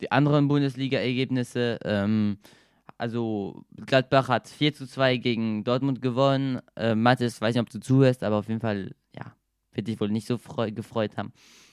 die 0.02 0.11
anderen 0.11 0.48
Bundesliga-Ergebnisse, 0.48 1.80
ähm, 1.84 2.38
also 2.98 3.65
Gladbach 3.86 4.30
hat 4.30 4.48
4 4.48 4.74
zu 4.74 4.88
2 4.88 5.18
gegen 5.18 5.64
Dortmund 5.64 6.02
gewonnen. 6.02 6.60
Äh, 6.76 6.95
Mathis, 6.95 7.41
weiß 7.41 7.56
nicht, 7.56 7.61
ob 7.61 7.69
du 7.69 7.80
zuhörst, 7.80 8.24
aber 8.24 8.38
auf 8.38 8.48
jeden 8.48 8.60
Fall, 8.60 8.95
ja, 9.15 9.36
wird 9.74 9.88
dich 9.88 9.99
wohl 9.99 10.10
nicht 10.10 10.28
so 10.28 10.38
freu 10.38 10.72
gefreut 10.72 11.18
haben. 11.18 11.32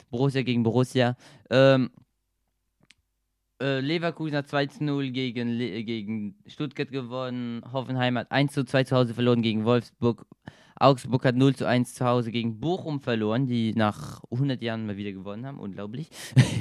Borussia 0.09 0.43
gegen 0.43 0.63
Borussia. 0.63 1.17
Ähm, 1.49 1.89
äh, 3.61 3.79
Leverkusen 3.79 4.35
hat 4.35 4.47
2 4.47 4.67
zu 4.67 4.83
0 4.83 5.09
gegen, 5.11 5.49
Le 5.49 5.83
gegen 5.83 6.35
Stuttgart 6.45 6.91
gewonnen. 6.91 7.61
Hoffenheim 7.71 8.17
hat 8.17 8.31
1 8.31 8.53
zu 8.53 8.65
2 8.65 8.83
zu 8.83 8.95
Hause 8.95 9.13
verloren 9.13 9.41
gegen 9.41 9.65
Wolfsburg. 9.65 10.25
Augsburg 10.77 11.23
hat 11.23 11.35
0 11.35 11.55
zu 11.55 11.65
1 11.65 11.93
zu 11.93 12.05
Hause 12.05 12.31
gegen 12.31 12.59
Bochum 12.59 12.99
verloren, 12.99 13.47
die 13.47 13.73
nach 13.73 14.23
100 14.31 14.61
Jahren 14.61 14.85
mal 14.85 14.97
wieder 14.97 15.13
gewonnen 15.13 15.45
haben. 15.45 15.59
Unglaublich. 15.59 16.09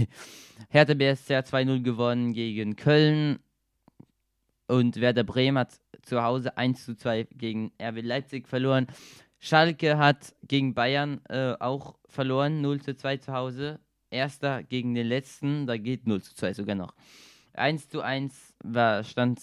Hertha 0.68 0.94
BSC 0.94 1.36
hat 1.36 1.48
2-0 1.48 1.82
gewonnen 1.82 2.32
gegen 2.32 2.76
Köln. 2.76 3.40
Und 4.66 5.00
Werder 5.00 5.24
Bremen 5.24 5.58
hat 5.58 5.80
zu 6.02 6.22
Hause 6.22 6.56
1 6.56 6.84
zu 6.84 6.96
2 6.96 7.28
gegen 7.32 7.72
RB 7.82 8.02
Leipzig 8.02 8.48
verloren. 8.48 8.86
Schalke 9.40 9.98
hat 9.98 10.34
gegen 10.46 10.74
Bayern 10.74 11.20
äh, 11.28 11.54
auch 11.60 11.96
verloren, 12.06 12.62
0 12.62 12.80
zu 12.80 12.96
2 12.96 13.18
zu 13.18 13.32
Hause. 13.32 13.80
Erster 14.10 14.62
gegen 14.62 14.94
den 14.94 15.08
letzten, 15.08 15.66
da 15.66 15.76
geht 15.76 16.06
0 16.06 16.22
zu 16.22 16.34
2 16.34 16.54
sogar 16.54 16.76
noch. 16.76 16.94
1 17.54 17.88
zu 17.88 18.00
1 18.00 18.54
war 18.62 19.04
stand 19.04 19.40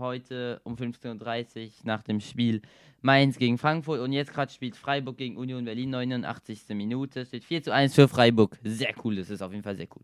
heute 0.00 0.60
um 0.64 0.74
15.30 0.74 1.64
Uhr 1.64 1.70
nach 1.84 2.02
dem 2.02 2.20
Spiel 2.20 2.62
Mainz 3.02 3.38
gegen 3.38 3.56
Frankfurt 3.56 4.00
und 4.00 4.12
jetzt 4.12 4.32
gerade 4.32 4.52
spielt 4.52 4.76
Freiburg 4.76 5.16
gegen 5.16 5.36
Union 5.36 5.64
Berlin, 5.64 5.90
89. 5.90 6.62
Minute. 6.70 7.24
Steht 7.24 7.44
4 7.44 7.62
zu 7.62 7.72
1 7.72 7.94
für 7.94 8.08
Freiburg. 8.08 8.58
Sehr 8.64 8.92
cool, 9.04 9.16
das 9.16 9.30
ist 9.30 9.42
auf 9.42 9.52
jeden 9.52 9.62
Fall 9.62 9.76
sehr 9.76 9.86
cool. 9.94 10.02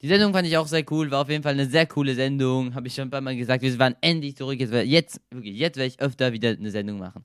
Die 0.00 0.08
Sendung 0.08 0.32
fand 0.32 0.46
ich 0.46 0.56
auch 0.56 0.66
sehr 0.66 0.84
cool, 0.90 1.10
war 1.10 1.22
auf 1.22 1.28
jeden 1.28 1.42
Fall 1.42 1.54
eine 1.54 1.66
sehr 1.66 1.86
coole 1.86 2.14
Sendung. 2.14 2.74
Habe 2.74 2.86
ich 2.86 2.94
schon 2.94 3.08
ein 3.08 3.10
paar 3.10 3.20
Mal 3.20 3.36
gesagt, 3.36 3.62
wir 3.62 3.78
waren 3.78 3.96
endlich 4.00 4.36
zurück. 4.36 4.58
Jetzt, 4.58 4.72
jetzt, 4.72 5.20
wirklich, 5.30 5.56
jetzt 5.56 5.76
werde 5.76 5.88
ich 5.88 6.00
öfter 6.00 6.32
wieder 6.32 6.50
eine 6.50 6.70
Sendung 6.70 6.98
machen. 6.98 7.24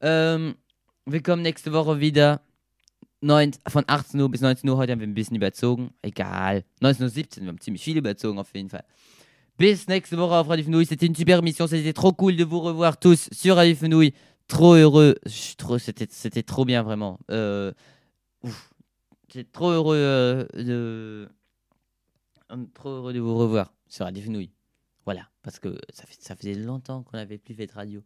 Ähm, 0.00 0.54
wir 1.06 1.22
kommen 1.22 1.42
nächste 1.42 1.72
Woche 1.72 2.00
wieder. 2.00 2.40
9, 3.20 3.52
von 3.66 3.82
18 3.86 4.20
Uhr 4.20 4.30
bis 4.30 4.40
19 4.42 4.70
Uhr. 4.70 4.76
Heute 4.76 4.92
haben 4.92 5.00
wir 5.00 5.08
ein 5.08 5.14
bisschen 5.14 5.36
überzogen. 5.36 5.92
Egal. 6.02 6.64
19.17 6.80 7.38
Uhr, 7.38 7.42
wir 7.42 7.48
haben 7.48 7.60
ziemlich 7.60 7.82
viel 7.82 7.96
überzogen 7.96 8.38
auf 8.38 8.54
jeden 8.54 8.70
Fall. 8.70 8.84
Bis 9.58 9.88
nächste 9.88 10.14
Woche 10.16 10.32
auf 10.32 10.46
Radio 10.48 10.64
Fenouille. 10.64 10.86
C'était 10.86 11.06
une 11.06 11.16
super 11.16 11.38
émission. 11.38 11.66
C'était 11.66 11.92
trop 11.92 12.12
cool 12.12 12.36
de 12.36 12.44
vous 12.44 12.60
revoir 12.60 12.98
tous 12.98 13.28
sur 13.32 13.56
Radio 13.56 13.74
Fenouille. 13.74 14.12
Trop 14.46 14.74
heureux. 14.74 15.16
Trop- 15.56 15.78
C'était 15.78 16.42
trop 16.42 16.64
bien, 16.64 16.82
vraiment. 16.82 17.18
Euh, 17.30 17.72
ouf. 18.44 18.70
J'étais 19.32 19.50
trop 19.50 19.70
heureux 19.70 19.96
euh, 19.96 20.46
de. 20.54 21.28
hum, 22.50 22.68
Trop 22.72 22.88
heureux 22.90 23.12
de 23.12 23.20
vous 23.20 23.36
revoir 23.36 23.72
sur 23.88 24.04
Radio 24.04 24.22
Fenouille. 24.22 24.50
Voilà. 25.04 25.28
Parce 25.42 25.58
que 25.58 25.76
ça, 25.92 26.04
fait, 26.06 26.34
faisait 26.36 26.54
longtemps 26.54 27.02
qu'on 27.02 27.16
n'avait 27.16 27.38
plus 27.38 27.54
fait 27.54 27.66
de 27.66 27.72
radio. 27.72 28.02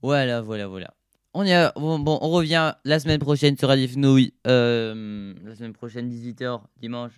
Voilà, 0.00 0.40
voilà, 0.42 0.68
voilà. 0.68 0.94
On, 1.34 1.42
y 1.44 1.52
a, 1.52 1.72
bon, 1.76 2.18
on 2.22 2.30
revient 2.30 2.74
la 2.84 3.00
semaine 3.00 3.18
prochaine 3.18 3.56
sur 3.58 3.68
Radio 3.68 3.88
Fenouille. 3.88 4.32
Euh, 4.46 5.34
la 5.44 5.54
semaine 5.56 5.72
prochaine, 5.72 6.08
18h, 6.08 6.62
dimanche, 6.80 7.12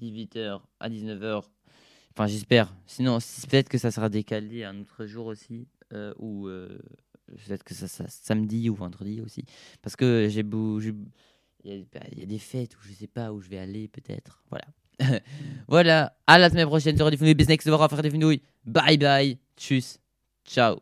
18h 0.00 0.60
à 0.78 0.88
19h. 0.88 1.42
Enfin, 2.14 2.26
j'espère. 2.26 2.74
Sinon, 2.86 3.20
si- 3.20 3.46
peut-être 3.46 3.68
que 3.68 3.78
ça 3.78 3.90
sera 3.90 4.08
décalé 4.08 4.64
un 4.64 4.80
autre 4.80 5.06
jour 5.06 5.26
aussi. 5.26 5.66
euh, 5.92 6.12
ou 6.18 6.46
euh, 6.48 6.78
peut-être 7.46 7.64
que 7.64 7.74
ça, 7.74 7.88
ça 7.88 8.04
samedi 8.08 8.68
ou 8.70 8.74
vendredi 8.74 9.20
aussi. 9.20 9.44
Parce 9.82 9.96
que 9.96 10.28
j'ai 10.30 10.42
beau. 10.44 10.78
bah, 11.92 12.00
il 12.12 12.18
y 12.20 12.22
a 12.22 12.26
des 12.26 12.38
fêtes 12.38 12.76
où 12.76 12.78
je 12.82 12.92
sais 12.92 13.06
pas 13.08 13.32
où 13.32 13.40
je 13.40 13.48
vais 13.48 13.58
aller, 13.58 13.88
peut-être. 13.88 14.42
Voilà. 14.50 14.66
voilà. 15.68 16.16
À 16.26 16.38
la 16.38 16.48
semaine 16.50 16.66
prochaine 16.68 16.96
sur 16.96 17.06
auf 17.80 17.92
Radio 17.92 18.10
Fenouille. 18.10 18.42
Bye 18.64 18.98
bye. 18.98 19.38
Tschüss. 19.56 19.98
Ciao. 20.44 20.80